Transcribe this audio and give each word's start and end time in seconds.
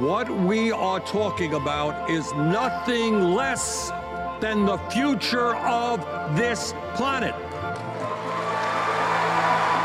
What 0.00 0.30
we 0.30 0.70
are 0.70 1.00
talking 1.00 1.54
about 1.54 2.08
is 2.08 2.32
nothing 2.34 3.34
less 3.34 3.90
than 4.40 4.64
the 4.64 4.78
future 4.90 5.56
of 5.66 5.98
this 6.36 6.72
planet. 6.94 7.34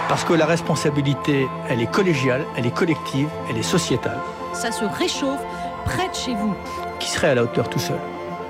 Parce 0.08 0.24
que 0.24 0.34
la 0.34 0.46
responsabilité, 0.46 1.48
elle 1.68 1.82
est 1.82 1.92
collégiale, 1.92 2.46
elle 2.56 2.68
est 2.68 2.76
collective, 2.76 3.28
elle 3.50 3.58
est 3.58 3.64
sociétale. 3.64 4.20
Ça 4.54 4.72
se 4.72 4.86
réchauffe 4.86 5.42
près 5.86 6.10
de 6.10 6.14
chez 6.14 6.36
vous. 6.36 6.54
Qui 7.00 7.10
serait 7.10 7.30
à 7.30 7.34
la 7.36 7.44
hauteur 7.44 7.68
tout 7.68 7.80
seul? 7.80 7.98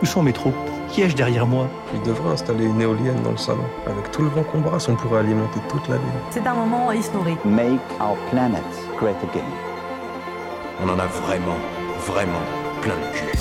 Où 0.02 0.05
sont 0.05 0.21
mes 0.21 0.34
troupes? 0.34 0.54
Qui 0.89 1.04
ai-je 1.04 1.16
derrière 1.16 1.48
moi? 1.48 1.68
Il 1.93 2.02
devrait 2.02 2.34
installer 2.34 2.66
une 2.66 2.82
éolienne 2.82 3.21
dans 3.23 3.32
le 3.32 3.38
salon. 3.38 3.64
Avec 3.88 4.11
tout 4.11 4.23
le 4.23 4.27
vent 4.27 4.43
qu'on 4.43 4.59
brasse, 4.59 4.89
on 4.89 4.95
pourrait 4.95 5.21
alimenter 5.21 5.61
toute 5.70 5.88
la 5.88 5.95
ville. 5.95 6.20
C'est 6.30 6.45
un 6.45 6.55
moment 6.55 6.91
historique. 6.91 7.39
Make 7.45 7.80
our 8.02 8.18
planet 8.32 8.64
great 8.98 9.16
again. 9.32 9.72
On 10.82 10.89
en 10.89 10.97
a 10.97 11.05
vraiment, 11.05 11.57
vraiment 12.00 12.41
plein 12.82 12.95
le 12.95 13.13
cul. 13.13 13.37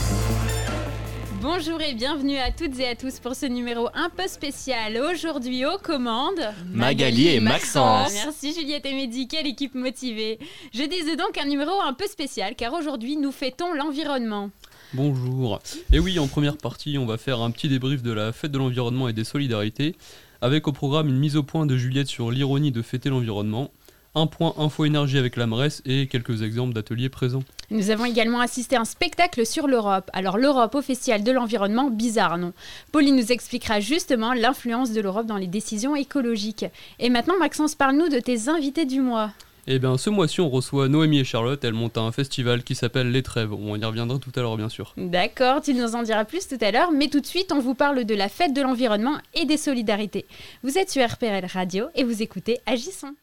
Bonjour 1.40 1.80
et 1.80 1.94
bienvenue 1.94 2.36
à 2.36 2.52
toutes 2.52 2.78
et 2.78 2.86
à 2.86 2.94
tous 2.94 3.18
pour 3.20 3.34
ce 3.34 3.46
numéro 3.46 3.88
un 3.94 4.10
peu 4.10 4.28
spécial. 4.28 4.98
Aujourd'hui 4.98 5.64
aux 5.64 5.78
commandes, 5.78 6.52
Magali 6.72 7.28
et 7.28 7.40
Maxence. 7.40 8.12
Merci 8.12 8.52
Juliette 8.52 8.84
et 8.86 8.92
Mehdi, 8.92 9.28
quelle 9.28 9.46
équipe 9.46 9.74
motivée. 9.74 10.38
Je 10.74 10.82
disais 10.82 11.16
donc 11.16 11.38
un 11.38 11.46
numéro 11.46 11.72
un 11.80 11.94
peu 11.94 12.06
spécial 12.06 12.54
car 12.54 12.74
aujourd'hui 12.74 13.16
nous 13.16 13.32
fêtons 13.32 13.72
l'environnement. 13.72 14.50
Bonjour. 14.92 15.60
Et 15.90 15.98
oui, 15.98 16.18
en 16.18 16.28
première 16.28 16.58
partie, 16.58 16.98
on 16.98 17.06
va 17.06 17.16
faire 17.16 17.40
un 17.40 17.50
petit 17.50 17.68
débrief 17.68 18.02
de 18.02 18.12
la 18.12 18.32
fête 18.32 18.52
de 18.52 18.58
l'environnement 18.58 19.08
et 19.08 19.14
des 19.14 19.24
solidarités, 19.24 19.96
avec 20.42 20.68
au 20.68 20.72
programme 20.72 21.08
une 21.08 21.18
mise 21.18 21.36
au 21.36 21.42
point 21.42 21.64
de 21.64 21.76
Juliette 21.78 22.08
sur 22.08 22.30
l'ironie 22.30 22.72
de 22.72 22.82
fêter 22.82 23.08
l'environnement, 23.08 23.70
un 24.14 24.26
point 24.26 24.54
info 24.58 24.84
énergie 24.84 25.18
avec 25.18 25.36
la 25.36 25.46
MRES 25.46 25.80
et 25.86 26.06
quelques 26.06 26.42
exemples 26.42 26.74
d'ateliers 26.74 27.08
présents. 27.08 27.42
Nous 27.70 27.90
avons 27.90 28.04
également 28.04 28.40
assisté 28.40 28.76
à 28.76 28.80
un 28.80 28.84
spectacle 28.84 29.46
sur 29.46 29.66
l'Europe. 29.66 30.10
Alors 30.12 30.36
l'Europe 30.36 30.74
au 30.74 30.82
Festival 30.82 31.22
de 31.24 31.32
l'environnement, 31.32 31.90
bizarre 31.90 32.36
non? 32.36 32.52
Pauline 32.92 33.16
nous 33.16 33.32
expliquera 33.32 33.80
justement 33.80 34.34
l'influence 34.34 34.92
de 34.92 35.00
l'Europe 35.00 35.26
dans 35.26 35.38
les 35.38 35.46
décisions 35.46 35.96
écologiques. 35.96 36.66
Et 36.98 37.08
maintenant 37.08 37.38
Maxence, 37.38 37.74
parle-nous 37.74 38.08
de 38.08 38.20
tes 38.20 38.48
invités 38.48 38.84
du 38.84 39.00
mois. 39.00 39.30
Eh 39.68 39.78
bien, 39.78 39.96
ce 39.96 40.10
mois-ci, 40.10 40.40
on 40.40 40.50
reçoit 40.50 40.88
Noémie 40.88 41.20
et 41.20 41.24
Charlotte. 41.24 41.62
Elles 41.64 41.72
montent 41.72 41.98
un 41.98 42.10
festival 42.10 42.64
qui 42.64 42.74
s'appelle 42.74 43.12
Les 43.12 43.22
Trêves. 43.22 43.52
On 43.52 43.76
y 43.76 43.84
reviendra 43.84 44.18
tout 44.18 44.32
à 44.34 44.40
l'heure, 44.40 44.56
bien 44.56 44.68
sûr. 44.68 44.92
D'accord, 44.96 45.62
tu 45.62 45.72
nous 45.74 45.94
en 45.94 46.02
diras 46.02 46.24
plus 46.24 46.48
tout 46.48 46.58
à 46.60 46.72
l'heure. 46.72 46.90
Mais 46.90 47.08
tout 47.08 47.20
de 47.20 47.26
suite, 47.26 47.52
on 47.52 47.60
vous 47.60 47.74
parle 47.74 48.04
de 48.04 48.14
la 48.14 48.28
fête 48.28 48.54
de 48.54 48.60
l'environnement 48.60 49.18
et 49.34 49.44
des 49.44 49.56
solidarités. 49.56 50.26
Vous 50.64 50.78
êtes 50.78 50.90
sur 50.90 51.06
RPRL 51.06 51.46
Radio 51.46 51.86
et 51.94 52.02
vous 52.02 52.22
écoutez 52.22 52.58
Agissons. 52.66 53.14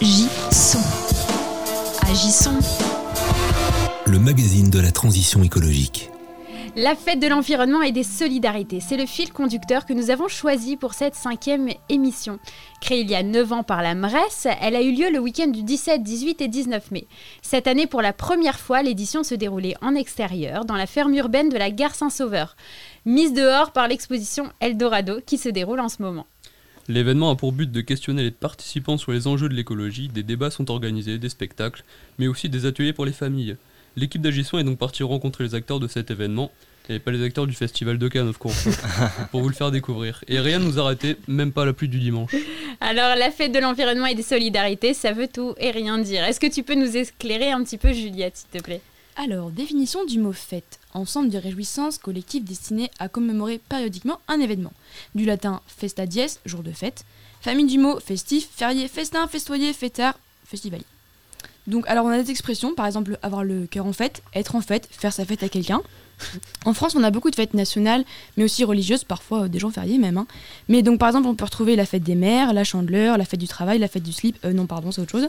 Agissons. 0.00 0.78
Agissons. 2.02 2.58
Le 4.06 4.18
magazine 4.18 4.70
de 4.70 4.80
la 4.80 4.90
transition 4.90 5.42
écologique. 5.42 6.10
La 6.78 6.94
fête 6.94 7.20
de 7.20 7.26
l'environnement 7.26 7.80
et 7.80 7.90
des 7.90 8.02
solidarités, 8.02 8.80
c'est 8.80 8.98
le 8.98 9.06
fil 9.06 9.32
conducteur 9.32 9.86
que 9.86 9.94
nous 9.94 10.10
avons 10.10 10.28
choisi 10.28 10.76
pour 10.76 10.92
cette 10.92 11.14
cinquième 11.14 11.70
émission. 11.88 12.38
Créée 12.82 13.00
il 13.00 13.10
y 13.10 13.14
a 13.14 13.22
9 13.22 13.50
ans 13.54 13.62
par 13.62 13.80
la 13.80 13.94
MRES, 13.94 14.46
elle 14.60 14.76
a 14.76 14.82
eu 14.82 14.92
lieu 14.92 15.10
le 15.10 15.18
week-end 15.18 15.46
du 15.46 15.62
17, 15.62 16.02
18 16.02 16.42
et 16.42 16.48
19 16.48 16.90
mai. 16.90 17.06
Cette 17.40 17.66
année, 17.66 17.86
pour 17.86 18.02
la 18.02 18.12
première 18.12 18.60
fois, 18.60 18.82
l'édition 18.82 19.22
se 19.22 19.34
déroulait 19.34 19.74
en 19.80 19.94
extérieur, 19.94 20.66
dans 20.66 20.74
la 20.74 20.84
ferme 20.84 21.14
urbaine 21.14 21.48
de 21.48 21.56
la 21.56 21.70
gare 21.70 21.94
Saint-Sauveur, 21.94 22.56
mise 23.06 23.32
dehors 23.32 23.72
par 23.72 23.88
l'exposition 23.88 24.52
Eldorado 24.60 25.20
qui 25.24 25.38
se 25.38 25.48
déroule 25.48 25.80
en 25.80 25.88
ce 25.88 26.02
moment. 26.02 26.26
L'événement 26.88 27.30
a 27.30 27.36
pour 27.36 27.52
but 27.52 27.72
de 27.72 27.80
questionner 27.80 28.22
les 28.22 28.30
participants 28.30 28.98
sur 28.98 29.12
les 29.12 29.26
enjeux 29.26 29.48
de 29.48 29.54
l'écologie, 29.54 30.08
des 30.08 30.22
débats 30.22 30.50
sont 30.50 30.70
organisés, 30.70 31.16
des 31.16 31.30
spectacles, 31.30 31.84
mais 32.18 32.28
aussi 32.28 32.50
des 32.50 32.66
ateliers 32.66 32.92
pour 32.92 33.06
les 33.06 33.12
familles. 33.12 33.56
L'équipe 33.96 34.20
d'Agisson 34.20 34.58
est 34.58 34.64
donc 34.64 34.76
partie 34.76 35.02
rencontrer 35.02 35.44
les 35.44 35.54
acteurs 35.54 35.80
de 35.80 35.88
cet 35.88 36.10
événement, 36.10 36.50
et 36.90 36.98
pas 36.98 37.10
les 37.10 37.24
acteurs 37.24 37.46
du 37.46 37.54
festival 37.54 37.96
de 37.96 38.08
Cannes, 38.08 38.28
of 38.28 38.36
course, 38.36 38.68
pour 39.30 39.40
vous 39.40 39.48
le 39.48 39.54
faire 39.54 39.70
découvrir. 39.70 40.22
Et 40.28 40.38
rien 40.38 40.58
ne 40.58 40.64
nous 40.64 40.78
a 40.78 40.82
arrêté, 40.82 41.16
même 41.26 41.50
pas 41.50 41.64
la 41.64 41.72
pluie 41.72 41.88
du 41.88 41.98
dimanche. 41.98 42.32
Alors, 42.80 43.16
la 43.16 43.30
fête 43.30 43.52
de 43.52 43.58
l'environnement 43.58 44.04
et 44.04 44.14
des 44.14 44.22
solidarités, 44.22 44.92
ça 44.92 45.12
veut 45.12 45.28
tout 45.28 45.54
et 45.58 45.70
rien 45.70 45.98
dire. 45.98 46.24
Est-ce 46.24 46.40
que 46.40 46.46
tu 46.46 46.62
peux 46.62 46.74
nous 46.74 46.94
éclairer 46.94 47.50
un 47.50 47.64
petit 47.64 47.78
peu, 47.78 47.92
Juliette, 47.94 48.36
s'il 48.36 48.60
te 48.60 48.62
plaît? 48.62 48.82
Alors, 49.16 49.50
définition 49.50 50.04
du 50.04 50.18
mot 50.18 50.32
fête. 50.32 50.78
Ensemble 50.92 51.30
de 51.30 51.38
réjouissances 51.38 51.96
collectives 51.96 52.44
destinées 52.44 52.90
à 52.98 53.08
commémorer 53.08 53.58
périodiquement 53.58 54.20
un 54.28 54.40
événement. 54.40 54.74
Du 55.14 55.24
latin 55.24 55.62
festa 55.68 56.04
dies, 56.04 56.38
jour 56.44 56.62
de 56.62 56.72
fête. 56.72 57.06
Famille 57.40 57.66
du 57.66 57.78
mot 57.78 57.98
festif, 57.98 58.46
férié, 58.54 58.88
festin, 58.88 59.26
festoyer, 59.26 59.72
fêtard, 59.72 60.18
festivalier. 60.44 60.84
Donc, 61.66 61.84
alors 61.88 62.04
on 62.06 62.10
a 62.10 62.22
des 62.22 62.30
expressions, 62.30 62.74
par 62.74 62.86
exemple 62.86 63.18
avoir 63.22 63.42
le 63.44 63.66
cœur 63.66 63.86
en 63.86 63.92
fête, 63.92 64.22
être 64.34 64.54
en 64.54 64.60
fête, 64.60 64.88
faire 64.90 65.12
sa 65.12 65.24
fête 65.24 65.42
à 65.42 65.48
quelqu'un. 65.48 65.82
En 66.64 66.72
France, 66.72 66.94
on 66.96 67.02
a 67.02 67.10
beaucoup 67.10 67.30
de 67.30 67.34
fêtes 67.34 67.52
nationales, 67.52 68.02
mais 68.36 68.44
aussi 68.44 68.64
religieuses, 68.64 69.04
parfois 69.04 69.42
euh, 69.42 69.48
des 69.48 69.58
jours 69.58 69.70
fériés 69.70 69.98
même. 69.98 70.16
hein. 70.16 70.26
Mais 70.68 70.80
donc, 70.82 70.98
par 70.98 71.08
exemple, 71.08 71.26
on 71.28 71.34
peut 71.34 71.44
retrouver 71.44 71.76
la 71.76 71.84
fête 71.84 72.02
des 72.04 72.14
mères, 72.14 72.54
la 72.54 72.64
chandeleur, 72.64 73.18
la 73.18 73.26
fête 73.26 73.38
du 73.40 73.48
travail, 73.48 73.78
la 73.78 73.88
fête 73.88 74.02
du 74.02 74.12
slip. 74.12 74.38
Euh, 74.44 74.54
non, 74.54 74.66
pardon, 74.66 74.90
c'est 74.92 75.02
autre 75.02 75.10
chose. 75.10 75.28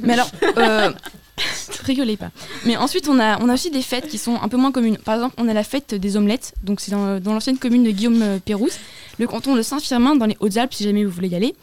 Mais 0.00 0.12
alors, 0.12 0.30
euh, 0.58 0.92
rigolez 1.84 2.16
pas. 2.16 2.30
Mais 2.66 2.76
ensuite, 2.76 3.08
on 3.08 3.18
a, 3.18 3.40
on 3.42 3.48
a 3.48 3.54
aussi 3.54 3.72
des 3.72 3.82
fêtes 3.82 4.06
qui 4.06 4.18
sont 4.18 4.36
un 4.40 4.48
peu 4.48 4.56
moins 4.56 4.70
communes. 4.70 4.96
Par 4.98 5.16
exemple, 5.16 5.34
on 5.38 5.48
a 5.48 5.54
la 5.54 5.64
fête 5.64 5.92
des 5.94 6.16
omelettes, 6.16 6.54
donc 6.62 6.80
c'est 6.80 6.92
dans, 6.92 7.18
dans 7.18 7.32
l'ancienne 7.32 7.58
commune 7.58 7.82
de 7.82 7.90
Guillaume-Pérouse, 7.90 8.74
le 9.18 9.26
canton 9.26 9.56
de 9.56 9.62
Saint-Firmin, 9.62 10.14
dans 10.14 10.26
les 10.26 10.36
Hautes-Alpes, 10.38 10.72
si 10.74 10.84
jamais 10.84 11.04
vous 11.04 11.10
voulez 11.10 11.28
y 11.28 11.34
aller. 11.34 11.56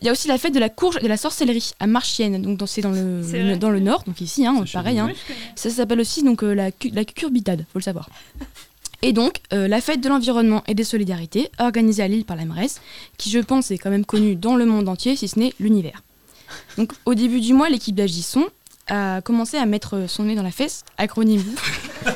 Il 0.00 0.06
y 0.06 0.08
a 0.08 0.12
aussi 0.12 0.28
la 0.28 0.38
fête 0.38 0.54
de 0.54 0.60
la 0.60 0.68
courge 0.68 0.96
et 0.98 1.02
de 1.02 1.08
la 1.08 1.16
sorcellerie 1.16 1.70
à 1.80 1.86
Marchienne, 1.86 2.40
donc 2.42 2.58
dans- 2.58 2.66
c'est 2.66 2.82
dans 2.82 2.90
le, 2.90 3.22
C'est 3.22 3.38
le- 3.38 3.44
vrai. 3.50 3.56
dans 3.56 3.70
le 3.70 3.80
nord, 3.80 4.02
donc 4.06 4.20
ici, 4.20 4.44
hein, 4.46 4.64
pareil. 4.72 4.98
hein. 4.98 5.10
Ça 5.56 5.70
s'appelle 5.70 6.00
aussi 6.00 6.22
donc 6.22 6.42
euh, 6.42 6.54
la, 6.54 6.70
cu- 6.72 6.90
la 6.92 7.04
cucurbitade, 7.04 7.64
faut 7.72 7.78
le 7.78 7.82
savoir. 7.84 8.08
Et 9.02 9.12
donc, 9.12 9.38
euh, 9.52 9.68
la 9.68 9.80
fête 9.80 10.00
de 10.00 10.08
l'environnement 10.08 10.62
et 10.66 10.74
des 10.74 10.84
solidarités, 10.84 11.50
organisée 11.58 12.02
à 12.02 12.08
Lille 12.08 12.24
par 12.24 12.36
la 12.36 12.44
MRES, 12.46 12.80
qui 13.18 13.30
je 13.30 13.38
pense 13.38 13.70
est 13.70 13.78
quand 13.78 13.90
même 13.90 14.04
connue 14.06 14.34
dans 14.34 14.56
le 14.56 14.64
monde 14.66 14.88
entier, 14.88 15.14
si 15.16 15.28
ce 15.28 15.38
n'est 15.38 15.52
l'univers. 15.60 16.02
Donc, 16.78 16.92
au 17.04 17.14
début 17.14 17.40
du 17.40 17.52
mois, 17.52 17.68
l'équipe 17.68 17.94
d'Agisson 17.94 18.44
a 18.88 19.20
commencé 19.22 19.56
à 19.58 19.66
mettre 19.66 20.06
son 20.08 20.24
nez 20.24 20.34
dans 20.34 20.42
la 20.42 20.50
fesse, 20.50 20.84
acronyme. 20.98 21.42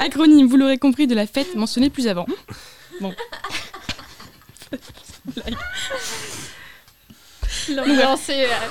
acronyme, 0.00 0.46
vous 0.46 0.56
l'aurez 0.56 0.78
compris, 0.78 1.06
de 1.06 1.14
la 1.14 1.26
fête 1.26 1.54
mentionnée 1.54 1.90
plus 1.90 2.08
avant. 2.08 2.26
Bon. 3.00 3.14
L'ambiance 7.68 8.28
est, 8.28 8.46
euh, 8.46 8.68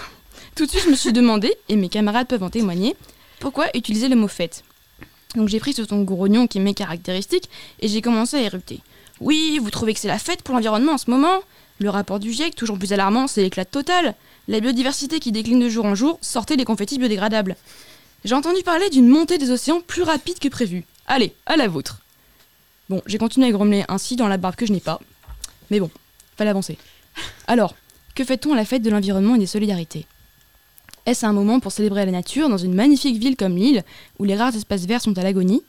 Tout 0.56 0.66
de 0.66 0.72
suite, 0.72 0.84
je 0.84 0.90
me 0.90 0.96
suis 0.96 1.14
demandé, 1.14 1.56
et 1.70 1.76
mes 1.76 1.90
camarades 1.90 2.28
peuvent 2.28 2.44
en 2.44 2.50
témoigner, 2.50 2.96
pourquoi 3.40 3.68
utiliser 3.74 4.08
le 4.10 4.16
mot 4.16 4.28
fête? 4.28 4.64
Donc 5.36 5.48
j'ai 5.48 5.60
pris 5.60 5.74
ce 5.74 5.82
ton 5.82 6.02
grognon 6.04 6.48
qui 6.48 6.58
est 6.58 6.62
mes 6.62 6.74
caractéristiques 6.74 7.50
et 7.80 7.88
j'ai 7.88 8.02
commencé 8.02 8.38
à 8.38 8.42
érupter. 8.42 8.82
Oui, 9.22 9.60
vous 9.62 9.72
trouvez 9.72 9.94
que 9.94 10.00
c'est 10.00 10.08
la 10.10 10.20
fête 10.20 10.42
pour 10.42 10.54
l'environnement 10.54 10.94
en 10.94 10.98
ce 10.98 11.10
moment? 11.10 11.40
Le 11.80 11.90
rapport 11.90 12.20
du 12.20 12.32
GIEC, 12.34 12.54
toujours 12.56 12.78
plus 12.78 12.94
alarmant, 12.94 13.28
c'est 13.28 13.42
l'éclat 13.42 13.66
total. 13.66 14.16
La 14.48 14.60
biodiversité 14.60 15.20
qui 15.20 15.32
décline 15.32 15.60
de 15.60 15.70
jour 15.70 15.86
en 15.86 15.96
jour, 15.96 16.20
sortez 16.22 16.58
les 16.58 16.66
confettis 16.66 17.00
biodégradables. 17.00 17.56
J'ai 18.26 18.36
entendu 18.36 18.62
parler 18.62 18.90
d'une 18.90 19.08
montée 19.08 19.38
des 19.38 19.52
océans 19.52 19.82
plus 19.82 20.04
rapide 20.04 20.38
que 20.38 20.50
prévu. 20.50 20.84
Allez, 21.08 21.34
à 21.46 21.56
la 21.56 21.68
vôtre. 21.68 22.01
Bon, 22.92 23.02
j'ai 23.06 23.18
continué 23.18 23.48
à 23.48 23.52
grommeler 23.52 23.86
ainsi 23.88 24.18
dans 24.18 24.28
la 24.28 24.36
barbe 24.36 24.58
que 24.58 24.66
je 24.66 24.74
n'ai 24.74 24.82
pas. 24.82 25.00
Mais 25.70 25.80
bon, 25.80 25.90
fallait 26.36 26.50
avancer. 26.50 26.78
Alors, 27.48 27.74
que 28.16 28.26
fait-on 28.26 28.52
à 28.52 28.58
la 28.58 28.66
fête 28.66 28.82
de 28.82 28.90
l'environnement 28.90 29.36
et 29.36 29.40
des 29.40 29.46
solidarités? 29.46 30.06
Est-ce 31.06 31.26
un 31.26 31.32
moment 31.32 31.62
pour 31.62 31.72
célébrer 31.72 32.06
la 32.06 32.12
nature 32.12 32.50
dans 32.50 32.58
une 32.58 32.74
magnifique 32.74 33.18
ville 33.18 33.38
comme 33.38 33.56
Lille, 33.56 33.86
où 34.20 34.26
les 34.26 34.36
rares 34.36 34.58
espaces 34.58 34.88
verts 34.88 35.00
sont 35.00 35.18
à 35.18 35.24
l'agonie? 35.24 35.64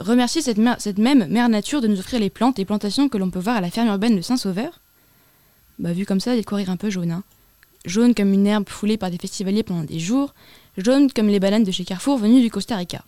Remercier 0.00 0.42
cette, 0.42 0.58
même 0.98 1.28
mère 1.28 1.48
nature 1.48 1.80
de 1.80 1.86
nous 1.86 2.00
offrir 2.00 2.18
les 2.18 2.30
plantes 2.30 2.58
et 2.58 2.64
plantations 2.64 3.08
que 3.08 3.16
l'on 3.16 3.30
peut 3.30 3.38
voir 3.38 3.58
à 3.58 3.60
la 3.60 3.70
ferme 3.70 3.86
urbaine 3.86 4.16
de 4.16 4.20
Saint-Sauveur? 4.20 4.80
Bah 5.78 5.92
vu 5.92 6.04
comme 6.04 6.18
ça, 6.18 6.32
il 6.32 6.38
y 6.38 6.40
a 6.40 6.42
de 6.42 6.46
quoi 6.46 6.58
rire 6.58 6.70
un 6.70 6.76
peu 6.76 6.90
jaune. 6.90 7.12
Hein. 7.12 7.22
Jaune 7.84 8.12
comme 8.12 8.32
une 8.32 8.48
herbe 8.48 8.68
foulée 8.68 8.96
par 8.96 9.12
des 9.12 9.18
festivaliers 9.18 9.62
pendant 9.62 9.84
des 9.84 10.00
jours, 10.00 10.34
jaune 10.76 11.12
comme 11.12 11.28
les 11.28 11.38
bananes 11.38 11.62
de 11.62 11.70
chez 11.70 11.84
Carrefour 11.84 12.18
venues 12.18 12.40
du 12.40 12.50
Costa 12.50 12.74
Rica. 12.76 13.04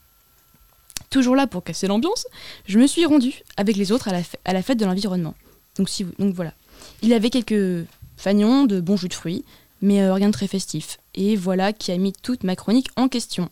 Toujours 1.12 1.36
là 1.36 1.46
pour 1.46 1.62
casser 1.62 1.88
l'ambiance, 1.88 2.26
je 2.66 2.78
me 2.78 2.86
suis 2.86 3.04
rendue 3.04 3.42
avec 3.58 3.76
les 3.76 3.92
autres 3.92 4.08
à 4.08 4.52
la, 4.52 4.62
fête 4.62 4.78
de 4.78 4.86
l'environnement. 4.86 5.34
Donc 5.76 5.90
voilà. 6.34 6.54
Il 7.02 7.10
y 7.10 7.14
avait 7.14 7.28
quelques 7.28 7.86
fagnons 8.16 8.64
de 8.64 8.80
bons 8.80 8.96
jus 8.96 9.08
de 9.08 9.14
fruits, 9.14 9.44
mais 9.82 10.00
euh, 10.00 10.14
rien 10.14 10.28
de 10.28 10.32
très 10.32 10.46
festif. 10.46 10.98
Et 11.14 11.36
voilà 11.36 11.74
qui 11.74 11.92
a 11.92 11.98
mis 11.98 12.14
toute 12.14 12.44
ma 12.44 12.56
chronique 12.56 12.88
en 12.96 13.08
question. 13.08 13.50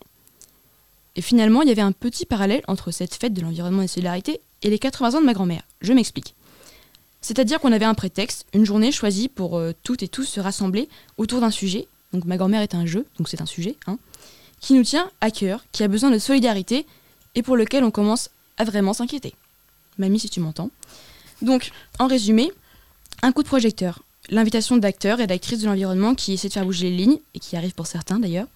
Et 1.16 1.20
finalement, 1.20 1.60
il 1.60 1.68
y 1.68 1.70
avait 1.70 1.82
un 1.82 1.92
petit 1.92 2.24
parallèle 2.24 2.62
entre 2.66 2.92
cette 2.92 3.14
fête 3.14 3.34
de 3.34 3.42
l'environnement 3.42 3.82
et 3.82 3.86
de 3.86 3.90
solidarité 3.90 4.40
et 4.62 4.70
les 4.70 4.78
80 4.78 5.16
ans 5.16 5.20
de 5.20 5.26
ma 5.26 5.34
grand-mère. 5.34 5.62
Je 5.82 5.92
m'explique. 5.92 6.34
C'est-à-dire 7.20 7.60
qu'on 7.60 7.72
avait 7.72 7.84
un 7.84 7.92
prétexte, 7.92 8.46
une 8.54 8.64
journée 8.64 8.90
choisie 8.90 9.28
pour 9.28 9.58
euh, 9.58 9.72
toutes 9.82 10.02
et 10.02 10.08
tous 10.08 10.24
se 10.24 10.40
rassembler 10.40 10.88
autour 11.18 11.42
d'un 11.42 11.50
sujet. 11.50 11.88
Donc 12.14 12.24
ma 12.24 12.38
grand-mère 12.38 12.62
est 12.62 12.74
un 12.74 12.86
jeu, 12.86 13.04
donc 13.18 13.28
c'est 13.28 13.42
un 13.42 13.46
sujet, 13.46 13.76
hein, 13.86 13.98
qui 14.60 14.72
nous 14.72 14.82
tient 14.82 15.10
à 15.20 15.30
cœur, 15.30 15.62
qui 15.72 15.82
a 15.82 15.88
besoin 15.88 16.10
de 16.10 16.18
solidarité 16.18 16.86
et 17.34 17.42
pour 17.42 17.56
lequel 17.56 17.84
on 17.84 17.90
commence 17.90 18.30
à 18.56 18.64
vraiment 18.64 18.92
s'inquiéter. 18.92 19.34
Mamie, 19.98 20.20
si 20.20 20.28
tu 20.28 20.40
m'entends. 20.40 20.70
Donc, 21.42 21.70
en 21.98 22.06
résumé, 22.06 22.52
un 23.22 23.32
coup 23.32 23.42
de 23.42 23.48
projecteur, 23.48 24.02
l'invitation 24.28 24.76
d'acteurs 24.76 25.20
et 25.20 25.26
d'actrices 25.26 25.60
de 25.60 25.66
l'environnement 25.66 26.14
qui 26.14 26.32
essaient 26.32 26.48
de 26.48 26.52
faire 26.52 26.64
bouger 26.64 26.90
les 26.90 26.96
lignes, 26.96 27.18
et 27.34 27.38
qui 27.38 27.56
arrivent 27.56 27.74
pour 27.74 27.86
certains 27.86 28.18
d'ailleurs. 28.18 28.46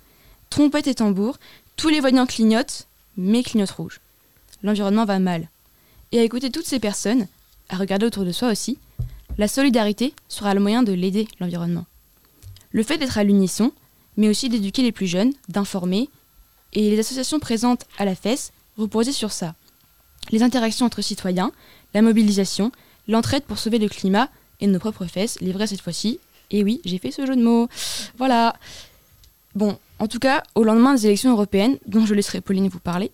Trompette 0.50 0.86
et 0.86 0.94
tambour, 0.94 1.38
tous 1.76 1.88
les 1.88 2.00
voyants 2.00 2.26
clignotent, 2.26 2.86
mais 3.16 3.42
clignotent 3.42 3.70
rouge. 3.70 4.00
L'environnement 4.62 5.04
va 5.04 5.18
mal. 5.18 5.48
Et 6.12 6.18
à 6.18 6.22
écouter 6.22 6.50
toutes 6.50 6.66
ces 6.66 6.78
personnes, 6.78 7.26
à 7.68 7.76
regarder 7.76 8.06
autour 8.06 8.24
de 8.24 8.32
soi 8.32 8.50
aussi, 8.50 8.78
la 9.36 9.48
solidarité 9.48 10.14
sera 10.28 10.54
le 10.54 10.60
moyen 10.60 10.82
de 10.82 10.92
l'aider, 10.92 11.26
l'environnement. 11.40 11.86
Le 12.70 12.82
fait 12.82 12.98
d'être 12.98 13.18
à 13.18 13.24
l'unisson, 13.24 13.72
mais 14.16 14.28
aussi 14.28 14.48
d'éduquer 14.48 14.82
les 14.82 14.92
plus 14.92 15.06
jeunes, 15.06 15.32
d'informer, 15.48 16.08
et 16.72 16.90
les 16.90 16.98
associations 16.98 17.40
présentes 17.40 17.84
à 17.98 18.04
la 18.04 18.14
FES 18.14 18.52
reposaient 18.76 19.12
sur 19.12 19.32
ça. 19.32 19.54
Les 20.30 20.42
interactions 20.42 20.86
entre 20.86 21.02
citoyens, 21.02 21.52
la 21.92 22.02
mobilisation, 22.02 22.72
l'entraide 23.08 23.44
pour 23.44 23.58
sauver 23.58 23.78
le 23.78 23.88
climat 23.88 24.28
et 24.60 24.66
nos 24.66 24.78
propres 24.78 25.06
fesses, 25.06 25.38
les 25.40 25.52
vraies 25.52 25.66
cette 25.66 25.80
fois-ci. 25.80 26.18
Et 26.50 26.64
oui, 26.64 26.80
j'ai 26.84 26.98
fait 26.98 27.10
ce 27.10 27.26
jeu 27.26 27.36
de 27.36 27.42
mots. 27.42 27.68
Voilà. 28.16 28.54
Bon, 29.54 29.78
en 29.98 30.08
tout 30.08 30.18
cas, 30.18 30.42
au 30.54 30.64
lendemain 30.64 30.94
des 30.94 31.06
élections 31.06 31.32
européennes, 31.32 31.78
dont 31.86 32.06
je 32.06 32.14
laisserai 32.14 32.40
Pauline 32.40 32.68
vous 32.68 32.80
parler, 32.80 33.10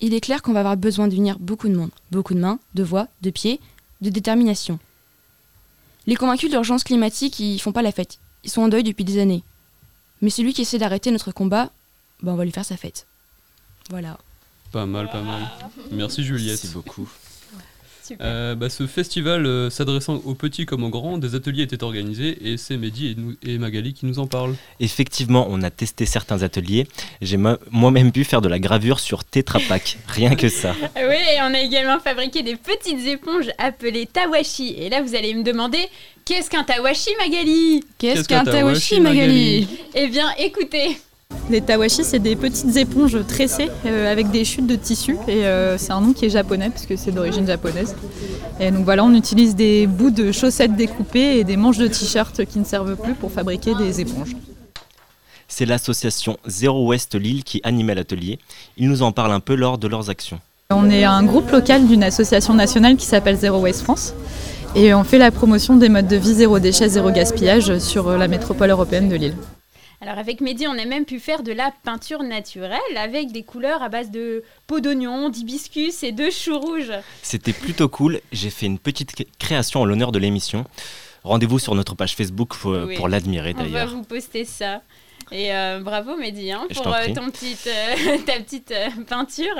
il 0.00 0.14
est 0.14 0.20
clair 0.20 0.42
qu'on 0.42 0.52
va 0.52 0.60
avoir 0.60 0.76
besoin 0.76 1.08
d'unir 1.08 1.38
beaucoup 1.38 1.68
de 1.68 1.76
monde, 1.76 1.90
beaucoup 2.10 2.34
de 2.34 2.40
mains, 2.40 2.58
de 2.74 2.82
voix, 2.82 3.08
de 3.20 3.30
pieds, 3.30 3.60
de 4.00 4.10
détermination. 4.10 4.78
Les 6.06 6.16
convaincus 6.16 6.50
de 6.50 6.54
l'urgence 6.54 6.82
climatique, 6.82 7.38
ils 7.38 7.60
font 7.60 7.72
pas 7.72 7.82
la 7.82 7.92
fête. 7.92 8.18
Ils 8.42 8.50
sont 8.50 8.62
en 8.62 8.68
deuil 8.68 8.82
depuis 8.82 9.04
des 9.04 9.20
années. 9.20 9.44
Mais 10.20 10.30
celui 10.30 10.52
qui 10.52 10.62
essaie 10.62 10.78
d'arrêter 10.78 11.10
notre 11.10 11.30
combat, 11.30 11.70
ben 12.22 12.32
on 12.32 12.36
va 12.36 12.44
lui 12.44 12.52
faire 12.52 12.64
sa 12.64 12.76
fête. 12.76 13.06
Voilà. 13.90 14.18
Pas 14.72 14.86
mal, 14.86 15.08
pas 15.10 15.20
mal. 15.22 15.42
Merci 15.90 16.24
Juliette. 16.24 16.60
Merci 16.62 16.68
beaucoup. 16.74 17.08
Euh, 18.20 18.54
bah, 18.56 18.68
ce 18.68 18.86
festival 18.86 19.46
euh, 19.46 19.70
s'adressant 19.70 20.16
aux 20.24 20.34
petits 20.34 20.66
comme 20.66 20.82
aux 20.84 20.90
grands, 20.90 21.18
des 21.18 21.34
ateliers 21.34 21.62
étaient 21.62 21.82
organisés 21.84 22.36
et 22.42 22.56
c'est 22.56 22.76
Mehdi 22.76 23.12
et, 23.12 23.14
nous- 23.14 23.36
et 23.46 23.56
Magali 23.58 23.94
qui 23.94 24.04
nous 24.06 24.18
en 24.18 24.26
parlent. 24.26 24.54
Effectivement, 24.80 25.46
on 25.48 25.62
a 25.62 25.70
testé 25.70 26.04
certains 26.04 26.42
ateliers. 26.42 26.86
J'ai 27.22 27.36
mo- 27.36 27.56
moi-même 27.70 28.10
pu 28.12 28.24
faire 28.24 28.42
de 28.42 28.48
la 28.48 28.58
gravure 28.58 28.98
sur 29.00 29.24
Tetra 29.24 29.60
Pak. 29.66 29.98
Rien 30.08 30.34
que 30.34 30.48
ça. 30.48 30.74
Oui, 30.96 31.14
et 31.14 31.40
on 31.42 31.54
a 31.54 31.60
également 31.60 32.00
fabriqué 32.00 32.42
des 32.42 32.56
petites 32.56 33.06
éponges 33.06 33.50
appelées 33.56 34.06
tawashi. 34.06 34.74
Et 34.76 34.90
là, 34.90 35.00
vous 35.00 35.14
allez 35.14 35.32
me 35.32 35.44
demander, 35.44 35.86
qu'est-ce 36.24 36.50
qu'un 36.50 36.64
tawashi, 36.64 37.10
Magali? 37.18 37.84
Qu'est-ce 37.98 38.28
qu'un 38.28 38.44
tawashi, 38.44 39.00
Magali? 39.00 39.68
Eh 39.94 40.08
bien, 40.08 40.26
écoutez. 40.38 40.98
Les 41.50 41.60
tawashi, 41.60 42.04
c'est 42.04 42.18
des 42.18 42.36
petites 42.36 42.76
éponges 42.76 43.18
tressées 43.26 43.68
euh, 43.84 44.10
avec 44.10 44.30
des 44.30 44.44
chutes 44.44 44.66
de 44.66 44.76
tissu. 44.76 45.16
Et 45.28 45.44
euh, 45.44 45.76
c'est 45.76 45.92
un 45.92 46.00
nom 46.00 46.12
qui 46.12 46.26
est 46.26 46.30
japonais, 46.30 46.70
puisque 46.70 46.96
c'est 46.96 47.10
d'origine 47.10 47.46
japonaise. 47.46 47.94
Et 48.60 48.70
donc 48.70 48.84
voilà, 48.84 49.04
on 49.04 49.12
utilise 49.14 49.54
des 49.56 49.86
bouts 49.86 50.10
de 50.10 50.32
chaussettes 50.32 50.76
découpées 50.76 51.38
et 51.38 51.44
des 51.44 51.56
manches 51.56 51.78
de 51.78 51.88
t-shirts 51.88 52.44
qui 52.44 52.58
ne 52.58 52.64
servent 52.64 52.96
plus 52.96 53.14
pour 53.14 53.30
fabriquer 53.32 53.74
des 53.74 54.00
éponges. 54.00 54.36
C'est 55.48 55.66
l'association 55.66 56.38
Zéro 56.46 56.86
Ouest 56.86 57.14
Lille 57.14 57.44
qui 57.44 57.60
animait 57.64 57.94
l'atelier. 57.94 58.38
Ils 58.78 58.88
nous 58.88 59.02
en 59.02 59.12
parlent 59.12 59.32
un 59.32 59.40
peu 59.40 59.54
lors 59.54 59.76
de 59.76 59.88
leurs 59.88 60.08
actions. 60.08 60.40
On 60.70 60.88
est 60.88 61.04
un 61.04 61.22
groupe 61.24 61.50
local 61.50 61.86
d'une 61.86 62.02
association 62.02 62.54
nationale 62.54 62.96
qui 62.96 63.04
s'appelle 63.04 63.36
Zero 63.36 63.58
Waste 63.58 63.82
France. 63.82 64.14
Et 64.74 64.94
on 64.94 65.04
fait 65.04 65.18
la 65.18 65.30
promotion 65.30 65.76
des 65.76 65.90
modes 65.90 66.08
de 66.08 66.16
vie 66.16 66.32
zéro 66.32 66.58
déchet, 66.58 66.88
zéro 66.88 67.10
gaspillage 67.10 67.78
sur 67.78 68.16
la 68.16 68.26
métropole 68.28 68.70
européenne 68.70 69.10
de 69.10 69.16
Lille. 69.16 69.34
Alors 70.02 70.18
avec 70.18 70.40
Mehdi, 70.40 70.66
on 70.66 70.76
a 70.78 70.84
même 70.84 71.04
pu 71.04 71.20
faire 71.20 71.44
de 71.44 71.52
la 71.52 71.72
peinture 71.84 72.24
naturelle 72.24 72.80
avec 72.96 73.30
des 73.30 73.44
couleurs 73.44 73.82
à 73.82 73.88
base 73.88 74.10
de 74.10 74.42
peau 74.66 74.80
d'oignon, 74.80 75.28
d'hibiscus 75.28 76.02
et 76.02 76.10
de 76.10 76.28
choux 76.28 76.58
rouges. 76.58 76.92
C'était 77.22 77.52
plutôt 77.52 77.88
cool. 77.88 78.20
J'ai 78.32 78.50
fait 78.50 78.66
une 78.66 78.80
petite 78.80 79.12
cré- 79.14 79.28
création 79.38 79.82
en 79.82 79.84
l'honneur 79.84 80.10
de 80.10 80.18
l'émission. 80.18 80.64
Rendez-vous 81.22 81.60
sur 81.60 81.76
notre 81.76 81.94
page 81.94 82.16
Facebook 82.16 82.56
pour, 82.56 82.72
Oui. 82.72 82.96
pour 82.96 83.06
l'admirer 83.08 83.54
On 83.56 83.62
va 83.62 83.68
d'ailleurs. 83.68 83.90
vous 83.90 84.02
poster 84.02 84.44
ça. 84.44 84.82
Et 85.30 85.54
euh, 85.54 85.78
bravo 85.80 86.16
Mehdi 86.16 86.50
hein, 86.50 86.66
pour 86.74 86.88
euh, 86.92 87.02
prie. 87.04 87.14
ton 87.14 87.30
petite, 87.30 87.68
euh, 87.68 88.18
ta 88.26 88.40
petite 88.40 88.72
euh, 88.72 88.88
peinture. 89.08 89.54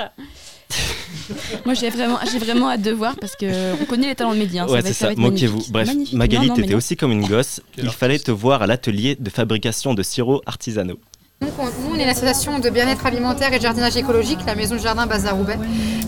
Moi, 1.65 1.73
j'ai 1.73 1.89
vraiment, 1.89 2.19
j'ai 2.31 2.39
vraiment 2.39 2.69
hâte 2.69 2.81
de 2.81 2.91
voir 2.91 3.15
parce 3.19 3.35
que 3.35 3.81
on 3.81 3.85
connaît 3.85 4.07
les 4.07 4.15
talents 4.15 4.33
de 4.33 4.39
médias. 4.39 4.67
Ouais, 4.67 4.81
c'est 4.81 4.93
ça, 4.93 5.11
moquez-vous. 5.15 5.63
Bref, 5.69 5.89
Magali, 6.13 6.51
t'étais 6.53 6.75
aussi 6.75 6.95
comme 6.95 7.11
une 7.11 7.25
gosse. 7.25 7.61
Il 7.77 7.89
fallait 7.89 8.19
te 8.19 8.31
voir 8.31 8.61
à 8.61 8.67
l'atelier 8.67 9.15
de 9.19 9.29
fabrication 9.29 9.93
de 9.93 10.03
sirops 10.03 10.41
artisanaux. 10.45 10.99
Donc, 11.41 11.51
on- 11.59 11.65
nous, 11.65 11.93
on 11.95 11.99
est 11.99 12.03
une 12.03 12.09
association 12.09 12.59
de 12.59 12.69
bien-être 12.69 13.05
alimentaire 13.05 13.51
et 13.53 13.57
de 13.57 13.61
jardinage 13.61 13.97
écologique, 13.97 14.39
la 14.47 14.55
Maison 14.55 14.75
de 14.75 14.79
Jardin 14.79 15.05
Bazar 15.07 15.35
Roubaix. 15.35 15.57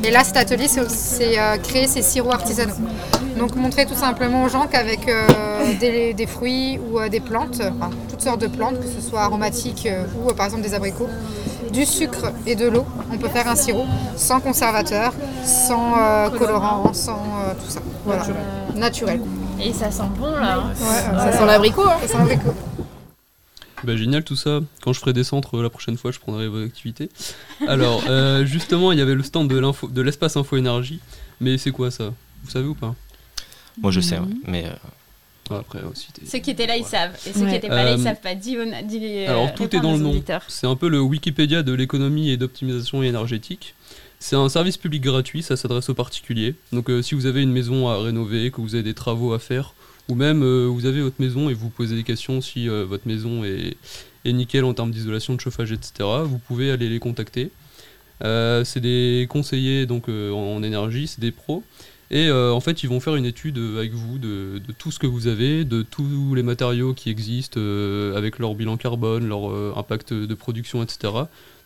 Et 0.04 0.12
là, 0.12 0.24
cet 0.24 0.38
atelier, 0.38 0.68
c'est 0.70 1.38
euh, 1.40 1.58
créer 1.58 1.88
ces 1.88 2.02
sirops 2.02 2.34
artisanaux. 2.34 2.74
Donc, 3.38 3.56
montrer 3.56 3.86
tout 3.86 3.96
simplement 3.96 4.44
aux 4.44 4.50
gens 4.50 4.66
qu'avec 4.68 5.10
euh, 5.10 5.28
des, 5.80 6.14
des 6.14 6.26
fruits 6.26 6.80
ou 6.80 7.00
euh, 7.00 7.10
des 7.10 7.20
plantes, 7.20 7.60
enfin, 7.62 7.90
toutes 8.10 8.22
sortes 8.22 8.40
de 8.40 8.48
plantes, 8.48 8.80
que 8.80 8.88
ce 8.88 9.02
soit 9.02 9.24
aromatiques 9.24 9.88
euh, 9.88 10.06
ou 10.24 10.30
euh, 10.30 10.34
par 10.34 10.46
exemple 10.46 10.64
des 10.64 10.74
abricots, 10.74 11.10
du 11.74 11.86
sucre 11.86 12.32
et 12.46 12.56
de 12.56 12.68
l'eau, 12.70 12.86
on 13.12 13.18
peut 13.18 13.28
faire 13.28 13.50
un 13.50 13.56
sirop 13.56 13.86
sans 14.16 14.40
conservateur, 14.40 15.12
sans 15.44 15.96
euh, 16.00 16.30
colorant, 16.30 16.94
sans 16.94 17.18
euh, 17.18 17.54
tout 17.62 17.70
ça. 17.70 17.82
Voilà. 18.06 18.24
Naturel. 18.74 19.20
Et 19.60 19.74
ça 19.74 19.92
sent 19.92 20.04
bon 20.18 20.32
là. 20.32 20.60
hein. 20.60 20.74
ça 21.20 21.32
sent 21.34 21.46
l'abricot. 21.46 21.84
Ça 22.02 22.08
sent 22.08 22.18
l'abricot. 22.20 22.54
Bah, 23.86 23.96
génial 23.96 24.24
tout 24.24 24.36
ça. 24.36 24.62
Quand 24.82 24.94
je 24.94 25.00
ferai 25.00 25.14
des 25.14 25.24
centres 25.24 25.58
euh, 25.58 25.64
la 25.64 25.70
prochaine 25.70 25.98
fois, 25.98 26.12
je 26.12 26.20
prendrai 26.20 26.48
vos 26.48 26.64
activités. 26.64 27.10
Alors, 27.68 28.04
euh, 28.10 28.46
justement, 28.56 28.92
il 28.92 29.00
y 29.00 29.02
avait 29.02 29.16
le 29.16 29.24
stand 29.24 29.50
de 29.50 29.58
l'info- 29.58 29.90
de 29.92 30.02
l'espace 30.02 30.36
info 30.38 30.58
énergie. 30.58 31.00
Mais 31.40 31.58
c'est 31.58 31.72
quoi 31.72 31.92
ça? 31.92 32.14
Vous 32.44 32.50
savez 32.52 32.68
ou 32.68 32.76
pas? 32.76 32.96
Moi, 33.82 33.92
je 33.92 34.00
sais, 34.00 34.18
ouais, 34.18 34.26
mais. 34.48 34.66
euh, 35.52 35.56
Après 35.60 35.82
aussi. 35.84 36.08
Ceux 36.26 36.40
qui 36.40 36.52
étaient 36.52 36.66
là, 36.68 36.78
ils 36.78 36.86
savent. 36.86 37.14
Et 37.28 37.34
ceux 37.34 37.40
qui 37.42 37.46
n'étaient 37.46 37.68
pas 37.68 37.84
là, 37.84 37.92
ils 37.94 38.02
savent 38.04 38.22
pas. 38.22 38.34
Dis, 38.36 38.56
dis 38.88 39.00
les, 39.00 39.26
euh, 39.28 39.30
Alors 39.32 39.54
tout 39.54 39.76
est 39.76 39.80
dans 39.82 39.94
le 39.94 40.00
nom. 40.00 40.10
auditeurs. 40.12 40.44
C'est 40.48 40.66
un 40.68 40.76
peu 40.76 40.88
le 40.88 41.00
Wikipédia 41.02 41.62
de 41.62 41.74
l'économie 41.74 42.30
et 42.32 42.38
d'optimisation 42.38 43.04
énergétique. 43.04 43.76
C'est 44.20 44.38
un 44.38 44.48
service 44.50 44.78
public 44.78 45.04
gratuit, 45.04 45.44
ça 45.44 45.58
s'adresse 45.58 45.90
aux 45.90 45.94
particuliers. 45.94 46.56
Donc 46.72 46.90
euh, 46.90 47.02
si 47.02 47.14
vous 47.16 47.26
avez 47.26 47.44
une 47.44 47.52
maison 47.52 47.90
à 47.90 48.02
rénover, 48.02 48.50
que 48.50 48.62
vous 48.62 48.74
avez 48.74 48.84
des 48.84 48.94
travaux 48.94 49.34
à 49.34 49.40
faire, 49.40 49.74
ou 50.10 50.16
même 50.16 50.44
euh, 50.44 50.68
vous 50.68 50.86
avez 50.86 51.02
votre 51.02 51.20
maison 51.20 51.50
et 51.50 51.54
vous 51.54 51.70
posez 51.70 51.96
des 51.96 52.04
questions 52.04 52.42
si 52.42 52.70
euh, 52.70 52.86
votre 52.86 53.08
maison 53.08 53.44
est, 53.44 53.76
nickel 54.26 54.66
en 54.66 54.74
termes 54.74 54.92
d'isolation, 54.92 55.36
de 55.36 55.40
chauffage, 55.40 55.72
etc., 55.72 56.10
vous 56.24 56.40
pouvez 56.40 56.72
aller 56.72 56.90
les 56.90 57.00
contacter. 57.00 57.52
Euh, 58.24 58.64
c'est 58.64 58.80
des 58.80 59.28
conseillers 59.30 59.86
donc 59.86 60.10
en, 60.10 60.64
énergie, 60.64 61.08
c'est 61.08 61.22
des 61.22 61.32
pros. 61.32 61.64
Et 62.12 62.32
en 62.32 62.60
fait, 62.60 62.84
ils 62.84 62.90
vont 62.90 63.00
faire 63.00 63.16
une 63.16 63.26
étude 63.26 63.58
avec 63.58 63.92
vous 63.94 64.18
de, 64.18 64.62
de 64.66 64.72
tout 64.78 64.92
ce 64.92 65.00
que 65.00 65.08
vous 65.08 65.28
avez, 65.28 65.64
de 65.64 65.82
tous 65.82 66.34
les 66.34 66.44
matériaux 66.44 66.94
qui 66.94 67.10
existent, 67.10 67.60
avec 68.16 68.40
leur 68.40 68.56
bilan 68.56 68.78
carbone, 68.78 69.28
leur 69.28 69.78
impact 69.78 70.14
de 70.14 70.34
production, 70.36 70.82
etc. 70.82 71.14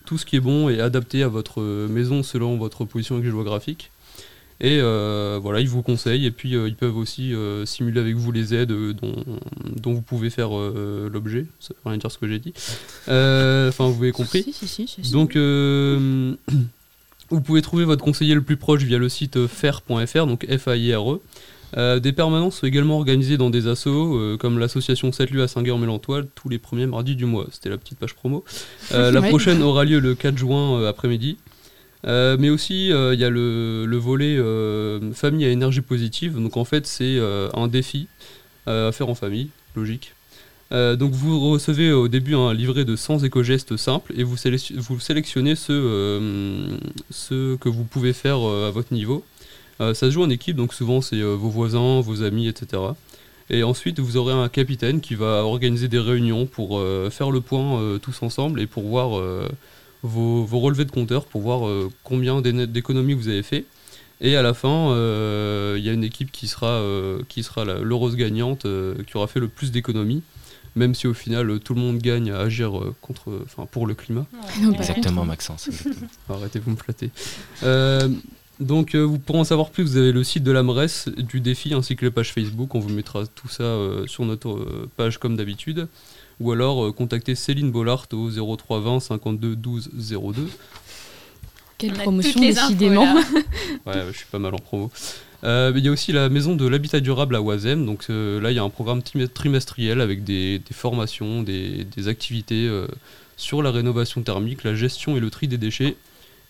Tout 0.04 0.18
ce 0.18 0.26
qui 0.26 0.36
est 0.36 0.40
bon 0.40 0.68
et 0.68 0.80
adapté 0.80 1.22
à 1.22 1.28
votre 1.28 1.62
maison 1.62 2.22
selon 2.22 2.56
votre 2.56 2.84
position 2.84 3.22
géographique. 3.22 3.90
Et 4.60 4.78
euh, 4.80 5.38
voilà, 5.42 5.60
ils 5.60 5.68
vous 5.68 5.82
conseillent 5.82 6.26
et 6.26 6.30
puis 6.30 6.54
euh, 6.54 6.68
ils 6.68 6.76
peuvent 6.76 6.96
aussi 6.96 7.34
euh, 7.34 7.64
simuler 7.64 7.98
avec 7.98 8.14
vous 8.16 8.30
les 8.30 8.54
aides 8.54 8.72
dont, 8.72 9.24
dont 9.64 9.94
vous 9.94 10.02
pouvez 10.02 10.28
faire 10.28 10.50
l'objet. 10.50 11.46
Ça 11.60 11.72
veut 11.74 11.90
rien 11.90 11.98
dire 11.98 12.10
ce 12.10 12.18
que 12.18 12.28
j'ai 12.28 12.38
dit. 12.38 12.52
Enfin, 13.06 13.88
vous 13.88 14.02
avez 14.02 14.12
compris. 14.12 14.42
Si, 14.42 14.52
si, 14.52 14.68
si, 14.68 14.86
si, 14.86 15.02
si. 15.02 15.12
Donc, 15.12 15.34
vous 17.30 17.40
pouvez 17.40 17.62
trouver 17.62 17.84
votre 17.84 18.04
conseiller 18.04 18.34
le 18.34 18.42
plus 18.42 18.56
proche 18.56 18.82
via 18.82 18.98
le 18.98 19.08
site 19.08 19.46
fer.fr, 19.46 20.26
donc 20.26 20.46
F-A-I-R-E. 20.46 21.20
Euh, 21.76 22.00
des 22.00 22.12
permanences 22.12 22.56
sont 22.56 22.66
également 22.66 22.96
organisées 22.96 23.36
dans 23.36 23.48
des 23.48 23.68
assos, 23.68 24.36
comme 24.38 24.58
l'association 24.58 25.12
7 25.12 25.30
lieux 25.30 25.42
à 25.42 25.48
Saint-Guerre-Mélentois, 25.48 26.22
tous 26.34 26.50
les 26.50 26.58
premiers 26.58 26.86
mardis 26.86 27.16
du 27.16 27.24
mois. 27.24 27.46
C'était 27.50 27.70
la 27.70 27.78
petite 27.78 27.98
page 27.98 28.14
promo. 28.14 28.44
La 28.90 29.22
prochaine 29.22 29.62
aura 29.62 29.84
lieu 29.84 30.00
le 30.00 30.14
4 30.14 30.36
juin 30.36 30.84
après-midi. 30.86 31.38
Euh, 32.06 32.36
mais 32.38 32.50
aussi, 32.50 32.92
euh, 32.92 33.14
il 33.14 33.20
y 33.20 33.24
a 33.24 33.30
le, 33.30 33.84
le 33.84 33.96
volet 33.96 34.36
euh, 34.36 35.12
famille 35.12 35.44
à 35.44 35.50
énergie 35.50 35.80
positive. 35.80 36.40
Donc, 36.40 36.56
en 36.56 36.64
fait, 36.64 36.86
c'est 36.86 37.18
un 37.54 37.68
défi 37.68 38.08
à 38.66 38.90
faire 38.92 39.08
en 39.08 39.14
famille, 39.14 39.48
logique. 39.74 40.14
Donc 40.70 41.10
vous 41.10 41.50
recevez 41.50 41.90
au 41.90 42.06
début 42.06 42.36
un 42.36 42.54
livret 42.54 42.84
de 42.84 42.94
100 42.94 43.24
éco-gestes 43.24 43.76
simples 43.76 44.12
et 44.16 44.22
vous, 44.22 44.36
vous 44.76 45.00
sélectionnez 45.00 45.56
ceux, 45.56 46.78
ceux 47.10 47.56
que 47.56 47.68
vous 47.68 47.82
pouvez 47.82 48.12
faire 48.12 48.36
à 48.36 48.70
votre 48.70 48.94
niveau. 48.94 49.24
Ça 49.80 49.94
se 49.94 50.10
joue 50.12 50.22
en 50.22 50.30
équipe, 50.30 50.54
donc 50.54 50.72
souvent 50.72 51.00
c'est 51.00 51.20
vos 51.20 51.48
voisins, 51.48 52.00
vos 52.00 52.22
amis, 52.22 52.46
etc. 52.46 52.82
Et 53.48 53.64
ensuite 53.64 53.98
vous 53.98 54.16
aurez 54.16 54.32
un 54.32 54.48
capitaine 54.48 55.00
qui 55.00 55.16
va 55.16 55.42
organiser 55.44 55.88
des 55.88 55.98
réunions 55.98 56.46
pour 56.46 56.80
faire 57.10 57.32
le 57.32 57.40
point 57.40 57.98
tous 58.00 58.22
ensemble 58.22 58.60
et 58.60 58.68
pour 58.68 58.84
voir 58.84 59.20
vos, 60.02 60.44
vos 60.44 60.58
relevés 60.60 60.84
de 60.84 60.90
compteur, 60.90 61.24
pour 61.24 61.40
voir 61.42 61.66
euh, 61.66 61.90
combien 62.04 62.40
d'économies 62.40 63.14
vous 63.14 63.28
avez 63.28 63.42
fait. 63.42 63.64
Et 64.22 64.36
à 64.36 64.42
la 64.42 64.52
fin, 64.54 64.90
euh, 64.92 65.76
il 65.78 65.84
y 65.84 65.88
a 65.88 65.92
une 65.92 66.04
équipe 66.04 66.30
qui 66.30 66.46
sera, 66.46 66.68
euh, 66.68 67.22
qui 67.28 67.42
sera 67.42 67.64
la- 67.64 67.78
l'heureuse 67.80 68.16
gagnante, 68.16 68.66
euh, 68.66 68.94
qui 69.06 69.16
aura 69.16 69.26
fait 69.26 69.40
le 69.40 69.48
plus 69.48 69.70
d'économies, 69.72 70.22
même 70.76 70.94
si 70.94 71.06
au 71.06 71.14
final 71.14 71.58
tout 71.60 71.74
le 71.74 71.80
monde 71.80 71.98
gagne 71.98 72.30
à 72.30 72.38
agir 72.40 72.78
euh, 72.78 72.94
contre, 73.00 73.30
enfin 73.44 73.66
pour 73.70 73.86
le 73.86 73.94
climat. 73.94 74.26
Exactement, 74.74 75.24
Maxence. 75.24 75.68
exactement. 75.68 76.08
Arrêtez, 76.28 76.58
vous 76.58 76.70
me 76.72 76.76
flattez. 76.76 77.10
Euh, 77.62 78.08
Donc 78.60 78.94
euh, 78.94 79.00
vous 79.00 79.18
pourrez 79.18 79.38
en 79.38 79.44
savoir 79.44 79.70
plus, 79.70 79.84
vous 79.84 79.96
avez 79.96 80.12
le 80.12 80.22
site 80.22 80.44
de 80.44 80.52
la 80.52 80.62
MRES, 80.62 81.08
du 81.16 81.40
défi 81.40 81.72
ainsi 81.72 81.96
que 81.96 82.04
la 82.04 82.10
page 82.12 82.32
Facebook, 82.34 82.74
on 82.74 82.78
vous 82.78 82.90
mettra 82.90 83.26
tout 83.26 83.48
ça 83.48 83.62
euh, 83.62 84.06
sur 84.06 84.26
notre 84.26 84.50
euh, 84.50 84.86
page 84.98 85.16
comme 85.16 85.34
d'habitude. 85.34 85.88
Ou 86.40 86.52
alors 86.52 86.86
euh, 86.86 86.92
contactez 86.92 87.34
Céline 87.34 87.70
Bollard 87.70 88.06
au 88.12 88.30
0320 88.30 89.00
52 89.00 89.56
12 89.56 89.90
02. 90.10 90.48
Quelle 91.78 91.92
promotion, 91.94 92.40
décidément. 92.40 93.14
Ouais, 93.86 93.94
je 94.12 94.16
suis 94.16 94.26
pas 94.30 94.38
mal 94.38 94.54
en 94.54 94.58
promo. 94.58 94.90
Euh, 95.44 95.72
il 95.74 95.82
y 95.82 95.88
a 95.88 95.90
aussi 95.90 96.12
la 96.12 96.28
maison 96.28 96.54
de 96.54 96.66
l'habitat 96.66 97.00
durable 97.00 97.34
à 97.34 97.40
Oisem. 97.40 97.86
Donc 97.86 98.06
euh, 98.10 98.40
là, 98.40 98.50
il 98.50 98.56
y 98.56 98.58
a 98.58 98.62
un 98.62 98.68
programme 98.68 99.00
trimestriel 99.02 100.00
avec 100.00 100.22
des, 100.22 100.58
des 100.58 100.74
formations, 100.74 101.42
des, 101.42 101.84
des 101.84 102.08
activités 102.08 102.66
euh, 102.68 102.86
sur 103.36 103.62
la 103.62 103.70
rénovation 103.70 104.22
thermique, 104.22 104.64
la 104.64 104.74
gestion 104.74 105.16
et 105.16 105.20
le 105.20 105.30
tri 105.30 105.48
des 105.48 105.56
déchets, 105.56 105.96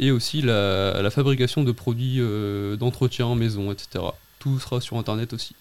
et 0.01 0.11
aussi 0.11 0.43
la, 0.43 1.01
la 1.01 1.11
fabrication 1.11 1.63
de 1.63 1.71
produits 1.71 2.17
euh, 2.19 2.77
d'entretien 2.77 3.27
en 3.27 3.37
maison, 3.37 3.71
etc. 3.71 4.05
Tout 4.41 4.59
sera 4.59 4.81
sur 4.81 4.97
Internet 4.97 5.33
aussi. 5.33 5.55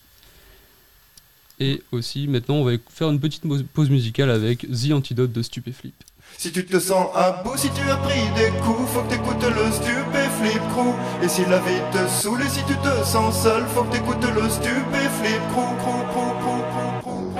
Et 1.59 1.81
aussi, 1.91 2.27
maintenant, 2.27 2.55
on 2.55 2.63
va 2.63 2.71
faire 2.89 3.09
une 3.09 3.19
petite 3.19 3.43
pause 3.73 3.89
musicale 3.89 4.29
avec 4.29 4.65
The 4.69 4.91
Antidote 4.93 5.31
de 5.31 5.41
Stupéflip. 5.41 5.93
Si 6.37 6.51
tu 6.51 6.65
te 6.65 6.79
sens 6.79 7.07
à 7.15 7.43
bout, 7.43 7.57
si 7.57 7.69
tu 7.71 7.81
as 7.89 7.97
pris 7.97 8.21
des 8.37 8.49
coups, 8.59 8.89
faut 8.93 9.01
que 9.01 9.09
t'écoutes 9.09 9.43
le 9.43 9.71
stupéflip 9.71 10.61
crew. 10.71 10.93
Et 11.21 11.27
si 11.27 11.43
la 11.45 11.59
vie 11.59 11.81
te 11.91 12.07
saoule, 12.07 12.41
et 12.41 12.49
si 12.49 12.63
tu 12.65 12.75
te 12.75 13.05
sens 13.05 13.43
seul, 13.43 13.63
faut 13.75 13.83
que 13.83 13.97
t'écoutes 13.97 14.23
le 14.23 14.49
stupéflip 14.49 15.41
crew, 15.51 15.75
crew, 15.79 16.01
crew, 16.13 16.31
crew, 16.39 16.61
crew, 16.71 16.91
crew. 17.01 17.33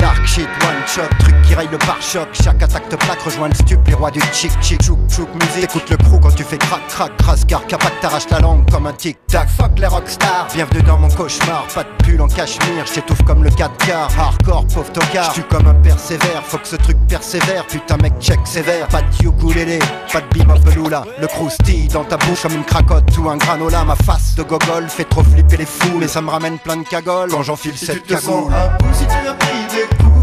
Dark 0.00 0.26
shit, 0.26 0.48
one 0.62 0.86
shot, 0.86 1.10
truc 1.18 1.35
qui 1.46 1.54
raille 1.54 1.68
le 1.70 1.78
pare-choc. 1.78 2.28
Chaque 2.32 2.62
attaque 2.62 2.88
te 2.88 2.96
plaque, 2.96 3.20
rejoins 3.22 3.48
le 3.48 3.54
stup, 3.54 3.86
les 3.86 3.94
rois 3.94 4.10
du 4.10 4.20
chic 4.32 4.52
chic. 4.60 4.82
Chouk 4.82 4.98
chouk 5.08 5.28
musique, 5.34 5.64
écoute 5.64 5.90
le 5.90 5.96
crew 5.96 6.18
quand 6.20 6.34
tu 6.34 6.44
fais 6.44 6.58
crac 6.58 6.86
crac. 6.88 7.16
Crasse 7.18 7.44
car 7.44 7.66
capac 7.66 7.92
t'arrache 8.00 8.28
la 8.30 8.40
langue 8.40 8.68
comme 8.70 8.86
un 8.86 8.92
tic 8.92 9.18
tac. 9.26 9.48
Fuck 9.48 9.78
les 9.78 9.86
rockstars, 9.86 10.48
bienvenue 10.54 10.82
dans 10.82 10.98
mon 10.98 11.08
cauchemar. 11.08 11.66
Pas 11.74 11.84
de 11.84 11.88
pull 12.04 12.20
en 12.20 12.28
cachemire, 12.28 12.84
j'étouffe 12.92 13.22
comme 13.22 13.44
le 13.44 13.50
4 13.50 13.76
quarts. 13.86 14.10
Hardcore, 14.18 14.66
pauvre 14.66 14.92
tocard, 14.92 15.30
j'suis 15.30 15.44
comme 15.44 15.66
un 15.66 15.74
persévère. 15.74 16.42
Faut 16.44 16.58
que 16.58 16.68
ce 16.68 16.76
truc 16.76 16.96
persévère, 17.08 17.66
putain 17.66 17.96
mec 17.98 18.14
check 18.20 18.40
sévère. 18.44 18.88
Pas 18.88 19.02
de 19.02 19.26
ukulélé, 19.26 19.78
pas 20.12 20.20
de 20.20 20.26
bim 20.38 20.88
là. 20.90 21.04
Le 21.18 21.26
croustille 21.26 21.88
dans 21.88 22.04
ta 22.04 22.16
bouche 22.16 22.42
comme 22.42 22.54
une 22.54 22.64
cracotte 22.64 23.16
ou 23.18 23.28
un 23.28 23.36
granola. 23.36 23.84
Ma 23.84 23.96
face 23.96 24.34
de 24.34 24.42
gogol 24.42 24.88
fait 24.88 25.04
trop 25.04 25.22
flipper 25.22 25.56
les 25.56 25.66
fous. 25.66 25.96
Mais 25.98 26.08
ça 26.08 26.20
me 26.20 26.30
ramène 26.30 26.58
plein 26.58 26.76
de 26.76 26.84
cagoles 26.84 27.30
quand 27.30 27.42
j'enfile 27.42 27.76
Si 27.76 27.86
cette 27.86 28.02
tu 28.06 28.14
te 28.14 28.20
sens 28.20 28.48
cagoule. 28.48 28.52
si 28.92 29.04
tu 29.06 29.28
as 29.28 29.34
pris 29.34 29.48
des 29.74 29.96
coups, 29.96 30.15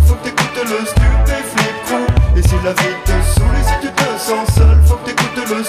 la 2.63 2.71
vie 2.71 2.95
te 3.03 3.11
saoule, 3.11 3.55
et 3.59 3.63
si 3.63 3.87
tu 3.87 3.91
te 3.91 4.19
sens 4.19 4.55
seul, 4.55 4.81
faut 4.85 4.95
que 4.95 5.09
t'écoutes 5.09 5.35
le 5.35 5.43
crew. 5.43 5.63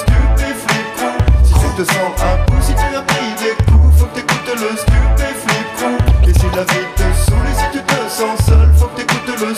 Si 1.43 1.53
tu 1.53 1.83
te 1.83 1.93
sens 1.93 2.23
à 2.23 2.37
bout, 2.47 2.63
si 2.63 2.73
tu 2.73 2.97
as 2.97 3.03
pris 3.03 3.35
des 3.41 3.65
coups, 3.65 3.99
faut 3.99 4.07
que 4.07 4.15
t'écoutes 4.15 4.55
le 4.55 4.77
stupéflip 4.77 5.67
crew. 5.77 6.29
Et 6.29 6.33
si 6.33 6.47
la 6.55 6.63
vie 6.63 6.87
te 6.95 7.03
saoule, 7.27 7.47
et 7.51 7.59
si 7.59 7.79
tu 7.79 7.83
te 7.83 8.09
sens 8.09 8.47
seul, 8.47 8.73
faut 8.79 8.87
que 8.87 9.01
t'écoutes 9.01 9.41
le. 9.41 9.55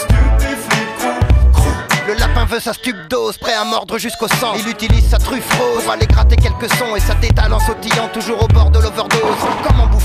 Le 2.07 2.15
lapin 2.15 2.45
veut 2.45 2.61
sa 2.61 2.73
stup 2.73 2.97
dose, 3.11 3.37
prêt 3.37 3.55
à 3.55 3.65
mordre 3.65 3.99
jusqu'au 3.99 4.29
sang. 4.29 4.55
Il 4.59 4.69
utilise 4.69 5.11
sa 5.11 5.19
truffe 5.19 5.51
rose 5.59 5.83
pour 5.83 5.93
aller 5.93 6.07
gratter 6.07 6.37
quelques 6.37 6.73
sons 6.77 6.95
et 6.95 7.01
sa 7.01 7.17
tétale 7.17 7.53
en 7.53 7.59
sautillant 7.59 8.09
toujours 8.13 8.45
au 8.45 8.47
bord 8.47 8.71
de 8.71 8.79
l'overdose. 8.79 9.21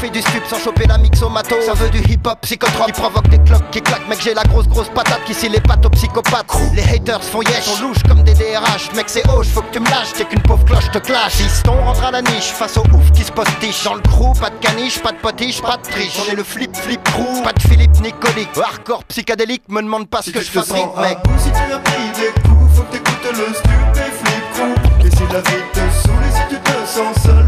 Bouffer 0.02 0.10
du 0.10 0.22
stup 0.22 0.44
sans 0.50 0.60
choper 0.60 0.88
la 0.88 0.98
mixomato 0.98 1.56
Ça 1.66 1.74
veut 1.74 1.90
du 1.90 2.00
hip 2.00 2.22
hop 2.26 2.40
psychotrope 2.42 2.88
qui 2.88 2.92
provoque 2.94 3.28
des 3.30 3.40
cloques 3.40 3.70
qui 3.72 3.82
claquent. 3.82 4.08
Mec, 4.08 4.20
j'ai 4.24 4.34
la 4.34 4.44
grosse 4.44 4.68
grosse 4.68 4.90
patate 4.90 5.24
qui 5.26 5.34
scie 5.34 5.50
les 5.50 5.62
pattes 5.62 5.86
aux 5.86 5.90
psychopathes. 5.90 6.46
Les 6.74 6.84
haters 6.84 7.24
font 7.24 7.42
yesh, 7.42 7.64
sont 7.64 7.82
louches 7.82 8.04
comme 8.08 8.24
des 8.24 8.34
DRH. 8.34 8.94
Mec, 8.96 9.06
c'est 9.08 9.28
hoche, 9.30 9.48
faut 9.48 9.62
que 9.62 9.72
tu 9.72 9.80
me 9.80 9.90
lâches, 9.90 10.14
t'es 10.14 10.26
qu'une 10.26 10.42
pauvre 10.42 10.66
cloche 10.66 10.90
te 10.92 11.00
clash. 11.00 11.34
Fiston 11.34 11.74
rentre 11.74 12.04
à 12.04 12.12
la 12.12 12.22
niche 12.22 12.52
face 12.52 12.78
au 12.78 12.82
ouf 12.82 13.12
qui 13.14 13.24
se 13.24 13.32
postiche. 13.32 13.84
Dans 13.84 13.96
le 13.96 14.02
crew, 14.02 14.34
pas 14.40 14.50
de 14.50 14.58
caniche, 14.60 15.00
pas 15.02 15.12
de 15.12 15.18
potiche, 15.18 15.62
pas 15.62 15.78
de 15.78 15.84
triche. 15.84 16.18
On 16.26 16.32
est 16.32 16.36
le 16.36 16.44
flip 16.44 16.76
flip 16.76 17.04
crew, 17.04 17.44
pas 17.44 17.54
de 17.54 17.62
Philippe 17.62 18.00
Nicolique. 18.02 18.50
Hardcore 18.58 19.04
psychédélique, 19.06 19.64
me 19.70 19.82
demande 19.82 20.08
pas 20.08 20.22
ce 20.22 20.26
Si 20.26 20.32
que 20.34 20.42
je 20.42 20.52
te 20.52 20.62
fabrique, 20.62 20.96
mec. 20.98 21.18
si 21.38 21.50
tu 21.52 21.74
as 21.74 21.80
pris 21.80 22.10
des 22.16 22.42
coups, 22.42 22.76
faut 22.76 22.84
que 22.84 22.92
t'écoutes 22.92 23.32
le 23.32 23.54
stupéflip 23.54 24.54
crew. 24.54 25.06
Et 25.06 25.10
si 25.10 25.24
la 25.34 25.42
vie 25.42 25.64
te 25.74 25.80
saoule, 25.80 26.24
et 26.28 26.36
si 26.36 26.56
tu 26.56 26.62
te 26.62 26.88
sens 26.88 27.24
seul, 27.24 27.41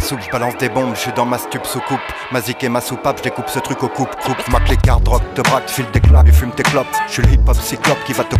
la 0.00 0.06
soupe, 0.06 0.20
je 0.24 0.30
balance 0.30 0.56
des 0.56 0.68
bombes, 0.68 0.94
je 0.94 1.00
suis 1.00 1.12
dans 1.12 1.26
ma 1.26 1.36
stup 1.38 1.66
sous 1.66 1.80
coupe. 1.80 2.00
Ma 2.32 2.40
zik 2.40 2.64
et 2.64 2.68
ma 2.68 2.80
soupape, 2.80 3.18
je 3.18 3.24
découpe 3.24 3.48
ce 3.48 3.58
truc 3.58 3.82
au 3.82 3.88
coupe, 3.88 4.14
coupe. 4.24 4.48
Ma 4.48 4.60
clé 4.60 4.76
carte, 4.76 5.02
drogue, 5.02 5.22
te 5.34 5.42
braque, 5.42 5.68
file 5.68 5.86
des 5.92 6.00
claques, 6.00 6.28
et 6.28 6.32
fume 6.32 6.52
tes 6.52 6.62
clopes. 6.62 6.86
Je 7.06 7.12
suis 7.12 7.22
le 7.22 7.32
hip 7.32 7.40
hop 7.46 7.56
cyclope 7.56 8.02
qui 8.04 8.12
va 8.12 8.24
te. 8.24 8.36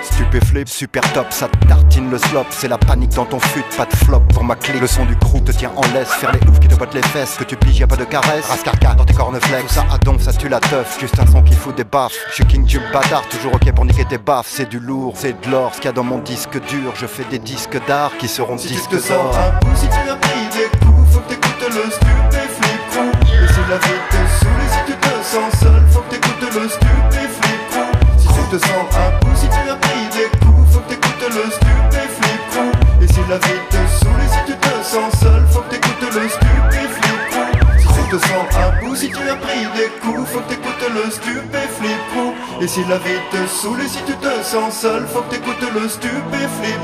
Stupéflip, 0.00 0.68
super 0.68 1.02
top, 1.12 1.26
ça 1.30 1.48
tartine 1.68 2.08
le 2.08 2.18
slop. 2.18 2.46
C'est 2.50 2.68
la 2.68 2.78
panique 2.78 3.10
dans 3.10 3.24
ton 3.24 3.40
fut, 3.40 3.64
pas 3.76 3.86
de 3.86 3.96
flop 3.96 4.20
pour 4.32 4.44
ma 4.44 4.54
clé. 4.54 4.78
Le 4.78 4.86
son 4.86 5.04
du 5.04 5.16
crew 5.16 5.42
te 5.44 5.50
tient 5.50 5.72
en 5.74 5.82
laisse, 5.92 6.12
faire 6.12 6.30
les 6.32 6.48
oufs 6.48 6.60
qui 6.60 6.68
te 6.68 6.76
bottent 6.76 6.94
les 6.94 7.02
fesses. 7.02 7.36
Que 7.36 7.44
tu 7.44 7.56
piges, 7.56 7.80
y 7.80 7.82
a 7.82 7.88
pas 7.88 7.96
de 7.96 8.04
caresse. 8.04 8.46
Rascarca 8.48 8.94
dans 8.94 9.04
tes 9.04 9.14
corneflex, 9.14 9.66
tout 9.66 9.74
ça 9.74 9.84
à 9.92 9.98
donf, 9.98 10.22
ça 10.22 10.32
tue 10.32 10.48
la 10.48 10.60
teuf. 10.60 10.98
Juste 11.00 11.18
un 11.18 11.26
son 11.26 11.42
qui 11.42 11.54
fout 11.54 11.74
des 11.76 11.84
baffes. 11.84 12.14
Je 12.28 12.34
suis 12.34 12.46
king 12.46 12.64
du 12.64 12.78
bâtard, 12.92 13.22
toujours 13.28 13.54
ok 13.54 13.72
pour 13.72 13.84
niquer 13.84 14.04
tes 14.04 14.18
baffes. 14.18 14.48
C'est 14.48 14.68
du 14.68 14.78
lourd, 14.78 15.14
c'est 15.16 15.44
de 15.44 15.50
l'or. 15.50 15.74
Ce 15.74 15.80
qu'il 15.80 15.86
y 15.86 15.88
a 15.88 15.92
dans 15.92 16.04
mon 16.04 16.18
disque 16.18 16.60
dur, 16.68 16.92
je 16.94 17.06
fais 17.06 17.24
des 17.24 17.40
disques 17.40 17.84
d'art 17.88 18.12
qui 18.18 18.28
seront 18.28 18.56
Si 18.56 18.68
disques 18.68 19.08
d'or. 19.08 19.34
Si 43.30 43.36
la 43.36 43.40
vie 43.40 43.46
te 43.46 43.48
saoule, 43.48 43.80
et 43.80 43.88
si 43.88 43.98
tu 44.04 44.12
te 44.14 44.44
sens 44.44 44.80
seul, 44.80 45.06
faut 45.06 45.22
que 45.22 45.34
t'écoutes 45.34 45.72
le 45.74 45.88
stupéflip. 45.88 46.78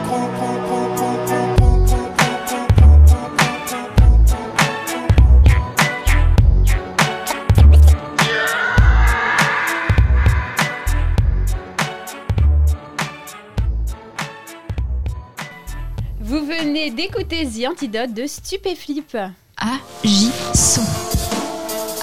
Vous 16.21 16.47
venez 16.47 16.91
d'écouter 16.91 17.47
The 17.47 17.69
Antidote 17.71 18.13
de 18.13 18.27
Stupéflip. 18.27 19.17
Agissons. 19.57 20.83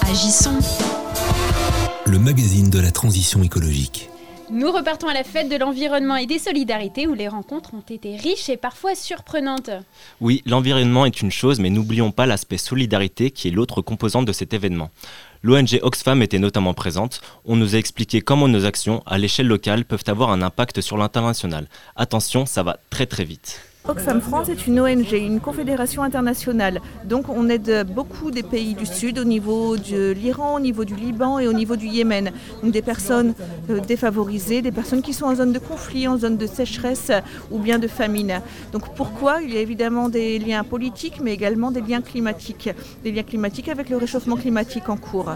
Agissons. 0.10 0.60
Le 2.05 2.19
magazine 2.19 2.69
de 2.69 2.79
la 2.79 2.91
transition 2.91 3.43
écologique. 3.43 4.10
Nous 4.53 4.70
repartons 4.70 5.08
à 5.08 5.13
la 5.13 5.24
fête 5.24 5.48
de 5.48 5.55
l'environnement 5.55 6.17
et 6.17 6.25
des 6.25 6.38
solidarités 6.38 7.08
où 7.08 7.13
les 7.13 7.29
rencontres 7.29 7.74
ont 7.74 7.86
été 7.89 8.17
riches 8.17 8.50
et 8.50 8.58
parfois 8.58 8.96
surprenantes. 8.96 9.70
Oui, 10.20 10.43
l'environnement 10.46 11.05
est 11.05 11.22
une 11.22 11.31
chose, 11.31 11.62
mais 11.62 11.70
n'oublions 11.70 12.12
pas 12.12 12.25
l'aspect 12.25 12.58
solidarité 12.58 13.31
qui 13.31 13.48
est 13.48 13.51
l'autre 13.51 13.81
composante 13.81 14.25
de 14.25 14.34
cet 14.34 14.53
événement. 14.53 14.89
L'ONG 15.41 15.79
Oxfam 15.81 16.22
était 16.22 16.38
notamment 16.38 16.74
présente. 16.74 17.22
On 17.46 17.55
nous 17.55 17.75
a 17.75 17.77
expliqué 17.77 18.20
comment 18.20 18.50
nos 18.50 18.65
actions, 18.65 19.03
à 19.05 19.17
l'échelle 19.17 19.48
locale, 19.48 19.86
peuvent 19.86 20.03
avoir 20.08 20.31
un 20.31 20.41
impact 20.41 20.81
sur 20.81 20.98
l'international. 20.98 21.67
Attention, 21.96 22.46
ça 22.46 22.62
va 22.62 22.77
très 22.89 23.05
très 23.05 23.24
vite. 23.24 23.70
Oxfam 23.88 24.21
France 24.21 24.47
est 24.50 24.67
une 24.67 24.79
ONG, 24.79 25.11
une 25.11 25.39
confédération 25.39 26.03
internationale. 26.03 26.81
Donc 27.03 27.29
on 27.29 27.50
aide 27.50 27.88
beaucoup 27.91 28.29
des 28.29 28.43
pays 28.43 28.75
du 28.75 28.85
Sud 28.85 29.17
au 29.17 29.23
niveau 29.23 29.75
de 29.75 30.11
l'Iran, 30.11 30.55
au 30.55 30.59
niveau 30.59 30.85
du 30.85 30.95
Liban 30.95 31.39
et 31.39 31.47
au 31.47 31.53
niveau 31.53 31.75
du 31.75 31.88
Yémen. 31.88 32.31
Donc 32.61 32.71
des 32.71 32.83
personnes 32.83 33.33
euh, 33.71 33.79
défavorisées, 33.79 34.61
des 34.61 34.71
personnes 34.71 35.01
qui 35.01 35.13
sont 35.13 35.25
en 35.25 35.35
zone 35.35 35.51
de 35.51 35.57
conflit, 35.57 36.07
en 36.07 36.19
zone 36.19 36.38
de 36.38 36.45
sécheresse 36.45 37.09
euh, 37.09 37.21
ou 37.50 37.57
bien 37.57 37.79
de 37.79 37.88
famine. 37.88 38.41
Donc 38.71 38.93
pourquoi? 38.95 39.41
Il 39.41 39.51
y 39.51 39.57
a 39.57 39.61
évidemment 39.61 40.09
des 40.09 40.38
liens 40.38 40.63
politiques 40.63 41.19
mais 41.19 41.33
également 41.33 41.71
des 41.71 41.81
liens 41.81 42.01
climatiques. 42.01 42.69
Des 43.03 43.11
liens 43.11 43.23
climatiques 43.23 43.67
avec 43.67 43.89
le 43.89 43.97
réchauffement 43.97 44.35
climatique 44.35 44.89
en 44.89 44.97
cours. 44.97 45.31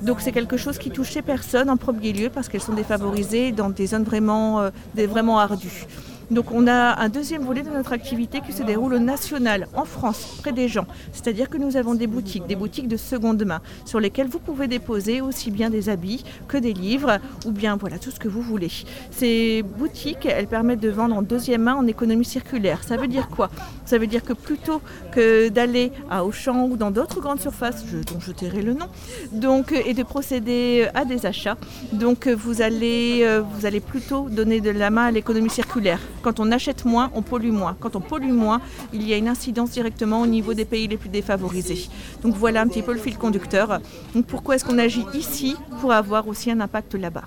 Donc 0.00 0.20
c'est 0.20 0.32
quelque 0.32 0.56
chose 0.56 0.78
qui 0.78 0.90
touche 0.90 1.10
ces 1.10 1.22
personnes 1.22 1.68
en 1.68 1.76
premier 1.76 2.12
lieu 2.12 2.30
parce 2.30 2.48
qu'elles 2.48 2.62
sont 2.62 2.72
défavorisées 2.72 3.50
dans 3.50 3.68
des 3.68 3.88
zones 3.88 4.04
vraiment, 4.04 4.60
euh, 4.60 4.70
vraiment 4.94 5.40
ardues. 5.40 5.86
Donc 6.30 6.52
on 6.52 6.68
a 6.68 7.00
un 7.00 7.08
deuxième 7.08 7.42
volet 7.42 7.62
de 7.62 7.70
notre 7.70 7.92
activité 7.92 8.40
qui 8.40 8.52
se 8.52 8.62
déroule 8.62 8.94
au 8.94 8.98
national, 8.98 9.66
en 9.74 9.84
France, 9.84 10.38
près 10.40 10.52
des 10.52 10.68
gens. 10.68 10.86
C'est-à-dire 11.12 11.50
que 11.50 11.58
nous 11.58 11.76
avons 11.76 11.94
des 11.94 12.06
boutiques, 12.06 12.46
des 12.46 12.54
boutiques 12.54 12.86
de 12.86 12.96
seconde 12.96 13.44
main, 13.44 13.60
sur 13.84 13.98
lesquelles 13.98 14.28
vous 14.28 14.38
pouvez 14.38 14.68
déposer 14.68 15.20
aussi 15.20 15.50
bien 15.50 15.70
des 15.70 15.88
habits 15.88 16.24
que 16.46 16.56
des 16.56 16.72
livres, 16.72 17.18
ou 17.46 17.50
bien 17.50 17.76
voilà 17.76 17.98
tout 17.98 18.12
ce 18.12 18.20
que 18.20 18.28
vous 18.28 18.42
voulez. 18.42 18.70
Ces 19.10 19.62
boutiques, 19.62 20.24
elles 20.24 20.46
permettent 20.46 20.80
de 20.80 20.90
vendre 20.90 21.16
en 21.16 21.22
deuxième 21.22 21.62
main 21.62 21.74
en 21.74 21.86
économie 21.88 22.24
circulaire. 22.24 22.84
Ça 22.84 22.96
veut 22.96 23.08
dire 23.08 23.28
quoi? 23.28 23.50
Ça 23.84 23.98
veut 23.98 24.06
dire 24.06 24.22
que 24.22 24.32
plutôt 24.32 24.80
que 25.10 25.48
d'aller 25.48 25.90
à 26.10 26.24
Auchan 26.24 26.66
ou 26.66 26.76
dans 26.76 26.92
d'autres 26.92 27.20
grandes 27.20 27.40
surfaces, 27.40 27.84
dont 27.86 28.20
je 28.20 28.30
tairai 28.30 28.62
le 28.62 28.74
nom, 28.74 28.86
donc, 29.32 29.72
et 29.72 29.94
de 29.94 30.02
procéder 30.04 30.86
à 30.94 31.04
des 31.04 31.26
achats, 31.26 31.56
donc 31.92 32.28
euh, 32.28 32.36
vous 32.36 32.62
allez 32.62 33.80
plutôt 33.80 34.28
donner 34.28 34.60
de 34.60 34.70
la 34.70 34.90
main 34.90 35.06
à 35.06 35.10
l'économie 35.10 35.50
circulaire. 35.50 35.98
Quand 36.22 36.40
on 36.40 36.50
achète 36.52 36.84
moins, 36.84 37.10
on 37.14 37.22
pollue 37.22 37.50
moins. 37.50 37.76
Quand 37.78 37.96
on 37.96 38.00
pollue 38.00 38.32
moins, 38.32 38.60
il 38.92 39.06
y 39.06 39.12
a 39.12 39.16
une 39.16 39.28
incidence 39.28 39.70
directement 39.70 40.20
au 40.20 40.26
niveau 40.26 40.54
des 40.54 40.64
pays 40.64 40.88
les 40.88 40.96
plus 40.96 41.08
défavorisés. 41.08 41.88
Donc 42.22 42.34
voilà 42.34 42.62
un 42.62 42.68
petit 42.68 42.82
peu 42.82 42.92
le 42.92 42.98
fil 42.98 43.16
conducteur. 43.16 43.80
Donc 44.14 44.26
pourquoi 44.26 44.56
est-ce 44.56 44.64
qu'on 44.64 44.78
agit 44.78 45.04
ici 45.14 45.56
pour 45.80 45.92
avoir 45.92 46.28
aussi 46.28 46.50
un 46.50 46.60
impact 46.60 46.94
là-bas 46.94 47.24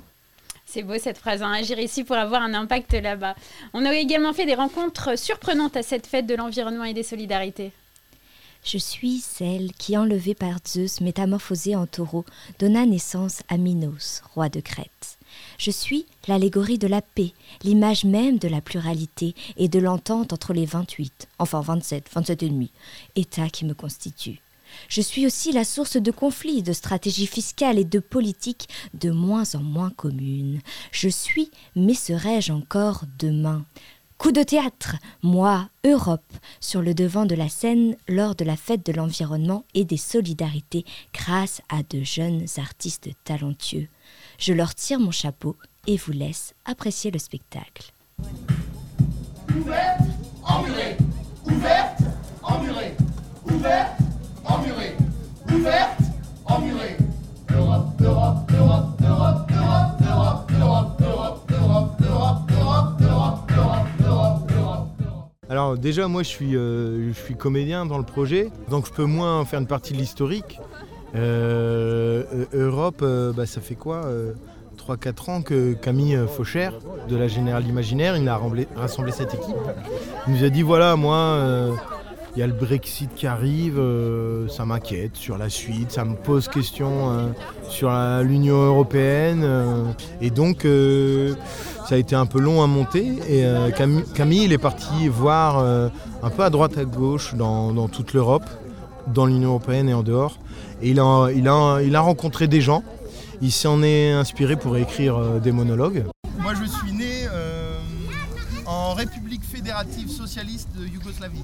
c'est 0.66 0.82
beau 0.82 0.98
cette 0.98 1.20
phrase, 1.20 1.44
hein, 1.44 1.52
agir 1.52 1.78
ici 1.78 2.04
pour 2.04 2.16
avoir 2.16 2.42
un 2.42 2.56
impact 2.56 2.94
là-bas. 2.94 3.36
On 3.76 3.86
a 3.86 3.94
également 3.94 4.34
fait 4.34 4.48
des 4.48 4.56
rencontres 4.56 5.16
surprenantes 5.20 5.78
à 5.78 5.84
cette 5.84 6.08
fête 6.08 6.26
de 6.26 6.34
l'environnement 6.34 6.86
et 6.86 6.96
des 6.96 7.04
solidarités. 7.04 7.72
Je 8.64 8.80
suis 8.80 9.20
celle 9.20 9.72
qui, 9.74 9.98
enlevée 9.98 10.34
par 10.34 10.58
Zeus, 10.66 11.02
métamorphosée 11.02 11.76
en 11.76 11.86
taureau, 11.86 12.26
donna 12.58 12.88
naissance 12.88 13.44
à 13.50 13.58
Minos, 13.58 14.24
roi 14.34 14.50
de 14.50 14.62
Crète. 14.62 15.20
Je 15.58 15.72
suis 15.72 16.06
l'allégorie 16.28 16.78
de 16.78 16.88
la 16.88 17.02
paix, 17.02 17.34
l'image 17.64 18.04
même 18.06 18.38
de 18.38 18.48
la 18.48 18.62
pluralité 18.62 19.36
et 19.58 19.68
de 19.68 19.80
l'entente 19.80 20.34
entre 20.34 20.54
les 20.54 20.66
28, 20.66 21.28
enfin 21.40 21.62
27, 21.62 22.10
27 22.14 22.44
et 22.44 22.70
États 23.16 23.50
qui 23.50 23.66
me 23.66 23.74
constituent. 23.74 24.42
Je 24.88 25.02
suis 25.02 25.26
aussi 25.26 25.52
la 25.52 25.64
source 25.64 25.98
de 25.98 26.12
conflits, 26.12 26.64
de 26.64 26.74
stratégies 26.74 27.28
fiscales 27.28 27.80
et 27.80 27.86
de 27.86 28.00
politiques 28.00 28.68
de 28.94 29.12
moins 29.12 29.56
en 29.56 29.62
moins 29.62 29.92
communes. 29.92 30.62
Je 30.92 31.10
suis, 31.10 31.52
mais 31.76 31.94
serai-je 31.94 32.52
encore 32.52 33.04
demain? 33.20 33.66
Coup 34.18 34.32
de 34.32 34.44
théâtre, 34.44 34.96
moi, 35.22 35.68
Europe, 35.84 36.22
sur 36.62 36.82
le 36.82 36.94
devant 36.94 37.26
de 37.26 37.36
la 37.36 37.50
scène 37.50 37.98
lors 38.08 38.36
de 38.36 38.46
la 38.46 38.56
fête 38.56 38.86
de 38.86 38.94
l'environnement 38.94 39.66
et 39.74 39.84
des 39.84 39.98
solidarités 39.98 40.86
grâce 41.14 41.62
à 41.68 41.84
de 41.84 42.04
jeunes 42.04 42.46
artistes 42.58 43.10
talentueux. 43.26 43.90
Je 44.38 44.54
leur 44.54 44.76
tire 44.76 45.00
mon 45.00 45.12
chapeau 45.12 45.56
et 45.88 45.98
vous 45.98 46.12
laisse 46.12 46.54
apprécier 46.66 47.12
le 47.12 47.20
spectacle. 47.20 47.94
Ouverte, 49.56 50.02
emmurée. 50.44 50.98
Ouverte, 51.46 52.00
emmurée. 52.42 52.96
Ouverte, 53.46 54.00
emmurée. 54.46 54.96
Ouverte, 55.52 56.00
emmurée. 56.46 56.98
Europe, 57.52 58.02
Europe, 58.02 58.52
Europe, 58.52 59.02
Europe, 59.02 59.52
Europe, 59.52 60.02
Europe, 60.02 60.52
Europe, 60.60 61.02
Europe, 61.02 61.52
Europe, 61.52 62.02
Europe, 62.02 62.52
Europe, 62.52 63.02
Europe, 63.02 63.52
Europe, 63.52 63.90
Europe, 64.02 64.52
Europe. 64.52 64.94
Alors 65.50 65.78
déjà 65.78 66.08
moi 66.08 66.24
je 66.24 66.30
suis, 66.30 66.56
euh, 66.56 67.14
je 67.14 67.20
suis 67.20 67.36
comédien 67.36 67.86
dans 67.86 68.00
le 68.00 68.04
projet, 68.04 68.50
donc 68.70 68.88
je 68.88 68.92
peux 68.92 69.06
moins 69.06 69.46
faire 69.46 69.60
une 69.60 69.68
partie 69.68 69.94
de 69.94 70.00
l'historique. 70.00 70.60
Euh, 71.16 72.24
euh, 72.34 72.46
Europe, 72.54 73.02
euh, 73.02 73.32
bah, 73.34 73.46
ça 73.46 73.62
fait 73.62 73.76
quoi 73.76 74.02
3-4 74.78 75.30
ans 75.30 75.42
que 75.42 75.74
Camille 75.74 76.20
Faucher 76.28 76.70
de 77.08 77.16
la 77.16 77.28
Générale 77.28 77.68
Imaginaire, 77.68 78.18
il 78.18 78.28
a 78.28 78.40
rassemblé, 78.76 79.12
cette 79.12 79.34
équipe. 79.34 79.56
Il 80.28 80.34
nous 80.34 80.44
a 80.44 80.50
dit 80.50 80.62
voilà 80.62 80.96
moi 80.96 81.16
euh, 81.16 81.72
il 82.36 82.40
y 82.40 82.44
a 82.44 82.48
le 82.48 82.54
Brexit 82.54 83.14
qui 83.14 83.28
arrive, 83.28 83.78
euh, 83.78 84.48
ça 84.48 84.66
m'inquiète 84.66 85.16
sur 85.16 85.38
la 85.38 85.50
suite, 85.50 85.92
ça 85.92 86.04
me 86.04 86.16
pose 86.16 86.48
question 86.48 87.12
euh, 87.12 87.28
sur 87.70 87.92
l'Union 88.24 88.56
européenne. 88.64 89.44
euh, 89.44 89.84
et 90.20 90.32
donc, 90.32 90.66
euh, 90.66 91.36
ça 91.88 91.94
a 91.94 91.98
été 92.00 92.16
un 92.16 92.26
peu 92.26 92.40
long 92.40 92.64
à 92.64 92.68
monter. 92.68 93.06
Et 93.30 93.46
euh, 93.46 93.70
Camille, 93.70 94.46
il 94.46 94.52
est 94.52 94.58
parti 94.58 95.08
voir 95.08 95.60
euh, 95.60 95.90
un 96.24 96.30
peu 96.32 96.44
à 96.44 96.50
droite, 96.50 96.76
à 96.80 96.86
gauche, 96.86 97.36
dans 97.36 97.88
toute 97.88 98.14
l'Europe, 98.14 98.46
dans 99.08 99.26
l'Union 99.26 99.50
européenne 99.50 99.90
et 99.90 99.94
en 99.94 100.04
dehors. 100.04 100.40
Et 100.82 100.92
il 100.92 101.00
a, 101.00 102.00
rencontré 102.02 102.48
des 102.48 102.62
gens. 102.62 102.84
Il 103.42 103.52
s'en 103.52 103.82
est 103.84 104.12
inspiré 104.12 104.56
pour 104.56 104.78
écrire 104.78 105.18
euh, 105.18 105.40
des 105.40 105.52
monologues. 105.52 106.06
Moi, 106.40 106.54
je 106.56 106.66
suis 106.66 106.94
né 106.94 107.26
euh, 107.32 107.78
en 108.66 108.94
République 108.94 109.44
fédérative 109.44 110.10
socialiste 110.10 110.70
de 110.78 110.86
Yougoslavie. 110.86 111.44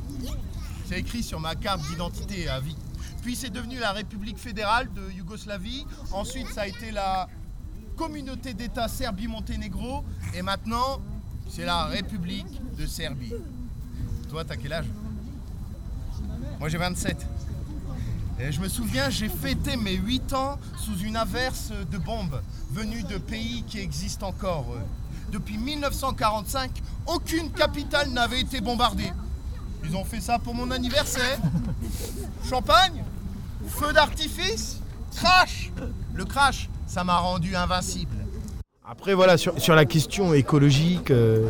C'est 0.88 1.00
écrit 1.00 1.24
sur 1.24 1.40
ma 1.40 1.56
carte 1.56 1.82
d'identité 1.90 2.48
à 2.48 2.60
vie. 2.60 2.76
Puis 3.22 3.36
c'est 3.36 3.50
devenu 3.50 3.78
la 3.80 3.92
République 3.92 4.38
fédérale 4.38 4.88
de 4.94 5.12
Yougoslavie. 5.18 5.86
Ensuite, 6.12 6.48
ça 6.48 6.62
a 6.62 6.68
été 6.68 6.92
la 6.92 7.28
communauté 7.98 8.54
d'État 8.54 8.88
Serbie-Monténégro. 8.88 10.04
Et 10.34 10.42
maintenant, 10.42 11.02
c'est 11.50 11.66
la 11.66 11.86
République 11.86 12.62
de 12.78 12.86
Serbie. 12.86 13.34
Toi, 14.30 14.46
t'as 14.46 14.56
quel 14.56 14.74
âge? 14.74 14.86
Moi, 16.60 16.70
j'ai 16.70 16.78
27. 16.78 17.26
Et 18.42 18.54
je 18.54 18.62
me 18.62 18.70
souviens, 18.70 19.10
j'ai 19.10 19.28
fêté 19.28 19.76
mes 19.76 19.96
8 19.96 20.34
ans 20.34 20.58
sous 20.78 20.98
une 21.00 21.18
averse 21.18 21.72
de 21.92 21.98
bombes 21.98 22.42
venues 22.72 23.04
de 23.04 23.18
pays 23.18 23.64
qui 23.68 23.80
existent 23.80 24.28
encore. 24.28 24.68
Depuis 25.32 25.58
1945, 25.58 26.72
aucune 27.08 27.52
capitale 27.52 28.10
n'avait 28.12 28.40
été 28.40 28.62
bombardée. 28.62 29.12
Ils 29.84 29.96
ont 29.96 30.06
fait 30.06 30.22
ça 30.22 30.40
pour 30.40 30.56
mon 30.56 30.72
anniversaire. 30.72 31.38
Champagne, 32.50 33.04
feu 33.68 33.92
d'artifice, 33.92 34.80
crash. 35.16 35.72
Le 36.14 36.24
crash, 36.24 36.70
ça 36.88 37.04
m'a 37.04 37.18
rendu 37.18 37.56
invincible. 37.58 38.16
Après, 38.90 39.14
voilà, 39.14 39.38
sur, 39.38 39.60
sur 39.60 39.76
la 39.76 39.86
question 39.86 40.34
écologique, 40.34 41.12
euh, 41.12 41.50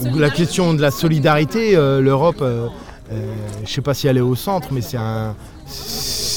ou 0.00 0.18
la 0.18 0.30
question 0.30 0.74
de 0.74 0.80
la 0.80 0.90
solidarité, 0.90 1.76
euh, 1.76 2.00
l'Europe, 2.00 2.40
euh, 2.40 2.68
euh, 3.12 3.34
je 3.56 3.60
ne 3.62 3.66
sais 3.66 3.82
pas 3.82 3.92
si 3.92 4.06
elle 4.06 4.16
est 4.16 4.22
au 4.22 4.34
centre, 4.34 4.68
mais 4.72 4.80
c'est 4.80 4.96
un, 4.96 5.34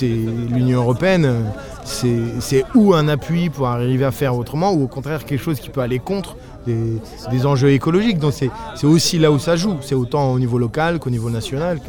l'Union 0.07 0.81
européenne, 0.81 1.45
c'est 1.83 2.65
ou 2.75 2.93
un 2.93 3.07
appui 3.07 3.49
pour 3.49 3.67
arriver 3.67 4.05
à 4.05 4.11
faire 4.11 4.35
autrement, 4.35 4.71
ou 4.71 4.83
au 4.83 4.87
contraire 4.87 5.25
quelque 5.25 5.41
chose 5.41 5.59
qui 5.59 5.69
peut 5.69 5.81
aller 5.81 5.99
contre 5.99 6.37
des, 6.65 7.45
enjeux 7.45 7.71
écologiques. 7.71 8.19
Donc 8.19 8.33
c'est 8.33 8.87
aussi 8.87 9.19
là 9.19 9.31
où 9.31 9.39
ça 9.39 9.55
joue. 9.55 9.77
C'est 9.81 9.95
autant 9.95 10.31
au 10.31 10.39
niveau 10.39 10.57
local 10.57 10.99
qu'au 10.99 11.09
niveau 11.09 11.29
national, 11.29 11.79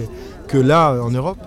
que 0.49 0.59
là 0.59 0.97
en 1.03 1.11
Europe. 1.11 1.39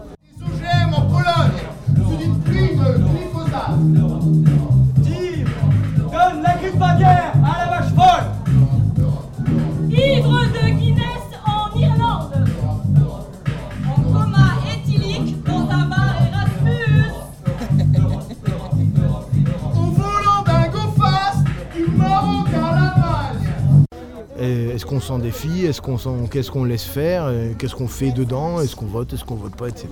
Est-ce 24.73 24.85
qu'on 24.85 24.99
s'en 24.99 25.19
défie? 25.19 25.65
Est-ce 25.65 25.81
qu'on 25.81 25.97
s'en- 25.97 26.27
Qu'est-ce 26.27 26.51
qu'on 26.51 26.63
laisse 26.63 26.83
faire? 26.83 27.25
Euh, 27.27 27.53
Qu'est-ce 27.57 27.75
qu'on 27.75 27.87
fait 27.87 28.11
dedans? 28.11 28.61
Est-ce 28.61 28.75
qu'on 28.75 28.85
vote? 28.85 29.13
Est-ce 29.13 29.23
qu'on 29.23 29.35
vote 29.35 29.55
pas? 29.55 29.67
Etc. 29.67 29.87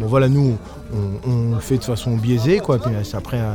Bon 0.00 0.06
voilà, 0.06 0.28
nous, 0.28 0.56
on, 0.92 1.30
on 1.30 1.54
le 1.54 1.60
fait 1.60 1.78
de 1.78 1.84
façon 1.84 2.16
biaisée, 2.16 2.58
quoi. 2.60 2.78
Puis 2.78 2.92
c'est 3.04 3.16
après, 3.16 3.38
à- 3.40 3.54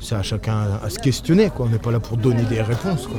c'est 0.00 0.14
à 0.14 0.22
chacun 0.22 0.66
à 0.82 0.90
se 0.90 0.98
questionner, 0.98 1.50
quoi. 1.50 1.66
On 1.66 1.68
n'est 1.70 1.78
pas 1.78 1.90
là 1.92 2.00
pour 2.00 2.16
donner 2.16 2.42
des 2.44 2.60
réponses, 2.62 3.06
quoi. 3.06 3.18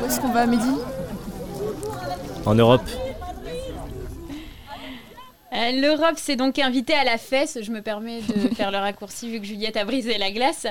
Où 0.00 0.06
est-ce 0.06 0.20
qu'on 0.20 0.32
va 0.32 0.40
à 0.40 0.46
midi 0.46 0.72
En 2.46 2.54
Europe, 2.54 2.82
Euh, 2.86 3.07
L'Europe 5.72 6.18
s'est 6.18 6.36
donc 6.36 6.60
invitée 6.60 6.94
à 6.94 7.02
la 7.02 7.18
fesse. 7.18 7.58
Je 7.60 7.72
me 7.72 7.82
permets 7.82 8.20
de 8.20 8.48
faire 8.54 8.70
le 8.70 8.78
raccourci 8.78 9.28
vu 9.28 9.40
que 9.40 9.46
Juliette 9.46 9.76
a 9.76 9.84
brisé 9.84 10.16
la 10.16 10.30
glace. 10.30 10.68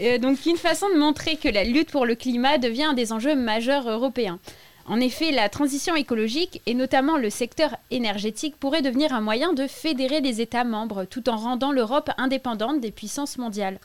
Euh, 0.00 0.16
donc 0.16 0.46
une 0.46 0.56
façon 0.56 0.88
de 0.88 0.98
montrer 0.98 1.36
que 1.36 1.50
la 1.50 1.64
lutte 1.64 1.90
pour 1.90 2.06
le 2.06 2.14
climat 2.14 2.56
devient 2.56 2.84
un 2.84 2.92
des 2.94 3.12
enjeux 3.12 3.34
majeurs 3.34 3.88
européens. 3.90 4.38
En 4.86 5.00
effet, 5.00 5.32
la 5.32 5.50
transition 5.50 5.94
écologique, 5.94 6.62
et 6.66 6.74
notamment 6.74 7.18
le 7.18 7.28
secteur 7.30 7.76
énergétique, 7.90 8.56
pourrait 8.58 8.82
devenir 8.82 9.12
un 9.12 9.20
moyen 9.20 9.52
de 9.52 9.66
fédérer 9.66 10.20
les 10.20 10.40
États 10.40 10.64
membres 10.64 11.04
tout 11.04 11.28
en 11.28 11.36
rendant 11.36 11.70
l'Europe 11.70 12.10
indépendante 12.16 12.80
des 12.80 12.90
puissances 12.90 13.36
mondiales. 13.36 13.78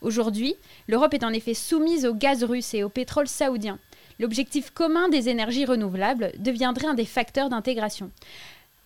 Aujourd'hui, 0.00 0.54
l'Europe 0.88 1.12
est 1.12 1.24
en 1.24 1.32
effet 1.32 1.54
soumise 1.54 2.06
au 2.06 2.14
gaz 2.14 2.42
russe 2.42 2.72
et 2.72 2.82
au 2.82 2.88
pétrole 2.88 3.28
saoudien. 3.28 3.78
L'objectif 4.18 4.70
commun 4.70 5.08
des 5.08 5.28
énergies 5.28 5.66
renouvelables 5.66 6.32
deviendrait 6.38 6.88
un 6.88 6.94
des 6.94 7.04
facteurs 7.04 7.48
d'intégration. 7.48 8.10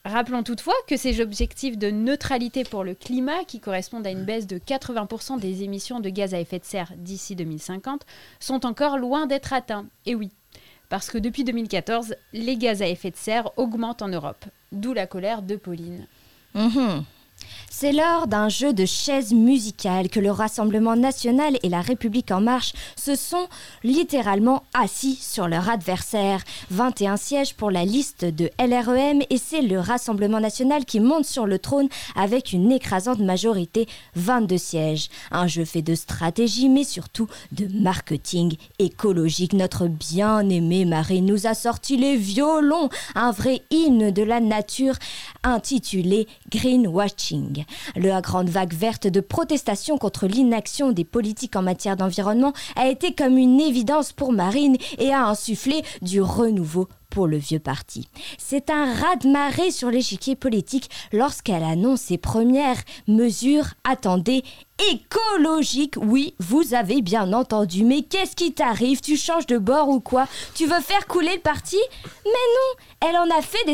Rappelons 0.04 0.42
toutefois 0.42 0.74
que 0.86 0.98
ces 0.98 1.22
objectifs 1.22 1.78
de 1.78 1.90
neutralité 1.90 2.64
pour 2.64 2.84
le 2.84 2.94
climat, 2.94 3.44
qui 3.46 3.58
correspondent 3.58 4.06
à 4.06 4.10
une 4.10 4.24
baisse 4.24 4.46
de 4.46 4.58
80% 4.58 5.40
des 5.40 5.62
émissions 5.62 6.00
de 6.00 6.10
gaz 6.10 6.34
à 6.34 6.40
effet 6.40 6.58
de 6.58 6.64
serre 6.64 6.92
d'ici 6.96 7.36
2050, 7.36 8.04
sont 8.38 8.66
encore 8.66 8.98
loin 8.98 9.26
d'être 9.26 9.54
atteints. 9.54 9.86
Et 10.04 10.14
oui, 10.14 10.30
parce 10.90 11.08
que 11.08 11.16
depuis 11.16 11.42
2014, 11.42 12.16
les 12.34 12.56
gaz 12.58 12.82
à 12.82 12.86
effet 12.86 13.10
de 13.10 13.16
serre 13.16 13.50
augmentent 13.56 14.02
en 14.02 14.08
Europe, 14.08 14.44
d'où 14.72 14.92
la 14.92 15.06
colère 15.06 15.40
de 15.40 15.56
Pauline. 15.56 16.06
Mhm. 16.54 17.04
C'est 17.76 17.90
lors 17.90 18.28
d'un 18.28 18.48
jeu 18.48 18.72
de 18.72 18.86
chaises 18.86 19.32
musicales 19.32 20.08
que 20.08 20.20
le 20.20 20.30
Rassemblement 20.30 20.94
national 20.94 21.58
et 21.64 21.68
la 21.68 21.80
République 21.80 22.30
en 22.30 22.40
marche 22.40 22.72
se 22.94 23.16
sont 23.16 23.48
littéralement 23.82 24.62
assis 24.74 25.16
sur 25.20 25.48
leur 25.48 25.68
adversaire. 25.68 26.44
21 26.70 27.16
sièges 27.16 27.54
pour 27.54 27.72
la 27.72 27.84
liste 27.84 28.24
de 28.24 28.48
LREM 28.60 29.22
et 29.28 29.38
c'est 29.38 29.60
le 29.60 29.80
Rassemblement 29.80 30.38
national 30.38 30.84
qui 30.84 31.00
monte 31.00 31.24
sur 31.24 31.46
le 31.46 31.58
trône 31.58 31.88
avec 32.14 32.52
une 32.52 32.70
écrasante 32.70 33.18
majorité, 33.18 33.88
22 34.14 34.56
sièges. 34.56 35.08
Un 35.32 35.48
jeu 35.48 35.64
fait 35.64 35.82
de 35.82 35.96
stratégie 35.96 36.68
mais 36.68 36.84
surtout 36.84 37.26
de 37.50 37.66
marketing 37.66 38.54
écologique. 38.78 39.52
Notre 39.52 39.88
bien-aimée 39.88 40.84
Marine 40.84 41.26
nous 41.26 41.48
a 41.48 41.54
sorti 41.54 41.96
les 41.96 42.16
violons, 42.16 42.88
un 43.16 43.32
vrai 43.32 43.62
hymne 43.72 44.12
de 44.12 44.22
la 44.22 44.38
nature 44.38 44.94
intitulé 45.42 46.28
Greenwashing. 46.52 47.63
La 47.96 48.20
grande 48.20 48.48
vague 48.48 48.74
verte 48.74 49.06
de 49.06 49.20
protestation 49.20 49.98
contre 49.98 50.26
l'inaction 50.26 50.92
des 50.92 51.04
politiques 51.04 51.56
en 51.56 51.62
matière 51.62 51.96
d'environnement 51.96 52.52
a 52.76 52.88
été 52.88 53.14
comme 53.14 53.38
une 53.38 53.60
évidence 53.60 54.12
pour 54.12 54.32
Marine 54.32 54.76
et 54.98 55.12
a 55.12 55.26
insufflé 55.26 55.82
du 56.02 56.20
renouveau 56.20 56.88
pour 57.14 57.26
le 57.28 57.36
vieux 57.36 57.60
parti. 57.60 58.08
C'est 58.38 58.70
un 58.70 58.92
raz-de-marée 58.92 59.70
sur 59.70 59.88
l'échiquier 59.88 60.34
politique 60.34 60.90
lorsqu'elle 61.12 61.62
annonce 61.62 62.00
ses 62.00 62.18
premières 62.18 62.82
mesures, 63.06 63.68
attendez, 63.84 64.42
écologiques. 64.90 65.96
Oui, 65.96 66.34
vous 66.38 66.74
avez 66.74 67.02
bien 67.02 67.32
entendu, 67.32 67.84
mais 67.84 68.02
qu'est-ce 68.02 68.36
qui 68.36 68.52
t'arrive? 68.52 69.00
Tu 69.00 69.16
changes 69.16 69.46
de 69.46 69.58
bord 69.58 69.88
ou 69.88 70.00
quoi? 70.00 70.26
Tu 70.54 70.66
veux 70.66 70.80
faire 70.80 71.06
couler 71.06 71.34
le 71.34 71.40
parti? 71.40 71.78
Mais 72.24 72.30
non 72.30 73.08
Elle 73.08 73.16
en 73.16 73.36
a 73.36 73.42
fait 73.42 73.64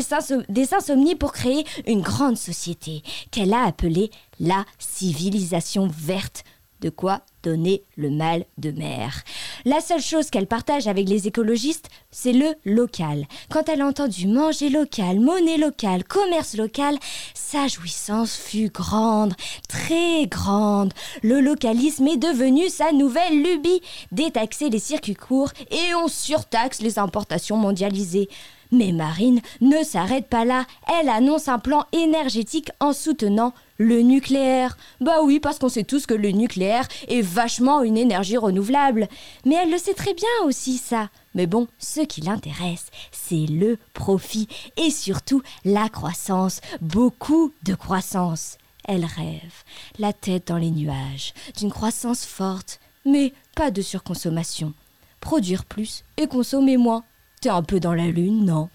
des 0.49 0.73
insomnies 0.73 1.15
pour 1.15 1.33
créer 1.33 1.65
une 1.87 2.01
grande 2.01 2.37
société 2.37 3.03
qu'elle 3.31 3.53
a 3.53 3.63
appelée 3.65 4.11
la 4.39 4.65
civilisation 4.79 5.87
verte. 5.87 6.43
De 6.81 6.89
quoi 6.89 7.21
donner 7.43 7.83
le 7.95 8.09
mal 8.09 8.45
de 8.57 8.71
mer. 8.71 9.23
La 9.65 9.81
seule 9.81 10.01
chose 10.01 10.29
qu'elle 10.29 10.47
partage 10.47 10.87
avec 10.87 11.07
les 11.07 11.27
écologistes, 11.27 11.89
c'est 12.11 12.33
le 12.33 12.55
local. 12.65 13.25
Quand 13.49 13.69
elle 13.69 13.81
a 13.81 13.87
entendu 13.87 14.27
manger 14.27 14.69
local, 14.69 15.19
monnaie 15.19 15.57
locale, 15.57 16.03
commerce 16.03 16.55
local, 16.55 16.97
sa 17.33 17.67
jouissance 17.67 18.35
fut 18.35 18.69
grande, 18.69 19.33
très 19.67 20.27
grande. 20.27 20.93
Le 21.21 21.41
localisme 21.41 22.07
est 22.07 22.17
devenu 22.17 22.69
sa 22.69 22.91
nouvelle 22.91 23.41
lubie. 23.41 23.81
Détaxer 24.11 24.69
les 24.69 24.79
circuits 24.79 25.15
courts 25.15 25.51
et 25.69 25.93
on 25.95 26.07
surtaxe 26.07 26.81
les 26.81 26.99
importations 26.99 27.57
mondialisées. 27.57 28.29
Mais 28.71 28.93
Marine 28.93 29.41
ne 29.59 29.83
s'arrête 29.83 30.27
pas 30.27 30.45
là. 30.45 30.65
Elle 30.99 31.09
annonce 31.09 31.47
un 31.49 31.59
plan 31.59 31.85
énergétique 31.91 32.71
en 32.79 32.93
soutenant 32.93 33.53
le 33.77 34.01
nucléaire. 34.01 34.77
Bah 35.01 35.21
oui, 35.23 35.39
parce 35.39 35.59
qu'on 35.59 35.69
sait 35.69 35.83
tous 35.83 36.05
que 36.05 36.13
le 36.13 36.31
nucléaire 36.31 36.87
est 37.09 37.21
vachement 37.21 37.83
une 37.83 37.97
énergie 37.97 38.37
renouvelable. 38.37 39.09
Mais 39.45 39.55
elle 39.55 39.71
le 39.71 39.77
sait 39.77 39.93
très 39.93 40.13
bien 40.13 40.29
aussi, 40.45 40.77
ça. 40.77 41.09
Mais 41.35 41.47
bon, 41.47 41.67
ce 41.79 42.01
qui 42.01 42.21
l'intéresse, 42.21 42.87
c'est 43.11 43.45
le 43.47 43.77
profit 43.93 44.47
et 44.77 44.89
surtout 44.89 45.41
la 45.65 45.89
croissance. 45.89 46.61
Beaucoup 46.79 47.51
de 47.63 47.75
croissance. 47.75 48.57
Elle 48.85 49.05
rêve, 49.05 49.63
la 49.99 50.11
tête 50.11 50.47
dans 50.47 50.57
les 50.57 50.71
nuages, 50.71 51.33
d'une 51.57 51.71
croissance 51.71 52.25
forte, 52.25 52.79
mais 53.05 53.33
pas 53.55 53.69
de 53.69 53.81
surconsommation. 53.81 54.73
Produire 55.19 55.65
plus 55.65 56.03
et 56.17 56.27
consommer 56.27 56.77
moins. 56.77 57.03
T'es 57.41 57.49
un 57.49 57.63
peu 57.63 57.79
dans 57.79 57.95
la 57.95 58.05
lune, 58.05 58.45
non? 58.45 58.69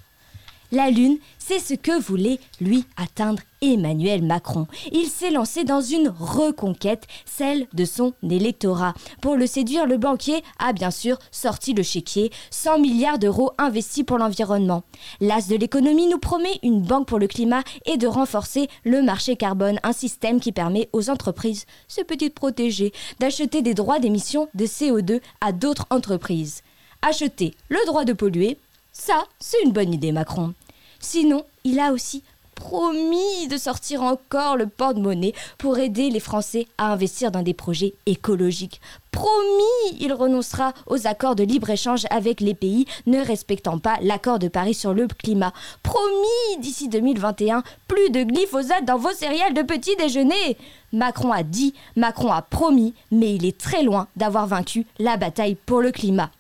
La 0.72 0.90
lune, 0.90 1.18
c'est 1.38 1.60
ce 1.60 1.74
que 1.74 1.96
voulait 2.00 2.40
lui 2.60 2.84
atteindre 2.96 3.40
Emmanuel 3.62 4.24
Macron. 4.24 4.66
Il 4.90 5.06
s'est 5.06 5.30
lancé 5.30 5.62
dans 5.62 5.80
une 5.80 6.08
reconquête, 6.08 7.06
celle 7.24 7.68
de 7.74 7.84
son 7.84 8.12
électorat. 8.28 8.94
Pour 9.22 9.36
le 9.36 9.46
séduire, 9.46 9.86
le 9.86 9.98
banquier 9.98 10.42
a 10.58 10.72
bien 10.72 10.90
sûr 10.90 11.16
sorti 11.30 11.74
le 11.74 11.84
chéquier, 11.84 12.32
100 12.50 12.80
milliards 12.80 13.20
d'euros 13.20 13.52
investis 13.56 14.02
pour 14.02 14.18
l'environnement. 14.18 14.82
L'as 15.20 15.46
de 15.46 15.54
l'économie 15.54 16.08
nous 16.08 16.18
promet 16.18 16.58
une 16.64 16.82
banque 16.82 17.06
pour 17.06 17.20
le 17.20 17.28
climat 17.28 17.62
et 17.84 17.98
de 17.98 18.08
renforcer 18.08 18.66
le 18.82 19.00
marché 19.00 19.36
carbone, 19.36 19.78
un 19.84 19.92
système 19.92 20.40
qui 20.40 20.50
permet 20.50 20.88
aux 20.92 21.08
entreprises, 21.08 21.66
ces 21.86 22.02
petites 22.02 22.34
protégées, 22.34 22.92
d'acheter 23.20 23.62
des 23.62 23.74
droits 23.74 24.00
d'émission 24.00 24.48
de 24.54 24.66
CO2 24.66 25.20
à 25.40 25.52
d'autres 25.52 25.86
entreprises. 25.90 26.62
Acheter 27.08 27.54
le 27.68 27.78
droit 27.86 28.04
de 28.04 28.12
polluer, 28.12 28.58
ça, 28.92 29.26
c'est 29.38 29.62
une 29.62 29.70
bonne 29.70 29.94
idée, 29.94 30.10
Macron. 30.10 30.54
Sinon, 30.98 31.44
il 31.62 31.78
a 31.78 31.92
aussi 31.92 32.24
promis 32.56 33.46
de 33.48 33.56
sortir 33.56 34.02
encore 34.02 34.56
le 34.56 34.66
porte-monnaie 34.66 35.32
pour 35.56 35.78
aider 35.78 36.10
les 36.10 36.18
Français 36.18 36.66
à 36.78 36.90
investir 36.90 37.30
dans 37.30 37.42
des 37.42 37.54
projets 37.54 37.94
écologiques. 38.06 38.80
Promis, 39.12 39.96
il 40.00 40.12
renoncera 40.12 40.74
aux 40.88 41.06
accords 41.06 41.36
de 41.36 41.44
libre-échange 41.44 42.06
avec 42.10 42.40
les 42.40 42.54
pays 42.54 42.86
ne 43.06 43.24
respectant 43.24 43.78
pas 43.78 43.98
l'accord 44.02 44.40
de 44.40 44.48
Paris 44.48 44.74
sur 44.74 44.92
le 44.92 45.06
climat. 45.06 45.52
Promis, 45.84 46.58
d'ici 46.58 46.88
2021, 46.88 47.62
plus 47.86 48.10
de 48.10 48.24
glyphosate 48.24 48.84
dans 48.84 48.98
vos 48.98 49.12
céréales 49.12 49.54
de 49.54 49.62
petit 49.62 49.94
déjeuner. 49.94 50.56
Macron 50.92 51.30
a 51.30 51.44
dit, 51.44 51.72
Macron 51.94 52.32
a 52.32 52.42
promis, 52.42 52.94
mais 53.12 53.36
il 53.36 53.46
est 53.46 53.56
très 53.56 53.84
loin 53.84 54.08
d'avoir 54.16 54.48
vaincu 54.48 54.86
la 54.98 55.16
bataille 55.16 55.54
pour 55.54 55.80
le 55.80 55.92
climat. 55.92 56.30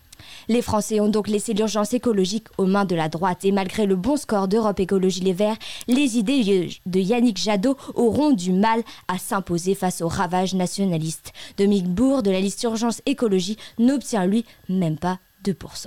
Les 0.48 0.62
Français 0.62 1.00
ont 1.00 1.08
donc 1.08 1.28
laissé 1.28 1.54
l'urgence 1.54 1.92
écologique 1.92 2.46
aux 2.56 2.66
mains 2.66 2.84
de 2.84 2.94
la 2.94 3.08
droite 3.08 3.44
et 3.44 3.52
malgré 3.52 3.84
le 3.84 3.96
bon 3.96 4.16
score 4.16 4.46
d'Europe 4.46 4.78
Écologie 4.78 5.20
Les 5.20 5.32
Verts, 5.32 5.56
les 5.88 6.18
idées 6.18 6.70
de 6.86 7.00
Yannick 7.00 7.36
Jadot 7.36 7.76
auront 7.94 8.30
du 8.30 8.52
mal 8.52 8.82
à 9.08 9.18
s'imposer 9.18 9.74
face 9.74 10.00
aux 10.00 10.08
ravages 10.08 10.54
nationalistes. 10.54 11.32
Dominique 11.58 11.88
Bourg 11.88 12.22
de 12.22 12.30
la 12.30 12.40
liste 12.40 12.62
Urgence 12.62 13.02
Écologie 13.06 13.56
n'obtient 13.78 14.26
lui 14.26 14.44
même 14.68 14.98
pas 14.98 15.18
2%. 15.44 15.86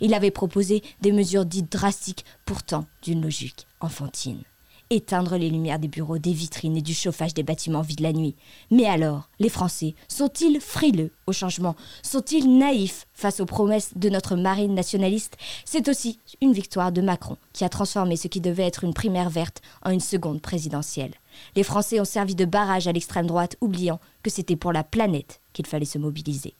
Il 0.00 0.14
avait 0.14 0.30
proposé 0.30 0.82
des 1.00 1.12
mesures 1.12 1.46
dites 1.46 1.72
drastiques, 1.72 2.24
pourtant 2.44 2.86
d'une 3.02 3.22
logique 3.22 3.66
enfantine 3.80 4.42
éteindre 4.90 5.36
les 5.36 5.48
lumières 5.48 5.78
des 5.78 5.88
bureaux, 5.88 6.18
des 6.18 6.32
vitrines 6.32 6.76
et 6.76 6.82
du 6.82 6.94
chauffage 6.94 7.32
des 7.32 7.44
bâtiments 7.44 7.80
vides 7.80 8.00
la 8.00 8.12
nuit. 8.12 8.34
Mais 8.72 8.86
alors, 8.86 9.28
les 9.38 9.48
Français 9.48 9.94
sont-ils 10.08 10.60
frileux 10.60 11.12
au 11.28 11.32
changement? 11.32 11.76
Sont-ils 12.02 12.58
naïfs 12.58 13.06
face 13.14 13.38
aux 13.38 13.46
promesses 13.46 13.92
de 13.96 14.08
notre 14.08 14.34
marine 14.34 14.74
nationaliste? 14.74 15.36
C'est 15.64 15.88
aussi 15.88 16.18
une 16.40 16.52
victoire 16.52 16.90
de 16.90 17.00
Macron 17.00 17.36
qui 17.52 17.64
a 17.64 17.68
transformé 17.68 18.16
ce 18.16 18.28
qui 18.28 18.40
devait 18.40 18.66
être 18.66 18.82
une 18.82 18.94
primaire 18.94 19.30
verte 19.30 19.62
en 19.84 19.90
une 19.92 20.00
seconde 20.00 20.42
présidentielle. 20.42 21.14
Les 21.54 21.62
Français 21.62 22.00
ont 22.00 22.04
servi 22.04 22.34
de 22.34 22.44
barrage 22.44 22.88
à 22.88 22.92
l'extrême 22.92 23.28
droite, 23.28 23.56
oubliant 23.60 24.00
que 24.24 24.30
c'était 24.30 24.56
pour 24.56 24.72
la 24.72 24.82
planète 24.82 25.40
qu'il 25.52 25.66
fallait 25.66 25.84
se 25.84 25.98
mobiliser. 25.98 26.54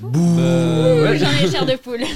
Bouh 0.00 0.36
ouais. 0.36 1.18
J'en 1.18 1.30
ai 1.32 1.50
chair 1.50 1.66
de 1.66 1.76
poule. 1.76 2.02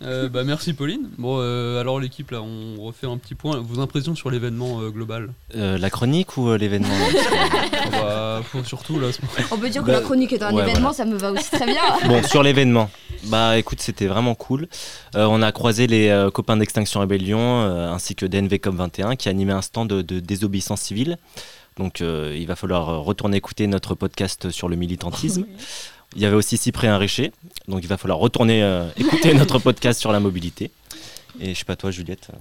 Euh, 0.00 0.28
bah, 0.28 0.44
merci 0.44 0.74
Pauline. 0.74 1.10
Bon, 1.18 1.38
euh, 1.40 1.80
alors 1.80 1.98
l'équipe 1.98 2.30
là, 2.30 2.40
on 2.40 2.80
refait 2.80 3.08
un 3.08 3.16
petit 3.18 3.34
point. 3.34 3.58
Vos 3.58 3.80
impressions 3.80 4.14
sur 4.14 4.30
l'événement 4.30 4.80
euh, 4.80 4.90
global? 4.90 5.32
Euh, 5.56 5.76
La 5.76 5.90
chronique 5.90 6.36
ou 6.36 6.50
euh, 6.50 6.56
l'événement? 6.56 6.88
Bah, 7.90 8.40
faut 8.44 8.62
surtout 8.62 9.00
là. 9.00 9.08
On 9.50 9.58
peut 9.58 9.70
dire 9.70 9.82
que 9.82 9.90
la 9.90 10.00
chronique 10.00 10.32
est 10.32 10.42
un 10.42 10.54
ouais, 10.54 10.62
événement, 10.62 10.92
voilà. 10.92 10.94
ça 10.94 11.04
me 11.04 11.16
va 11.16 11.32
aussi 11.32 11.50
très 11.50 11.66
bien. 11.66 11.82
Bon, 12.06 12.22
sur 12.22 12.44
l'événement, 12.44 12.90
bah 13.24 13.58
écoute, 13.58 13.80
c'était 13.80 14.06
vraiment 14.06 14.36
cool. 14.36 14.68
Euh, 15.16 15.26
on 15.28 15.42
a 15.42 15.50
croisé 15.50 15.88
les 15.88 16.10
euh, 16.10 16.30
copains 16.30 16.56
d'Extinction 16.56 17.00
Rebellion 17.00 17.60
ainsi 17.62 17.98
ainsi 17.98 18.14
que 18.14 18.26
DNV 18.26 18.60
COP 18.60 18.76
21 18.76 19.16
qui 19.16 19.28
animaient 19.28 19.52
un 19.52 19.62
stand 19.62 19.88
de, 19.88 20.02
de 20.02 20.20
désobéissance 20.20 20.82
civile. 20.82 21.16
Donc 21.78 22.00
euh, 22.00 22.36
il 22.36 22.46
va 22.46 22.56
falloir 22.56 23.02
retourner 23.02 23.36
écouter 23.36 23.66
notre 23.66 23.94
podcast 23.94 24.50
sur 24.50 24.68
le 24.68 24.76
militantisme. 24.76 25.46
Il 26.16 26.22
y 26.22 26.26
avait 26.26 26.36
aussi 26.36 26.56
Cyprien 26.56 26.96
Richer, 26.98 27.32
donc 27.68 27.80
il 27.82 27.86
va 27.88 27.96
falloir 27.96 28.18
retourner 28.18 28.62
euh, 28.62 28.88
écouter 28.96 29.34
notre 29.34 29.58
podcast 29.58 30.00
sur 30.00 30.10
la 30.12 30.20
mobilité. 30.20 30.70
Et 31.40 31.54
je 31.54 31.58
sais 31.58 31.64
pas 31.64 31.76
toi 31.76 31.90
Juliette. 31.90 32.28
euh, 32.32 32.36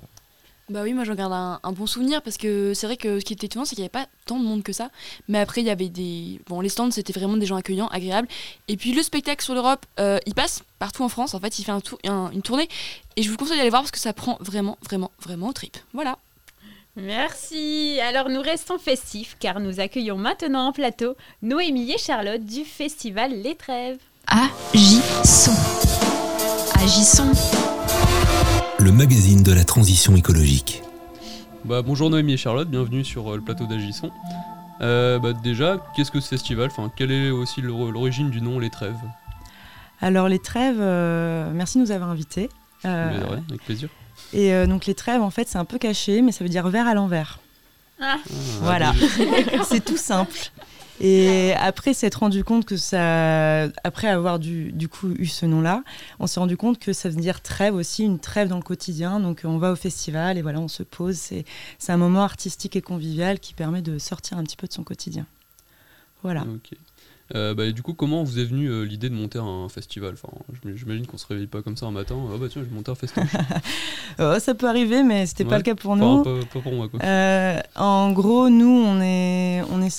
Bah 0.70 0.82
oui, 0.84 0.94
moi 0.94 1.04
j'en 1.04 1.16
garde 1.16 1.34
un, 1.34 1.60
un 1.62 1.72
bon 1.74 1.86
souvenir 1.86 2.22
parce 2.22 2.38
que 2.38 2.74
c'est 2.74 2.88
vrai 2.88 2.98
que 2.98 3.20
ce 3.20 3.26
qui 3.26 3.34
était 3.34 3.46
étonnant, 3.48 3.66
c'est 3.66 3.76
qu'il 3.76 3.84
n'y 3.84 3.90
avait 3.94 4.04
pas 4.04 4.08
tant 4.26 4.40
de 4.40 4.46
monde 4.46 4.64
que 4.64 4.72
ça. 4.74 4.90
Mais 5.28 5.40
après, 5.40 5.62
il 5.62 5.68
y 5.68 5.70
avait 5.70 5.90
des. 5.90 6.40
Bon, 6.48 6.62
les 6.62 6.70
stands, 6.70 6.92
c'était 6.92 7.14
vraiment 7.14 7.38
des 7.38 7.46
gens 7.46 7.58
accueillants, 7.58 7.88
agréables. 7.90 8.28
Et 8.70 8.78
puis 8.78 8.94
le 8.94 9.04
spectacle 9.04 9.44
sur 9.44 9.54
l'Europe, 9.54 9.86
euh, 10.00 10.18
il 10.26 10.34
passe 10.34 10.64
partout 10.80 11.04
en 11.04 11.10
France. 11.10 11.34
En 11.36 11.40
fait, 11.40 11.60
il 11.60 11.64
fait 11.66 11.72
un 11.72 11.82
tour, 11.82 12.00
un- 12.06 12.32
une 12.32 12.42
tournée. 12.42 12.70
Et 13.18 13.24
je 13.24 13.30
vous 13.30 13.38
conseille 13.38 13.58
d'aller 13.58 13.70
voir 13.70 13.82
parce 13.84 13.92
que 13.92 14.00
ça 14.00 14.14
prend 14.14 14.38
vraiment, 14.40 14.78
vraiment, 14.84 15.12
vraiment 15.22 15.50
au 15.50 15.54
trip. 15.54 15.78
Voilà. 15.94 16.18
Merci. 16.98 18.00
Alors 18.02 18.28
nous 18.30 18.42
restons 18.42 18.80
festifs 18.80 19.38
car 19.40 19.60
nous 19.60 19.80
accueillons 19.80 20.18
maintenant 20.18 20.68
en 20.68 20.72
plateau 20.72 21.16
Noémie 21.44 21.92
et 21.92 21.98
Charlotte 22.00 22.44
du 22.44 22.64
festival 22.64 23.32
Les 23.44 23.54
Trèves. 23.56 24.00
Agissons. 24.28 25.52
Agissons. 26.76 27.32
le 28.80 28.92
magazine 28.92 29.44
de 29.44 29.54
la 29.54 29.64
transition 29.64 30.16
écologique. 30.16 30.82
Bah, 31.66 31.82
bonjour 31.84 32.10
Noémie 32.10 32.34
et 32.34 32.38
Charlotte, 32.38 32.68
bienvenue 32.70 33.04
sur 33.06 33.32
euh, 33.32 33.36
le 33.36 33.42
plateau 33.44 33.66
d'Agisson. 33.66 34.10
Euh, 34.82 35.20
bah, 35.20 35.34
déjà, 35.34 35.78
qu'est-ce 35.96 36.12
que 36.12 36.20
ce 36.20 36.30
festival? 36.30 36.68
Enfin, 36.72 36.92
Quelle 36.96 37.12
est 37.12 37.30
aussi 37.30 37.62
l'or- 37.62 37.92
l'origine 37.92 38.30
du 38.32 38.42
nom 38.42 38.58
Les 38.60 38.70
Trêves? 38.70 38.96
Alors 40.02 40.30
les 40.30 40.38
trêves, 40.40 40.78
euh, 40.80 41.52
merci 41.54 41.78
de 41.80 41.84
nous 41.84 41.92
avoir 41.92 42.10
invités. 42.12 42.50
Euh, 42.86 43.38
Avec 43.50 43.64
plaisir. 43.64 43.90
et 44.34 44.54
euh, 44.54 44.68
donc 44.68 44.86
les 44.86 44.94
trêves, 44.96 45.22
en 45.22 45.30
fait, 45.30 45.48
c'est 45.48 45.58
un 45.58 45.66
peu 45.66 45.78
caché, 45.78 46.22
mais 46.22 46.32
ça 46.32 46.44
veut 46.44 46.50
dire 46.50 46.68
verre 46.70 46.88
à 46.88 46.94
l'envers. 46.94 47.40
Ah. 48.00 48.18
Voilà, 48.62 48.94
déjà. 48.94 49.64
c'est 49.70 49.84
tout 49.84 49.98
simple. 49.98 50.52
Et 51.00 51.54
après 51.54 51.94
s'être 51.94 52.16
rendu 52.16 52.44
compte 52.44 52.66
que 52.66 52.76
ça, 52.76 53.64
après 53.84 54.08
avoir 54.08 54.40
du, 54.40 54.72
du 54.72 54.88
coup 54.88 55.12
eu 55.12 55.28
ce 55.28 55.46
nom-là, 55.46 55.84
on 56.20 56.26
s'est 56.26 56.40
rendu 56.40 56.58
compte 56.58 56.80
que 56.80 56.92
ça 56.92 57.10
veut 57.10 57.16
dire 57.22 57.42
trêve 57.42 57.76
aussi, 57.76 58.04
une 58.04 58.18
trêve 58.18 58.48
dans 58.48 58.58
le 58.58 58.64
quotidien. 58.64 59.20
Donc 59.20 59.42
on 59.44 59.58
va 59.60 59.72
au 59.72 59.76
festival 59.76 60.40
et 60.40 60.42
voilà, 60.42 60.60
on 60.60 60.68
se 60.68 60.82
pose. 60.82 61.16
C'est, 61.16 61.46
c'est 61.78 61.92
un 61.92 61.98
moment 61.98 62.24
artistique 62.24 62.76
et 62.76 62.82
convivial 62.82 63.40
qui 63.40 63.54
permet 63.54 63.84
de 63.84 64.00
sortir 64.00 64.40
un 64.40 64.44
petit 64.44 64.58
peu 64.58 64.68
de 64.68 64.74
son 64.74 64.84
quotidien. 64.84 65.26
Voilà. 66.24 66.42
Ok. 66.42 66.76
Euh, 67.36 67.54
bah, 67.54 67.70
du 67.72 67.82
coup, 67.82 67.94
comment 67.94 68.24
vous 68.24 68.40
est 68.40 68.46
venue 68.46 68.68
euh, 68.70 68.84
l'idée 68.84 69.10
de 69.10 69.14
monter 69.16 69.38
un 69.40 69.68
festival? 69.70 70.14
Enfin, 70.14 70.34
j'im- 70.64 70.76
J'imagine 70.76 71.06
qu'on 71.06 71.18
se 71.18 71.28
réveille 71.28 71.48
pas 71.48 71.62
comme 71.62 71.76
ça 71.76 71.86
un 71.86 71.92
matin. 71.92 72.16
Ah 72.34 72.38
bah 72.40 72.48
tiens, 72.50 72.62
je 72.64 72.70
vais 72.70 72.76
monter 72.76 72.92
un 72.92 72.96
festival. 72.96 73.28
Oh, 74.20 74.34
ça 74.40 74.56
peut 74.56 74.68
arriver, 74.68 75.04
mais 75.04 75.28
c'était 75.28 75.44
pas 75.44 75.52
Ouais. 75.52 75.58
le 75.58 75.64
cas 75.64 75.76
pour 75.76 75.92
Enfin, 75.92 76.02
nous. 76.18 76.24
pas- 76.24 76.46
pas 76.52 76.60
pour 76.62 76.74
moi, 76.74 76.88
quoi. 76.90 77.00
Euh, 77.04 77.60
en 77.76 78.12
gros, 78.14 78.50
nous, 78.50 78.66
on 78.68 79.00
est, 79.00 79.62
on 79.70 79.82
est 79.84 79.90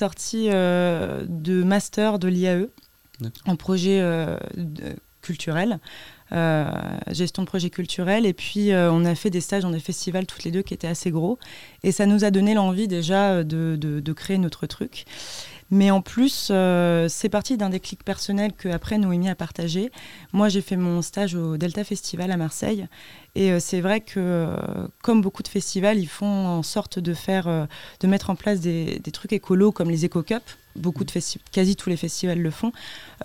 euh, 0.53 1.25
de 1.29 1.63
master 1.63 2.19
de 2.19 2.27
l'IAE 2.27 2.67
en 3.47 3.55
projet 3.57 4.01
de- 4.57 4.97
culturel, 5.23 5.79
euh, 6.33 6.65
gestion 7.13 7.43
de 7.43 7.47
projet 7.47 7.71
culturel, 7.71 8.27
et 8.27 8.33
puis 8.33 8.73
euh, 8.73 8.91
on 8.91 9.05
a 9.05 9.15
fait 9.15 9.31
des 9.31 9.41
stages 9.41 9.63
dans 9.63 9.71
des 9.71 9.79
festivals 9.81 10.27
toutes 10.27 10.43
les 10.45 10.51
deux 10.51 10.63
qui 10.63 10.75
étaient 10.75 10.87
assez 10.89 11.11
gros, 11.11 11.39
et 11.85 11.93
ça 11.93 12.07
nous 12.07 12.25
a 12.25 12.31
donné 12.31 12.55
l'envie 12.55 12.89
déjà 12.89 13.45
de, 13.45 13.77
de- 13.79 14.01
de 14.01 14.13
créer 14.13 14.39
notre 14.39 14.67
truc. 14.67 15.05
Mais 15.71 15.91
en 15.91 16.01
plus, 16.01 16.49
euh, 16.51 17.09
c'est 17.09 17.29
parti 17.29 17.57
d'un 17.57 17.69
déclic 17.69 18.03
personnel 18.05 18.53
que 18.53 18.69
après 18.69 18.99
Noémie 18.99 19.29
a 19.29 19.35
partagé. 19.35 19.93
Moi, 20.33 20.49
j'ai 20.49 20.63
fait 20.63 20.77
mon 20.77 21.03
stage 21.03 21.35
au 21.35 21.57
Delta 21.57 21.85
Festival 21.85 22.31
à 22.31 22.37
Marseille. 22.37 22.87
Et 23.39 23.53
euh, 23.53 23.61
c'est 23.61 23.81
vrai 23.81 24.01
que, 24.01 24.15
euh, 24.19 24.57
comme 25.01 25.23
beaucoup 25.23 25.45
de 25.45 25.49
festivals, 25.49 25.97
ils 25.97 26.09
font 26.09 26.27
en 26.27 26.65
sorte 26.65 26.99
de 26.99 27.15
faire, 27.15 27.47
euh, 27.47 27.67
de 28.01 28.09
mettre 28.09 28.31
en 28.31 28.35
place 28.35 28.59
des, 28.59 28.99
des 28.99 29.13
trucs 29.13 29.33
écolos 29.33 29.71
comme 29.71 29.91
les. 29.91 30.09
Beaucoup 30.75 31.05
de 31.05 31.11
festivals, 31.11 31.45
quasi 31.53 31.77
tous 31.77 31.89
les 31.89 31.97
festivals 31.97 32.41
le 32.41 32.51
font. 32.51 32.73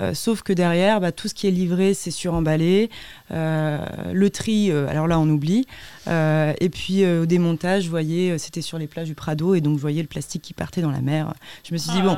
Euh, 0.02 0.14
sauf 0.14 0.44
que 0.44 0.54
derrière, 0.54 1.02
bah, 1.02 1.12
tout 1.12 1.28
ce 1.28 1.34
qui 1.34 1.48
est 1.48 1.52
livré, 1.52 1.96
c'est 1.96 2.12
suremballé. 2.12 2.92
Euh, 3.32 3.84
le 4.12 4.30
tri, 4.30 4.72
euh, 4.72 4.88
alors 4.88 5.08
là, 5.08 5.20
on 5.20 5.28
oublie. 5.28 5.66
Et 6.08 6.70
puis 6.70 7.06
au 7.06 7.26
démontage, 7.26 7.86
vous 7.86 7.90
voyez, 7.90 8.38
c'était 8.38 8.62
sur 8.62 8.78
les 8.78 8.88
plages 8.88 9.08
du 9.08 9.16
Prado, 9.16 9.56
et 9.56 9.62
donc 9.62 9.78
je 9.78 9.82
voyais 9.82 10.02
le 10.04 10.08
plastique 10.08 10.44
qui 10.44 10.54
partait 10.54 10.82
dans 10.82 10.92
la 10.92 11.02
mer. 11.02 11.34
Je 11.64 11.74
me 11.74 11.80
suis 11.80 11.92
dit, 11.92 12.00
Ah. 12.02 12.06
bon, 12.06 12.18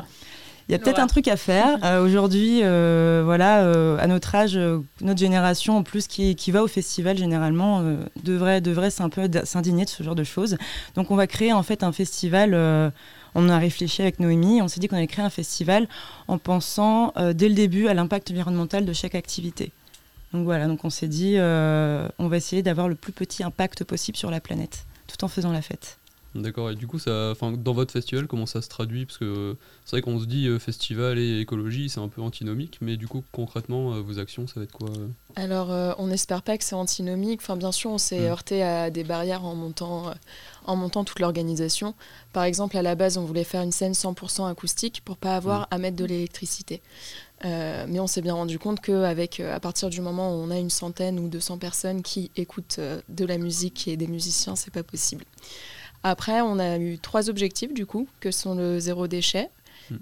il 0.68 0.72
y 0.72 0.74
a 0.74 0.78
peut-être 0.78 0.98
un 0.98 1.06
truc 1.06 1.28
à 1.28 1.36
faire. 1.36 1.78
Euh, 1.84 2.04
Aujourd'hui, 2.04 2.60
euh, 2.62 3.22
voilà, 3.24 3.62
euh, 3.64 3.96
à 4.00 4.06
notre 4.06 4.34
âge, 4.34 4.58
notre 5.00 5.20
génération 5.20 5.76
en 5.76 5.82
plus 5.82 6.06
qui, 6.08 6.34
qui 6.34 6.50
va 6.50 6.62
au 6.62 6.66
festival 6.66 7.16
généralement 7.18 7.82
devrait, 8.24 8.60
devrait 8.60 8.90
un 9.00 9.08
peu 9.08 9.28
d- 9.28 9.42
s'indigner 9.44 9.84
de 9.84 9.90
ce 9.90 10.02
genre 10.02 10.14
de 10.14 10.24
choses. 10.24 10.56
Donc 10.94 11.10
on 11.10 11.16
va 11.16 11.26
créer 11.26 11.52
en 11.52 11.62
fait 11.62 11.82
un 11.84 11.92
festival. 11.92 12.54
on 13.34 13.48
a 13.48 13.58
réfléchi 13.58 14.02
avec 14.02 14.18
Noémie, 14.20 14.62
on 14.62 14.68
s'est 14.68 14.80
dit 14.80 14.88
qu'on 14.88 14.96
allait 14.96 15.06
créer 15.06 15.24
un 15.24 15.30
festival 15.30 15.86
en 16.26 16.38
pensant 16.38 17.12
dès 17.34 17.48
le 17.48 17.54
début 17.54 17.86
à 17.88 17.94
l'impact 17.94 18.30
environnemental 18.30 18.84
de 18.84 18.92
chaque 18.92 19.14
activité. 19.14 19.72
Donc 20.32 20.44
voilà, 20.44 20.66
donc 20.66 20.84
on 20.84 20.90
s'est 20.90 21.08
dit, 21.08 21.36
on 21.38 22.28
va 22.28 22.36
essayer 22.36 22.62
d'avoir 22.62 22.88
le 22.88 22.94
plus 22.94 23.12
petit 23.12 23.44
impact 23.44 23.84
possible 23.84 24.16
sur 24.16 24.30
la 24.30 24.40
planète, 24.40 24.84
tout 25.06 25.22
en 25.24 25.28
faisant 25.28 25.52
la 25.52 25.62
fête. 25.62 25.98
D'accord, 26.42 26.70
et 26.70 26.74
du 26.74 26.86
coup, 26.86 26.98
ça, 26.98 27.32
dans 27.58 27.72
votre 27.72 27.92
festival, 27.92 28.26
comment 28.26 28.46
ça 28.46 28.60
se 28.60 28.68
traduit? 28.68 29.06
Parce 29.06 29.18
que 29.18 29.24
euh, 29.24 29.54
c'est 29.84 29.92
vrai 29.92 30.02
qu'on 30.02 30.20
se 30.20 30.26
dit 30.26 30.46
euh, 30.46 30.58
festival 30.58 31.18
et 31.18 31.40
écologie, 31.40 31.88
c'est 31.88 32.00
un 32.00 32.08
peu 32.08 32.20
antinomique, 32.20 32.78
mais 32.80 32.96
du 32.96 33.08
coup, 33.08 33.24
concrètement, 33.32 33.94
euh, 33.94 34.00
vos 34.00 34.18
actions, 34.18 34.46
ça 34.46 34.60
va 34.60 34.64
être 34.64 34.72
quoi 34.72 34.88
euh? 34.90 35.08
Alors, 35.34 35.68
on 35.98 36.06
n'espère 36.06 36.42
pas 36.42 36.56
que 36.56 36.64
c'est 36.64 36.74
antinomique. 36.74 37.40
Enfin, 37.42 37.56
bien 37.56 37.72
sûr, 37.72 37.90
on 37.90 37.98
s'est 37.98 38.20
Mm. 38.20 38.30
heurté 38.30 38.62
à 38.62 38.90
des 38.90 39.04
barrières 39.04 39.44
en 39.44 39.54
montant, 39.54 40.14
en 40.64 40.76
montant 40.76 41.04
toute 41.04 41.20
l'organisation. 41.20 41.94
Par 42.32 42.44
exemple, 42.44 42.76
à 42.76 42.82
la 42.82 42.94
base, 42.94 43.18
on 43.18 43.24
voulait 43.24 43.44
faire 43.44 43.62
une 43.62 43.72
scène 43.72 43.92
100% 43.92 44.46
acoustique 44.46 45.02
pour 45.04 45.16
pas 45.16 45.36
avoir 45.36 45.68
à 45.70 45.78
mettre 45.78 45.96
de 45.96 46.04
l'électricité. 46.04 46.80
Mais 47.44 48.00
on 48.00 48.06
s'est 48.06 48.22
bien 48.22 48.32
rendu 48.34 48.58
compte 48.58 48.80
qu'avec, 48.80 49.40
à 49.40 49.60
partir 49.60 49.90
du 49.90 50.00
moment 50.00 50.30
où 50.30 50.42
on 50.42 50.50
a 50.50 50.58
une 50.58 50.70
centaine 50.70 51.18
ou 51.18 51.28
200 51.28 51.58
personnes 51.58 52.02
qui 52.02 52.30
écoutent 52.36 52.80
de 53.08 53.24
la 53.26 53.36
musique 53.36 53.88
et 53.88 53.98
des 53.98 54.06
musiciens, 54.06 54.56
c'est 54.56 54.72
pas 54.72 54.82
possible. 54.82 55.24
Après, 56.08 56.40
on 56.40 56.60
a 56.60 56.78
eu 56.78 56.98
trois 56.98 57.28
objectifs 57.30 57.74
du 57.74 57.84
coup, 57.84 58.06
que 58.20 58.30
sont 58.30 58.54
le 58.54 58.78
zéro 58.78 59.08
déchet. 59.08 59.50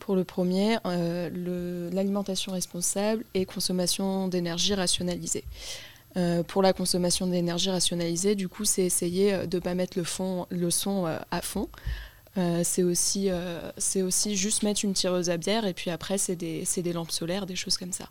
Pour 0.00 0.16
le 0.16 0.24
premier, 0.24 0.76
euh, 0.86 1.90
l'alimentation 1.92 2.52
responsable 2.52 3.24
et 3.32 3.46
consommation 3.46 4.28
d'énergie 4.28 4.74
rationalisée. 4.74 5.44
Euh, 6.18 6.42
pour 6.42 6.60
la 6.60 6.74
consommation 6.74 7.26
d'énergie 7.26 7.70
rationalisée, 7.70 8.34
du 8.34 8.48
coup, 8.48 8.66
c'est 8.66 8.82
essayer 8.82 9.32
euh, 9.32 9.46
de 9.46 9.56
ne 9.56 9.62
pas 9.62 9.74
mettre 9.74 9.96
le, 9.96 10.04
fond, 10.04 10.46
le 10.50 10.70
son 10.70 11.06
euh, 11.06 11.18
à 11.30 11.40
fond. 11.40 11.68
C'est 12.64 12.82
aussi, 12.82 13.30
aussi 14.02 14.36
juste 14.36 14.64
mettre 14.64 14.84
une 14.84 14.92
tireuse 14.92 15.30
à 15.30 15.36
bière 15.36 15.64
et 15.66 15.72
puis 15.72 15.90
après, 15.92 16.18
c'est 16.18 16.34
des, 16.34 16.64
des 16.76 16.92
lampes 16.92 17.12
solaires, 17.12 17.46
des 17.46 17.54
choses 17.54 17.78
comme 17.78 17.92
ça. 17.92 18.10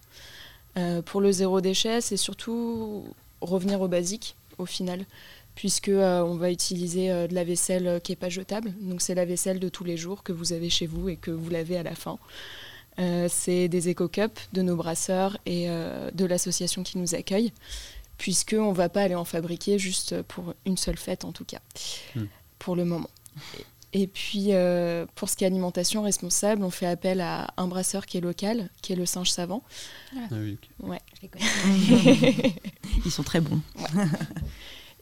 Pour 1.03 1.19
le 1.19 1.33
zéro 1.33 1.59
déchet, 1.59 1.99
c'est 1.99 2.15
surtout 2.15 3.05
revenir 3.41 3.81
au 3.81 3.89
basique 3.89 4.37
au 4.57 4.65
final, 4.65 5.05
puisque 5.55 5.89
euh, 5.89 6.21
on 6.23 6.35
va 6.35 6.51
utiliser 6.51 7.11
euh, 7.11 7.27
de 7.27 7.35
la 7.35 7.43
vaisselle 7.43 7.87
euh, 7.87 7.99
qui 7.99 8.11
n'est 8.11 8.15
pas 8.17 8.29
jetable. 8.29 8.73
Donc 8.81 9.01
c'est 9.01 9.15
la 9.15 9.25
vaisselle 9.25 9.59
de 9.59 9.69
tous 9.69 9.83
les 9.83 9.97
jours 9.97 10.23
que 10.23 10.31
vous 10.33 10.53
avez 10.53 10.69
chez 10.69 10.87
vous 10.87 11.09
et 11.09 11.15
que 11.15 11.31
vous 11.31 11.49
lavez 11.49 11.77
à 11.77 11.83
la 11.83 11.95
fin. 11.95 12.17
Euh, 12.99 13.27
c'est 13.29 13.67
des 13.69 13.89
éco-cups 13.89 14.49
de 14.53 14.61
nos 14.61 14.75
brasseurs 14.75 15.37
et 15.45 15.65
euh, 15.69 16.11
de 16.11 16.25
l'association 16.25 16.83
qui 16.83 16.97
nous 16.99 17.15
accueille, 17.15 17.51
puisqu'on 18.19 18.69
ne 18.69 18.75
va 18.75 18.87
pas 18.89 19.01
aller 19.01 19.15
en 19.15 19.25
fabriquer 19.25 19.79
juste 19.79 20.21
pour 20.23 20.53
une 20.65 20.77
seule 20.77 20.97
fête 20.97 21.25
en 21.25 21.31
tout 21.31 21.45
cas, 21.45 21.59
Hmm. 22.15 22.25
pour 22.59 22.75
le 22.75 22.85
moment. 22.85 23.09
Et 23.95 24.07
puis, 24.07 24.47
euh, 24.53 25.05
pour 25.15 25.29
ce 25.29 25.35
qui 25.35 25.43
est 25.43 25.47
alimentation 25.47 26.01
responsable, 26.01 26.63
on 26.63 26.71
fait 26.71 26.87
appel 26.87 27.21
à 27.21 27.53
un 27.57 27.67
brasseur 27.67 28.07
qui 28.07 28.17
est 28.17 28.21
local, 28.21 28.69
qui 28.81 28.93
est 28.93 28.95
le 28.95 29.05
Singe 29.05 29.29
Savant. 29.29 29.61
Ah 30.15 30.19
oui, 30.31 30.57
Ouais. 30.79 30.99
Ils 33.05 33.11
sont 33.11 33.23
très 33.23 33.39
bons. 33.39 33.59
Ouais. 33.95 34.05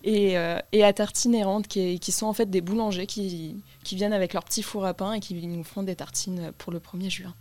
Et, 0.04 0.36
euh, 0.36 0.58
et 0.72 0.84
à 0.84 0.92
Tartines 0.92 1.34
Errantes, 1.34 1.68
qui, 1.68 2.12
sont 2.12 2.26
en 2.26 2.32
fait 2.32 2.50
des 2.50 2.60
boulangers 2.60 3.06
qui, 3.06 3.56
qui 3.84 3.96
viennent 3.96 4.12
avec 4.12 4.32
leur 4.32 4.44
petit 4.44 4.62
four 4.62 4.84
à 4.84 4.94
pain 4.94 5.12
et 5.12 5.20
qui 5.20 5.34
nous 5.34 5.64
font 5.64 5.82
des 5.82 5.94
tartines 5.96 6.52
pour 6.58 6.72
le 6.72 6.80
1er 6.80 7.10
juin. 7.10 7.34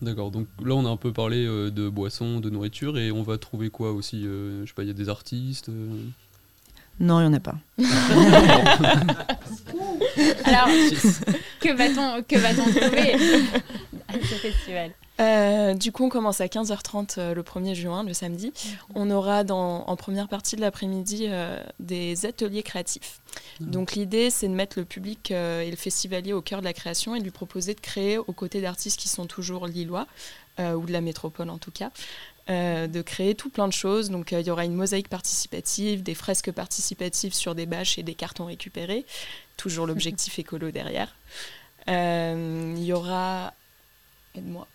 D'accord, 0.00 0.30
donc 0.30 0.46
là, 0.64 0.74
on 0.74 0.86
a 0.86 0.88
un 0.88 0.96
peu 0.96 1.12
parlé 1.12 1.44
euh, 1.44 1.72
de 1.72 1.88
boissons, 1.88 2.38
de 2.38 2.50
nourriture, 2.50 2.96
et 2.98 3.10
on 3.10 3.24
va 3.24 3.36
trouver 3.36 3.68
quoi 3.68 3.90
aussi 3.90 4.24
euh, 4.26 4.62
Je 4.62 4.68
sais 4.68 4.74
pas, 4.74 4.84
il 4.84 4.88
y 4.88 4.92
a 4.92 4.94
des 4.94 5.08
artistes 5.08 5.70
euh, 5.70 6.04
Non, 7.00 7.20
il 7.20 7.28
n'y 7.28 7.30
en 7.30 7.34
a 7.34 7.40
pas. 7.40 7.56
Alors, 10.44 10.68
que 11.60 11.74
va-t-on 11.74 12.22
que 12.22 12.38
va-t-on 12.38 12.62
trouver? 12.62 13.14
À 14.06 14.12
ce 14.22 14.34
festival 14.36 14.92
Euh, 15.20 15.74
du 15.74 15.92
coup, 15.92 16.04
on 16.04 16.08
commence 16.08 16.40
à 16.40 16.46
15h30 16.46 17.18
euh, 17.18 17.34
le 17.34 17.42
1er 17.42 17.74
juin, 17.74 18.04
le 18.04 18.12
samedi. 18.12 18.52
On 18.94 19.10
aura 19.10 19.44
dans, 19.44 19.84
en 19.86 19.96
première 19.96 20.28
partie 20.28 20.56
de 20.56 20.60
l'après-midi 20.60 21.26
euh, 21.28 21.62
des 21.80 22.24
ateliers 22.24 22.62
créatifs. 22.62 23.20
Donc 23.60 23.92
l'idée, 23.92 24.30
c'est 24.30 24.48
de 24.48 24.54
mettre 24.54 24.78
le 24.78 24.84
public 24.84 25.30
et 25.30 25.68
le 25.70 25.76
festivalier 25.76 26.32
au 26.32 26.42
cœur 26.42 26.60
de 26.60 26.64
la 26.64 26.72
création 26.72 27.14
et 27.14 27.18
de 27.18 27.24
lui 27.24 27.30
proposer 27.30 27.74
de 27.74 27.80
créer 27.80 28.18
aux 28.18 28.32
côtés 28.32 28.60
d'artistes 28.60 28.98
qui 28.98 29.08
sont 29.08 29.26
toujours 29.26 29.66
lillois, 29.66 30.06
ou 30.58 30.86
de 30.86 30.92
la 30.92 31.00
métropole 31.00 31.50
en 31.50 31.58
tout 31.58 31.70
cas, 31.70 31.90
euh, 32.50 32.86
de 32.86 33.02
créer 33.02 33.34
tout 33.34 33.50
plein 33.50 33.68
de 33.68 33.74
choses. 33.74 34.08
Donc 34.08 34.32
euh, 34.32 34.40
il 34.40 34.46
y 34.46 34.50
aura 34.50 34.64
une 34.64 34.72
mosaïque 34.72 35.10
participative, 35.10 36.02
des 36.02 36.14
fresques 36.14 36.50
participatives 36.50 37.34
sur 37.34 37.54
des 37.54 37.66
bâches 37.66 37.98
et 37.98 38.02
des 38.02 38.14
cartons 38.14 38.46
récupérés, 38.46 39.04
toujours 39.58 39.86
l'objectif 39.86 40.38
écolo 40.38 40.70
derrière. 40.70 41.14
Euh, 41.88 42.74
Il 42.74 42.84
y 42.84 42.94
aura... 42.94 43.52
Aide-moi. 44.34 44.66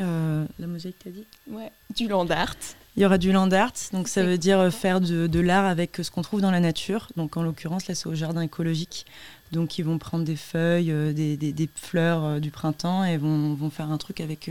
Euh, 0.00 0.46
la 0.58 0.66
mosaïque, 0.66 0.96
t'as 1.02 1.10
dit 1.10 1.24
Ouais, 1.50 1.72
du 1.96 2.06
land 2.08 2.26
art. 2.30 2.54
Il 2.96 3.02
y 3.02 3.06
aura 3.06 3.18
du 3.18 3.30
land 3.32 3.50
art, 3.52 3.72
donc 3.92 4.08
ça 4.08 4.22
veut 4.24 4.38
dire 4.38 4.58
euh, 4.58 4.70
faire 4.70 5.00
de, 5.00 5.26
de 5.28 5.40
l'art 5.40 5.64
avec 5.66 5.98
euh, 6.00 6.02
ce 6.02 6.10
qu'on 6.10 6.22
trouve 6.22 6.40
dans 6.40 6.50
la 6.50 6.60
nature. 6.60 7.08
Donc 7.16 7.36
en 7.36 7.42
l'occurrence, 7.42 7.86
là, 7.86 7.94
c'est 7.94 8.08
au 8.08 8.14
jardin 8.14 8.40
écologique. 8.40 9.06
Donc 9.52 9.78
ils 9.78 9.82
vont 9.84 9.98
prendre 9.98 10.24
des 10.24 10.36
feuilles, 10.36 10.90
euh, 10.92 11.12
des, 11.12 11.36
des- 11.36 11.52
des 11.52 11.68
fleurs 11.74 12.24
euh, 12.24 12.38
du 12.40 12.50
printemps 12.50 13.04
et 13.04 13.16
vont, 13.16 13.54
vont 13.54 13.70
faire 13.70 13.90
un 13.90 13.98
truc 13.98 14.20
avec 14.20 14.50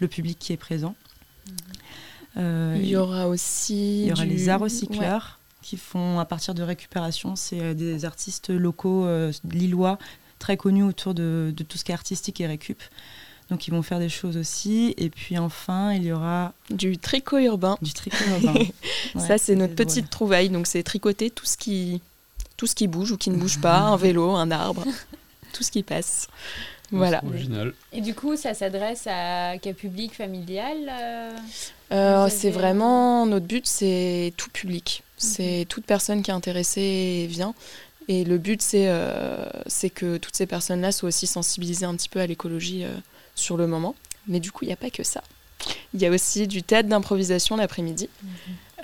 le 0.00 0.08
public 0.08 0.38
qui 0.38 0.52
est 0.52 0.56
présent. 0.56 0.94
Euh, 2.36 2.76
Il 2.80 2.86
y 2.88 2.96
aura 2.96 3.28
aussi 3.28 4.02
Il 4.02 4.06
y 4.08 4.12
aura 4.12 4.24
du- 4.24 4.30
les 4.30 4.48
arts 4.48 4.60
recycleurs 4.60 5.38
qui 5.62 5.76
font 5.76 6.18
à 6.18 6.24
partir 6.24 6.54
de 6.54 6.62
récupération. 6.62 7.36
C'est 7.36 7.74
des 7.74 8.04
artistes 8.04 8.50
locaux 8.50 9.06
lillois 9.50 9.98
très 10.38 10.56
connus 10.56 10.84
autour 10.84 11.14
de, 11.14 11.52
de 11.56 11.64
tout 11.64 11.78
ce 11.78 11.84
qui 11.84 11.90
est 11.90 11.94
artistique 11.94 12.40
et 12.40 12.46
récup. 12.46 12.80
Donc 13.50 13.66
ils 13.66 13.70
vont 13.70 13.82
faire 13.82 13.98
des 13.98 14.08
choses 14.10 14.36
aussi. 14.36 14.94
Et 14.98 15.08
puis 15.10 15.38
enfin, 15.38 15.92
il 15.94 16.04
y 16.04 16.12
aura 16.12 16.52
du 16.70 16.98
tricot 16.98 17.38
urbain. 17.38 17.78
Du 17.80 17.92
tricot 17.92 18.24
urbain. 18.30 18.54
Ça, 19.18 19.38
c'est 19.38 19.54
notre 19.56 19.74
petite 19.74 20.10
trouvaille. 20.10 20.50
Donc 20.50 20.66
c'est 20.66 20.82
tricoter 20.82 21.30
tout 21.30 21.46
ce 21.46 21.56
qui 21.56 22.00
tout 22.56 22.66
ce 22.66 22.74
qui 22.74 22.88
bouge 22.88 23.12
ou 23.12 23.16
qui 23.16 23.30
ne 23.30 23.36
bouge 23.36 23.60
pas, 23.60 23.78
un 23.78 23.96
vélo, 24.04 24.32
un 24.32 24.50
arbre, 24.50 24.84
tout 25.52 25.62
ce 25.62 25.70
qui 25.70 25.82
passe. 25.82 26.28
Voilà. 26.90 27.22
Original. 27.24 27.72
Et 27.92 28.00
du 28.00 28.14
coup, 28.14 28.34
ça 28.36 28.54
s'adresse 28.54 29.06
à 29.06 29.58
quel 29.58 29.74
public 29.74 30.14
familial 30.14 30.76
euh, 30.90 31.30
Euh, 31.92 32.28
c'est 32.30 32.48
avez- 32.48 32.56
vraiment 32.56 33.26
notre 33.26 33.46
but, 33.46 33.66
c'est 33.66 34.32
tout 34.36 34.50
public. 34.50 35.02
C'est 35.18 35.66
toute 35.68 35.84
personne 35.84 36.22
qui 36.22 36.30
est 36.30 36.34
intéressée 36.34 37.26
vient. 37.30 37.54
Et 38.08 38.24
le 38.24 38.38
but, 38.38 38.62
c'est 38.62 38.88
euh, 38.88 39.44
c'est 39.66 39.90
que 39.90 40.16
toutes 40.16 40.34
ces 40.34 40.46
personnes-là 40.46 40.90
soient 40.92 41.08
aussi 41.08 41.26
sensibilisées 41.26 41.84
un 41.86 41.94
petit 41.94 42.08
peu 42.08 42.20
à 42.20 42.26
l'écologie 42.26 42.84
euh, 42.84 42.90
sur 43.38 43.56
le 43.56 43.66
moment. 43.66 43.94
Mais 44.26 44.40
du 44.40 44.52
coup, 44.52 44.64
il 44.64 44.68
n'y 44.68 44.74
a 44.74 44.76
pas 44.76 44.90
que 44.90 45.02
ça. 45.02 45.22
Il 45.94 46.00
y 46.00 46.06
a 46.06 46.10
aussi 46.10 46.46
du 46.46 46.62
théâtre 46.62 46.88
d'improvisation 46.88 47.56
l'après-midi, 47.56 48.08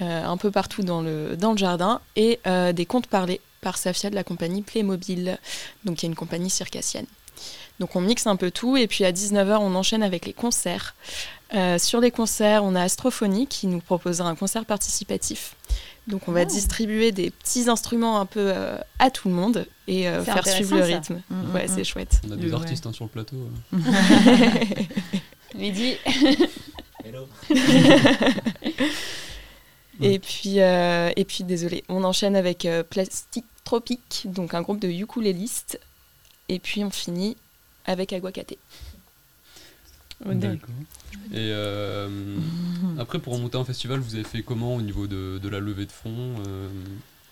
euh, 0.00 0.24
un 0.24 0.36
peu 0.36 0.50
partout 0.50 0.82
dans 0.82 1.02
le, 1.02 1.36
dans 1.36 1.52
le 1.52 1.58
jardin, 1.58 2.00
et 2.16 2.40
euh, 2.46 2.72
des 2.72 2.86
contes 2.86 3.06
parlés 3.06 3.40
par 3.60 3.78
Safia 3.78 4.10
de 4.10 4.14
la 4.14 4.24
compagnie 4.24 4.62
Playmobil, 4.62 5.38
donc 5.84 5.98
qui 5.98 6.06
est 6.06 6.08
une 6.08 6.14
compagnie 6.14 6.50
circassienne. 6.50 7.06
Donc 7.80 7.96
on 7.96 8.00
mixe 8.00 8.26
un 8.26 8.36
peu 8.36 8.50
tout, 8.50 8.76
et 8.76 8.86
puis 8.86 9.04
à 9.04 9.12
19h, 9.12 9.58
on 9.60 9.74
enchaîne 9.74 10.02
avec 10.02 10.26
les 10.26 10.32
concerts. 10.32 10.94
Euh, 11.54 11.78
sur 11.78 12.00
les 12.00 12.10
concerts, 12.10 12.64
on 12.64 12.74
a 12.74 12.82
Astrophonie 12.82 13.46
qui 13.46 13.66
nous 13.66 13.80
proposera 13.80 14.28
un 14.28 14.34
concert 14.34 14.64
participatif. 14.64 15.54
Donc 16.06 16.28
on 16.28 16.32
va 16.32 16.44
distribuer 16.44 17.12
des 17.12 17.30
petits 17.30 17.68
instruments 17.70 18.20
un 18.20 18.26
peu 18.26 18.52
euh, 18.54 18.76
à 18.98 19.10
tout 19.10 19.28
le 19.28 19.34
monde 19.34 19.66
et 19.88 20.06
euh, 20.08 20.22
faire 20.22 20.46
suivre 20.46 20.76
le 20.76 20.82
ça. 20.82 20.86
rythme. 20.86 21.22
Mm, 21.30 21.54
ouais, 21.54 21.64
mm, 21.64 21.68
c'est 21.68 21.80
mm. 21.80 21.84
chouette. 21.84 22.20
On 22.28 22.32
a 22.32 22.36
des 22.36 22.48
Ouais. 22.48 22.54
artistes 22.54 22.86
hein, 22.86 22.92
sur 22.92 23.04
le 23.04 23.10
plateau. 23.10 23.36
euh. 23.72 23.78
Mehdi. 25.54 25.94
Et 30.00 30.18
puis, 30.18 30.60
euh, 30.60 31.10
et 31.16 31.24
puis 31.24 31.44
désolé, 31.44 31.84
on 31.88 32.02
enchaîne 32.02 32.34
avec 32.34 32.64
euh, 32.64 32.82
Plastic 32.82 33.44
Tropique, 33.62 34.22
donc 34.26 34.52
un 34.54 34.60
groupe 34.60 34.80
de 34.80 34.88
ukulélistes. 34.88 35.78
Et 36.48 36.58
puis 36.58 36.82
on 36.84 36.90
finit 36.90 37.36
avec 37.86 38.12
Aguacate. 38.12 38.54
D'accord. 40.32 40.68
Et 41.32 41.50
euh, 41.52 42.08
après, 42.98 43.18
pour 43.18 43.38
monter 43.38 43.58
un 43.58 43.64
festival, 43.64 43.98
vous 44.00 44.14
avez 44.14 44.24
fait 44.24 44.42
comment 44.42 44.74
au 44.74 44.82
niveau 44.82 45.06
de, 45.06 45.38
de 45.42 45.48
la 45.48 45.58
levée 45.60 45.86
de 45.86 45.92
fonds 45.92 46.34
euh, 46.46 46.68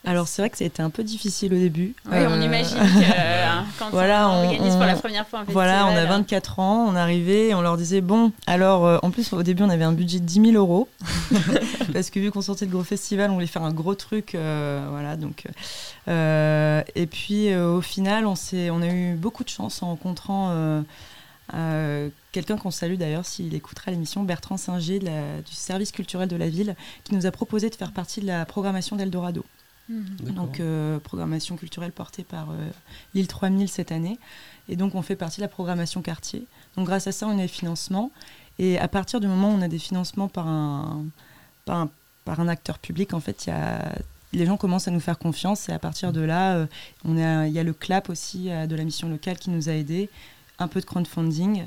Alors 0.05 0.29
c'est 0.29 0.43
vrai 0.43 0.51
que 0.51 0.57
ça 0.59 0.65
a 0.65 0.67
été 0.67 0.83
un 0.83 0.91
peu 0.91 1.05
difficile 1.05 1.53
au 1.53 1.59
début. 1.59 1.95
Oui, 2.11 2.19
on 2.29 2.41
imagine 2.41 2.77
que 2.79 2.83
euh, 3.17 3.47
quand 3.79 3.91
voilà, 3.91 4.29
on 4.29 4.33
on- 4.33 4.45
organise 4.47 4.75
pour 4.75 4.85
la 4.85 4.97
première 4.97 5.27
fois 5.29 5.41
un 5.41 5.45
festival. 5.45 5.69
Voilà, 5.69 5.87
on 5.87 5.97
a 5.97 6.07
24 6.07 6.59
ans, 6.59 6.87
on 6.89 6.97
arrivait, 6.97 7.49
et 7.49 7.55
on 7.55 7.61
leur 7.61 7.77
disait 7.77 8.01
bon, 8.01 8.33
alors 8.47 8.87
euh, 8.87 8.99
en 9.03 9.11
plus 9.11 9.33
au 9.33 9.43
début 9.43 9.63
on 9.63 9.71
avait 9.71 9.85
un 9.85 9.93
budget 9.93 10.19
de 10.21 10.25
10 10.25 10.53
000 10.53 10.55
euros 10.55 10.89
parce 11.93 12.11
que 12.11 12.19
vu 12.19 12.31
qu'on 12.31 12.43
sortait 12.43 12.67
de 12.67 12.73
gros 12.73 12.85
festival, 12.85 13.31
on 13.31 13.35
voulait 13.35 13.47
faire 13.47 13.63
un 13.63 13.73
gros 13.73 13.95
truc, 13.95 14.35
euh, 14.35 14.85
voilà 14.91 15.17
donc. 15.17 15.45
euh, 16.09 16.83
et 16.95 17.07
puis 17.07 17.51
euh, 17.53 17.69
au 17.77 17.81
final, 17.83 18.27
on 18.27 18.35
s'est, 18.37 18.71
on 18.71 18.81
a 18.83 18.89
eu 18.89 19.15
beaucoup 19.15 19.45
de 19.45 19.49
chance 19.51 19.83
en 19.83 19.89
rencontrant. 19.89 20.83
Euh, 21.55 22.09
Quelqu'un 22.33 22.57
qu'on 22.57 22.71
salue 22.71 22.95
d'ailleurs 22.97 23.27
s'il 23.27 23.55
écoutera 23.55 23.91
l'émission, 23.91 24.23
Bertrand 24.25 24.57
Singer 24.57 24.99
de 24.99 25.05
la- 25.05 25.43
du 25.43 25.53
service 25.53 25.93
culturel 25.93 26.27
de 26.29 26.37
la 26.37 26.49
ville, 26.49 26.75
qui 27.05 27.15
nous 27.15 27.27
a 27.27 27.31
proposé 27.31 27.69
de 27.69 27.75
faire 27.75 27.93
partie 27.93 28.21
de 28.23 28.27
la 28.27 28.47
programmation 28.47 28.97
d'Eldorado. 28.97 29.45
Mhm. 29.91 30.05
Donc, 30.35 30.61
euh, 30.61 30.99
programmation 31.01 31.57
culturelle 31.57 31.93
portée 31.93 32.23
par 32.25 32.51
euh, 32.53 32.55
l'île 33.15 33.27
3000 33.27 33.69
cette 33.69 33.93
année. 33.93 34.19
Et 34.71 34.77
donc, 34.77 34.95
on 34.95 35.03
fait 35.03 35.17
partie 35.17 35.39
de 35.39 35.43
la 35.43 35.49
programmation 35.49 36.01
quartier. 36.01 36.47
Donc, 36.77 36.87
grâce 36.87 37.07
à 37.07 37.13
ça, 37.13 37.27
on 37.27 37.37
a 37.39 37.43
des 37.43 37.49
financements. 37.49 38.11
Et 38.59 38.79
à 38.79 38.89
partir 38.89 39.21
du 39.21 39.27
moment 39.27 39.51
où 39.51 39.59
on 39.59 39.61
a 39.63 39.69
des 39.69 39.79
financements 39.79 40.29
par 40.29 40.47
un, 40.47 41.05
par 41.67 41.77
un, 41.79 41.91
par 42.25 42.41
un 42.41 42.49
acteur 42.49 42.79
public, 42.79 43.13
en 43.13 43.21
fait, 43.21 43.45
il 43.47 43.51
y 43.51 43.53
a, 43.53 43.93
les 44.33 44.47
gens 44.47 44.57
commencent 44.57 44.89
à 44.89 44.91
nous 44.93 45.01
faire 45.01 45.19
confiance. 45.19 45.69
Et 45.69 45.73
à 45.73 45.79
partir 45.79 46.13
de 46.15 46.21
là, 46.23 46.55
euh, 46.55 46.67
on 47.05 47.19
a, 47.19 47.47
il 47.47 47.53
y 47.53 47.59
a 47.59 47.63
le 47.65 47.75
CLAP 47.75 48.09
aussi 48.09 48.51
euh, 48.51 48.67
de 48.67 48.75
la 48.77 48.85
mission 48.85 49.09
locale 49.11 49.37
qui 49.37 49.51
nous 49.51 49.69
a 49.69 49.73
aidés. 49.73 50.09
Un 50.63 50.69
peu 50.69 50.81
de 50.81 50.87
crowdfunding. 50.87 51.65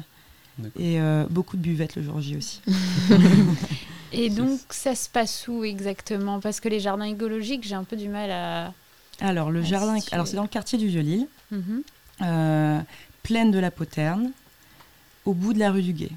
Et 0.80 1.02
euh, 1.02 1.26
beaucoup 1.30 1.58
de 1.58 1.62
buvettes 1.62 1.96
le 1.98 2.04
jour 2.04 2.22
J 2.22 2.38
aussi. 2.38 2.62
Et 4.14 4.30
donc, 4.30 4.60
ça 4.70 4.96
se 4.96 5.10
passe 5.10 5.48
où 5.50 5.64
exactement? 5.66 6.40
Parce 6.40 6.62
que 6.62 6.70
les 6.70 6.80
jardins 6.80 7.04
écologiques, 7.06 7.64
j'ai 7.66 7.76
un 7.76 7.84
peu 7.84 7.98
du 7.98 8.08
mal 8.08 8.32
à. 8.32 8.74
Alors, 9.20 9.52
le 9.52 9.60
à 9.60 9.64
jardin, 9.64 10.00
situer. 10.00 10.14
alors 10.14 10.28
c'est 10.28 10.36
dans 10.38 10.44
le 10.44 10.48
quartier 10.48 10.78
du 10.78 10.88
Vieux-Lille, 10.88 11.28
euh, 12.22 12.80
plaine 13.24 13.52
de 13.52 13.60
la 13.60 13.72
Poterne, 13.72 14.32
au 15.26 15.34
bout 15.34 15.54
de 15.54 15.60
la 15.60 15.72
rue 15.72 15.82
du 15.84 15.92
Guet. 15.94 16.12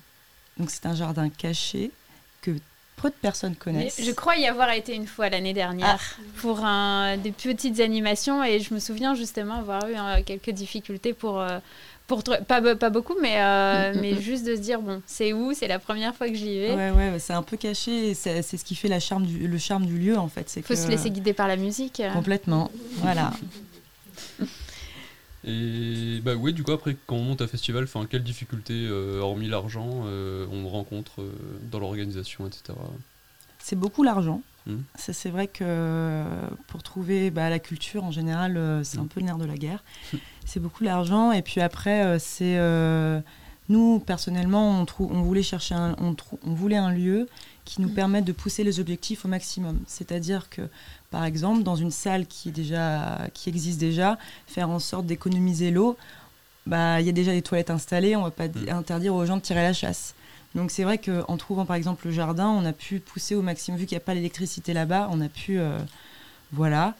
Donc, 0.58 0.70
c'est 0.70 0.86
un 0.86 0.94
jardin 0.94 1.28
caché 1.28 1.90
que 2.42 2.52
peu 2.96 3.08
de 3.10 3.14
personnes 3.14 3.56
connaissent. 3.56 4.00
Je 4.04 4.10
crois 4.12 4.36
y 4.36 4.46
avoir 4.46 4.70
été 4.70 4.94
une 4.94 5.06
fois 5.06 5.28
l'année 5.28 5.52
dernière 5.54 6.00
Ah. 6.18 6.22
pour 6.36 6.64
un, 6.64 7.16
des 7.16 7.30
petites 7.32 7.80
animations 7.80 8.42
et 8.44 8.60
je 8.60 8.72
me 8.74 8.78
souviens 8.78 9.14
justement 9.16 9.54
avoir 9.54 9.88
eu 9.88 9.94
euh, 9.96 10.22
quelques 10.24 10.50
difficultés 10.50 11.12
pour. 11.12 11.40
euh, 11.40 11.58
pour 12.08 12.24
pas, 12.24 12.74
pas 12.74 12.90
beaucoup, 12.90 13.14
mais, 13.22 13.40
euh, 13.40 13.92
mais 14.00 14.20
juste 14.20 14.44
de 14.44 14.56
se 14.56 14.60
dire 14.60 14.80
bon, 14.80 15.00
c'est 15.06 15.32
où? 15.32 15.52
C'est 15.54 15.68
la 15.68 15.78
première 15.78 16.14
fois 16.16 16.28
que 16.28 16.34
j'y 16.34 16.58
vais. 16.58 16.74
Ouais, 16.74 16.90
ouais, 16.90 17.18
c'est 17.20 17.34
un 17.34 17.42
peu 17.42 17.56
caché 17.56 18.14
c'est 18.14 18.42
c'est 18.42 18.56
ce 18.56 18.64
qui 18.64 18.74
fait 18.74 18.88
la 18.88 18.98
charme 18.98 19.26
du, 19.26 19.46
le 19.46 19.58
charme 19.58 19.86
du 19.86 19.96
lieu 19.96 20.18
en 20.18 20.28
fait. 20.28 20.52
Il 20.56 20.62
faut 20.64 20.74
se 20.74 20.88
laisser 20.88 21.10
guider 21.10 21.32
par 21.34 21.46
la 21.46 21.56
musique. 21.56 22.00
euh. 22.00 22.12
Complètement, 22.12 22.72
voilà. 22.96 23.32
Et 25.44 26.20
bah 26.24 26.34
oui, 26.34 26.52
du 26.52 26.62
coup, 26.64 26.72
après, 26.72 26.96
quand 27.06 27.16
on 27.16 27.22
monte 27.22 27.42
un 27.42 27.46
festival, 27.46 27.84
enfin, 27.84 28.06
quelles 28.10 28.24
difficultés, 28.24 28.86
euh, 28.88 29.20
hormis 29.20 29.48
l'argent, 29.48 30.02
euh, 30.06 30.46
on 30.50 30.68
rencontre 30.68 31.22
euh, 31.22 31.32
dans 31.70 31.78
l'organisation, 31.78 32.46
etc. 32.46 32.76
C'est 33.58 33.76
beaucoup 33.76 34.02
l'argent. 34.02 34.42
Ça, 34.96 35.14
c'est 35.14 35.30
vrai 35.30 35.46
que 35.46 36.24
pour 36.66 36.82
trouver 36.82 37.30
bah, 37.30 37.48
la 37.48 37.58
culture 37.58 38.04
en 38.04 38.10
général, 38.10 38.82
c'est 38.84 38.98
un 38.98 39.06
peu 39.06 39.20
le 39.20 39.24
nerf 39.24 39.38
de 39.38 39.46
la 39.46 39.56
guerre. 39.56 39.82
c'est 40.48 40.60
beaucoup 40.60 40.82
l'argent. 40.82 41.32
Et 41.32 41.42
puis 41.42 41.60
après, 41.60 42.04
euh, 42.04 42.18
c'est 42.18 42.56
euh, 42.58 43.20
nous 43.68 44.00
personnellement, 44.00 44.80
on, 44.80 44.84
trou- 44.84 45.10
on 45.12 45.22
voulait 45.22 45.42
chercher, 45.42 45.74
un, 45.74 45.94
on, 45.98 46.14
trou- 46.14 46.40
on 46.46 46.54
voulait 46.54 46.76
un 46.76 46.90
lieu 46.90 47.28
qui 47.64 47.82
nous 47.82 47.90
permette 47.90 48.24
de 48.24 48.32
pousser 48.32 48.64
les 48.64 48.80
objectifs 48.80 49.24
au 49.26 49.28
maximum. 49.28 49.78
C'est-à-dire 49.86 50.48
que, 50.48 50.62
par 51.10 51.24
exemple, 51.24 51.62
dans 51.62 51.76
une 51.76 51.90
salle 51.90 52.26
qui 52.26 52.48
est 52.48 52.52
déjà, 52.52 53.18
qui 53.34 53.50
existe 53.50 53.78
déjà, 53.78 54.18
faire 54.46 54.70
en 54.70 54.78
sorte 54.78 55.04
d'économiser 55.06 55.70
l'eau. 55.70 55.96
Bah, 56.66 57.00
il 57.00 57.06
y 57.06 57.10
a 57.10 57.12
déjà 57.12 57.32
des 57.32 57.42
toilettes 57.42 57.70
installées, 57.70 58.16
on 58.16 58.22
va 58.22 58.30
pas 58.30 58.48
di- 58.48 58.70
interdire 58.70 59.14
aux 59.14 59.24
gens 59.24 59.36
de 59.36 59.42
tirer 59.42 59.62
la 59.62 59.72
chasse. 59.72 60.14
Donc 60.54 60.70
c'est 60.70 60.82
vrai 60.82 60.98
qu'en 60.98 61.36
trouvant 61.36 61.66
par 61.66 61.76
exemple 61.76 62.06
le 62.06 62.12
jardin, 62.12 62.48
on 62.48 62.64
a 62.64 62.72
pu 62.72 63.00
pousser 63.00 63.34
au 63.34 63.42
maximum, 63.42 63.78
vu 63.78 63.86
qu'il 63.86 63.96
n'y 63.96 64.02
a 64.02 64.04
pas 64.04 64.14
l'électricité 64.14 64.72
là-bas, 64.72 65.08
on 65.10 65.20
a 65.20 65.28
pu... 65.28 65.58
euh, 65.58 65.78
voilà. 66.52 66.94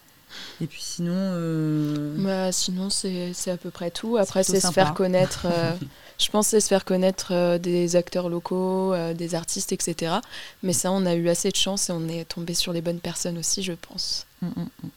Et 0.61 0.66
puis 0.66 0.81
sinon... 0.83 1.14
euh, 1.14 2.14
Bah, 2.18 2.53
sinon, 2.53 2.90
c'est 2.90 3.33
c'est 3.33 3.51
à 3.51 3.57
peu 3.57 3.71
près 3.71 3.90
tout. 3.90 4.16
Après, 4.16 4.42
c'est 4.42 4.61
se 4.61 4.73
faire 4.73 4.94
connaître. 4.94 5.47
euh, 5.47 5.73
je 6.18 6.29
pense 6.31 6.47
que 6.47 6.51
c'est 6.53 6.61
se 6.61 6.68
faire 6.68 6.85
connaître 6.85 7.29
euh, 7.33 7.59
des 7.59 7.94
acteurs 7.97 8.29
locaux, 8.29 8.92
euh, 8.92 9.14
des 9.14 9.35
artistes, 9.35 9.73
etc. 9.73 10.16
Mais 10.62 10.73
ça, 10.73 10.90
on 10.90 11.07
a 11.07 11.14
eu 11.14 11.29
assez 11.29 11.51
de 11.51 11.57
chance 11.57 11.90
et 11.90 11.92
on 11.92 12.09
est 12.09 12.25
tombé 12.25 12.55
sur 12.55 12.73
les 12.73 12.81
bonnes 12.81 13.01
personnes 13.01 13.38
aussi, 13.38 13.62
je 13.62 13.73
pense. 13.75 14.27
Mm, 14.42 14.47
mm, 14.49 14.68
mm. 14.83 14.88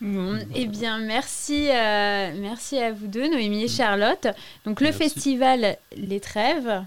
Bon, 0.00 0.38
eh 0.54 0.66
bien, 0.66 0.98
merci, 0.98 1.68
euh, 1.70 2.32
merci 2.38 2.78
à 2.78 2.92
vous 2.92 3.08
deux, 3.08 3.28
Noémie 3.28 3.64
et 3.64 3.68
Charlotte. 3.68 4.28
Donc, 4.64 4.80
le 4.80 4.88
Merci. 4.90 4.98
festival 5.10 5.76
Les 5.96 6.20
Trêves 6.20 6.84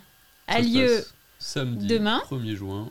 a 0.48 0.54
Ça 0.54 0.60
lieu 0.62 1.06
samedi 1.38 1.88
demain. 1.88 2.22
1er 2.30 2.56
juin. 2.56 2.90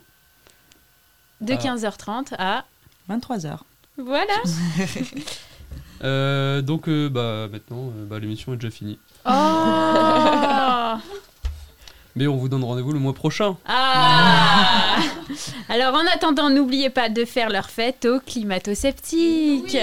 de 1.40 1.54
Ah. 1.54 1.56
15h30 1.56 2.34
à 2.38 2.64
23h. 3.08 3.60
Voilà. 4.04 4.34
Euh, 6.02 6.62
donc, 6.62 6.88
euh, 6.88 7.10
bah, 7.10 7.46
maintenant, 7.52 7.92
euh, 7.94 8.06
bah, 8.06 8.18
l'émission 8.18 8.54
est 8.54 8.56
déjà 8.56 8.70
finie. 8.70 8.98
Oh 9.26 9.30
Mais 12.16 12.26
on 12.26 12.36
vous 12.38 12.48
donne 12.48 12.64
rendez-vous 12.64 12.92
le 12.92 12.98
mois 12.98 13.12
prochain. 13.12 13.58
Ah 13.66 14.96
Alors, 15.68 15.94
en 15.94 16.06
attendant, 16.12 16.48
n'oubliez 16.48 16.88
pas 16.88 17.10
de 17.10 17.26
faire 17.26 17.50
leur 17.50 17.68
fête 17.68 18.06
aux 18.06 18.18
climato-sceptiques. 18.18 19.76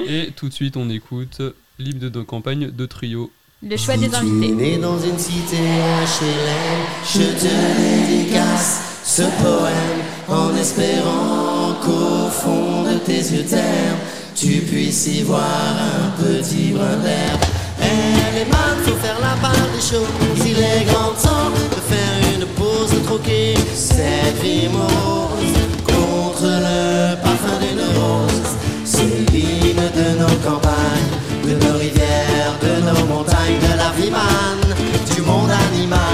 Et 0.00 0.32
tout 0.34 0.48
de 0.48 0.52
suite, 0.52 0.76
on 0.76 0.90
écoute 0.90 1.40
Libre 1.78 2.00
de 2.00 2.18
nos 2.18 2.24
campagnes 2.24 2.72
de 2.72 2.86
trio. 2.86 3.30
Le 3.62 3.76
choix 3.76 3.96
des 3.96 4.12
invités. 4.12 4.52
né 4.52 4.78
dans 4.78 4.98
une 4.98 5.18
cité 5.18 5.56
HLM, 5.56 6.86
je 7.04 7.18
te 7.18 8.08
dédicace 8.08 9.00
ce 9.04 9.22
poème 9.22 10.02
en 10.28 10.54
espérant 10.56 11.47
qu'au 11.88 12.28
fond 12.30 12.82
de 12.84 12.98
tes 12.98 13.22
yeux 13.32 13.44
ternes, 13.44 14.02
tu 14.34 14.60
puisses 14.68 15.06
y 15.06 15.22
voir 15.22 15.74
un 15.94 16.22
petit 16.22 16.72
brin 16.72 16.96
d'herbe. 17.04 17.44
Elle 17.80 18.42
est 18.42 18.50
mal, 18.50 18.76
faut 18.84 19.00
faire 19.04 19.18
la 19.20 19.34
part 19.40 19.66
des 19.74 19.84
choses. 19.90 20.46
Il 20.50 20.58
est 20.58 20.84
grand 20.90 21.14
temps 21.26 21.50
de 21.74 21.80
faire 21.92 22.16
une 22.34 22.46
pause, 22.58 22.90
de 22.92 23.00
troquer 23.06 23.54
cette 23.74 24.40
vie 24.42 24.68
morose 24.68 25.58
contre 25.86 26.48
le 26.66 27.16
parfum 27.22 27.56
d'une 27.62 27.84
rose. 27.98 28.52
C'est 28.84 29.32
l'hymne 29.32 29.88
de 30.00 30.08
nos 30.20 30.36
campagnes, 30.48 31.14
de 31.44 31.54
nos 31.64 31.78
rivières, 31.78 32.54
de 32.62 32.74
nos 32.86 33.06
montagnes, 33.14 33.60
de 33.68 33.72
la 33.82 33.90
vie 33.98 34.10
manne, 34.10 34.74
du 35.14 35.22
monde 35.22 35.50
animal. 35.50 36.08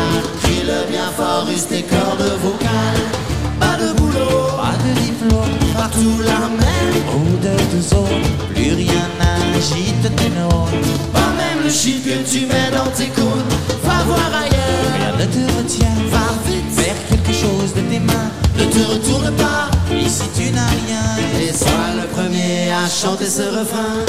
russes 1.47 1.69
des 1.69 1.83
cordes 1.83 2.33
vocales. 2.43 3.04
Partout 5.95 6.23
la 6.23 6.49
même 6.49 7.37
odeur 7.37 7.61
de 7.75 7.81
zone. 7.81 8.23
Plus 8.55 8.73
rien 8.75 9.09
n'agite 9.19 10.17
tes 10.17 10.31
neurones, 10.31 10.71
pas 11.13 11.33
même 11.37 11.65
le 11.65 11.71
shit 11.71 12.05
que 12.05 12.31
tu 12.31 12.47
mets 12.47 12.71
dans 12.73 12.91
tes 12.91 13.09
cônes. 13.09 13.49
Va 13.83 14.05
voir 14.05 14.31
ailleurs, 14.43 14.93
rien 14.97 15.13
ne 15.19 15.27
te 15.27 15.53
retient. 15.57 15.97
Va 16.11 16.33
vite, 16.47 16.71
faire 16.73 16.95
quelque 17.09 17.33
chose 17.33 17.75
de 17.75 17.81
tes 17.81 18.01
mains. 18.01 18.31
Ne 18.59 18.65
te 18.65 18.91
retourne 18.91 19.31
pas, 19.37 19.71
ici 19.95 20.25
tu 20.37 20.51
n'as 20.51 20.67
rien. 20.67 21.07
Et 21.41 21.53
sois 21.53 21.95
le 22.01 22.07
premier 22.09 22.73
à 22.73 22.89
chanter 22.89 23.27
ce 23.27 23.43
refrain. 23.43 24.05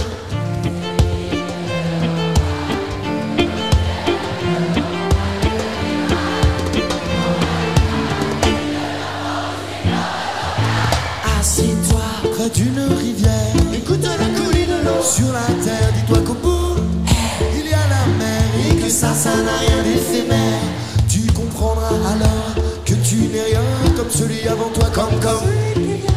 Sur 15.05 15.31
la 15.31 15.45
terre. 15.63 15.91
Dis-toi 15.93 16.19
qu'au 16.25 16.33
bout, 16.33 16.75
il 17.53 17.69
y 17.69 17.73
a 17.73 17.85
la 17.95 18.05
mer. 18.17 18.41
Et 18.69 18.75
que 18.75 18.89
ça, 18.89 19.13
ça 19.13 19.29
n'a 19.29 19.57
rien 19.59 19.83
d'éphémère. 19.83 20.61
Tu 21.07 21.21
comprendras 21.31 21.89
alors 21.89 22.55
que 22.83 22.93
tu 22.95 23.27
n'es 23.31 23.43
rien 23.43 23.61
comme 23.95 24.09
celui 24.09 24.47
avant 24.47 24.69
toi. 24.73 24.89
Comme, 24.93 25.19
comme 25.21 25.45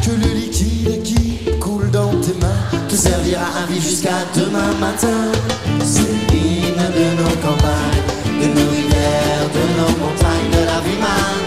que 0.01 0.11
le 0.11 0.33
liquide 0.33 1.03
qui 1.03 1.39
coule 1.59 1.91
dans 1.91 2.09
tes 2.21 2.33
mains 2.41 2.87
te 2.87 2.95
servira 2.95 3.45
à 3.61 3.71
vivre 3.71 3.85
jusqu'à 3.85 4.25
demain 4.35 4.73
matin. 4.79 5.21
C'est 5.83 6.01
l'hymne 6.31 6.85
de 6.97 7.21
nos 7.21 7.35
campagnes, 7.45 8.03
de 8.41 8.47
nos 8.47 8.69
rivières, 8.71 9.45
de 9.53 9.63
nos 9.77 9.93
montagnes, 10.01 10.51
de 10.51 10.65
la 10.65 10.79
vie 10.81 10.99
manne, 10.99 11.45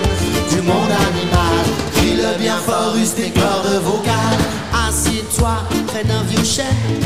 du 0.50 0.62
monde 0.62 0.94
animal. 1.10 1.64
Crie 1.96 2.16
le 2.16 2.38
bien 2.38 2.56
fort, 2.56 2.94
use 2.96 3.14
tes 3.14 3.30
cordes 3.30 3.82
vocales. 3.84 4.38
Assieds-toi 4.88 5.54
près 5.88 6.04
d'un 6.04 6.22
vieux 6.24 6.44
chêne 6.44 7.01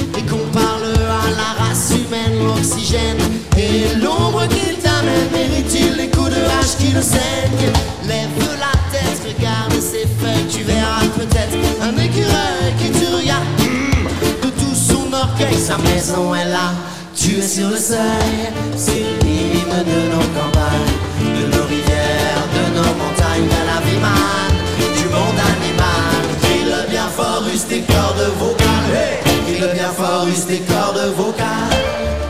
et 3.57 3.97
l'ombre 4.01 4.47
qu'il 4.49 4.77
t'amène. 4.79 5.29
Mérite-t-il 5.33 5.97
les 5.97 6.09
coups 6.09 6.31
de 6.31 6.37
hache 6.37 6.77
qui 6.79 6.93
le 6.93 7.03
saignent? 7.03 7.73
Lève 8.07 8.29
la 8.59 8.73
tête, 8.93 9.21
regarde 9.27 9.73
ses 9.81 10.07
feuilles, 10.19 10.47
tu 10.51 10.63
verras 10.63 11.05
peut-être 11.17 11.57
un 11.83 11.97
écureuil 12.03 12.73
qui 12.79 12.91
te 12.91 13.07
regarde. 13.17 13.45
Hmm, 13.59 14.07
De 14.45 14.51
tout 14.51 14.75
son 14.75 15.13
orgueil, 15.13 15.57
sa 15.57 15.79
maison 15.79 16.35
est 16.35 16.45
là. 16.49 16.73
Tu 17.15 17.39
es 17.39 17.49
sur 17.49 17.69
le 17.71 17.77
seuil, 17.77 18.53
c'est 18.77 19.05
l'hymne 19.25 19.83
de 19.91 19.99
nos 20.13 20.27
campagnes, 20.37 20.95
de 21.21 21.57
nos 21.57 21.65
rivières, 21.65 22.45
de 22.55 22.77
nos 22.77 22.93
montagnes, 23.03 23.49
de 23.49 23.63
la 23.71 23.81
vie 23.87 24.01
manne, 24.01 24.59
du 24.97 25.05
monde 25.09 25.41
animal. 25.55 26.21
Crie 26.43 26.65
le 26.65 26.91
bien 26.91 27.09
fort, 27.09 27.43
use 27.53 27.65
tes 27.67 27.81
cordes 27.81 28.31
vocales. 28.39 28.67
Hey 28.95 29.41
Crie 29.47 29.61
le 29.61 29.73
bien 29.73 29.91
fort, 29.97 30.27
use 30.29 30.47
tes 30.47 30.61
cordes 30.61 31.13
vocales. 31.17 32.26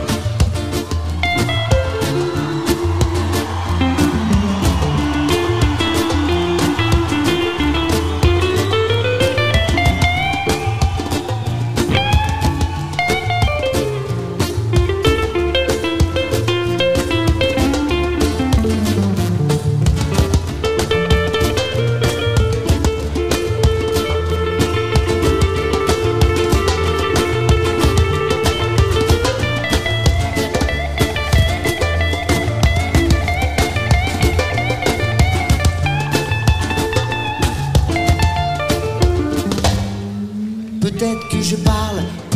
Peut-être 41.49 41.63
que 41.63 42.26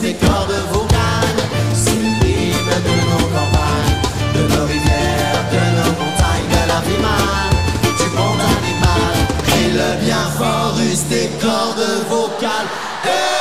tes 0.00 0.14
cordes 0.14 0.62
vocales 0.72 1.42
l'hymne 2.22 2.76
de 2.86 2.96
nos 3.10 3.26
campagnes 3.34 3.98
De 4.34 4.42
nos 4.54 4.66
rivières, 4.66 5.44
de 5.52 5.62
nos 5.76 5.92
montagnes 6.00 6.48
De 6.54 6.62
la 6.68 6.80
vie 6.86 7.00
manne 7.02 7.56
du 7.98 8.08
monde 8.16 8.42
animal 8.58 9.14
Crie 9.46 9.72
le 9.72 10.04
bien 10.04 10.26
fort, 10.36 10.76
tes 11.08 11.28
cordes 11.40 12.06
vocales 12.08 13.37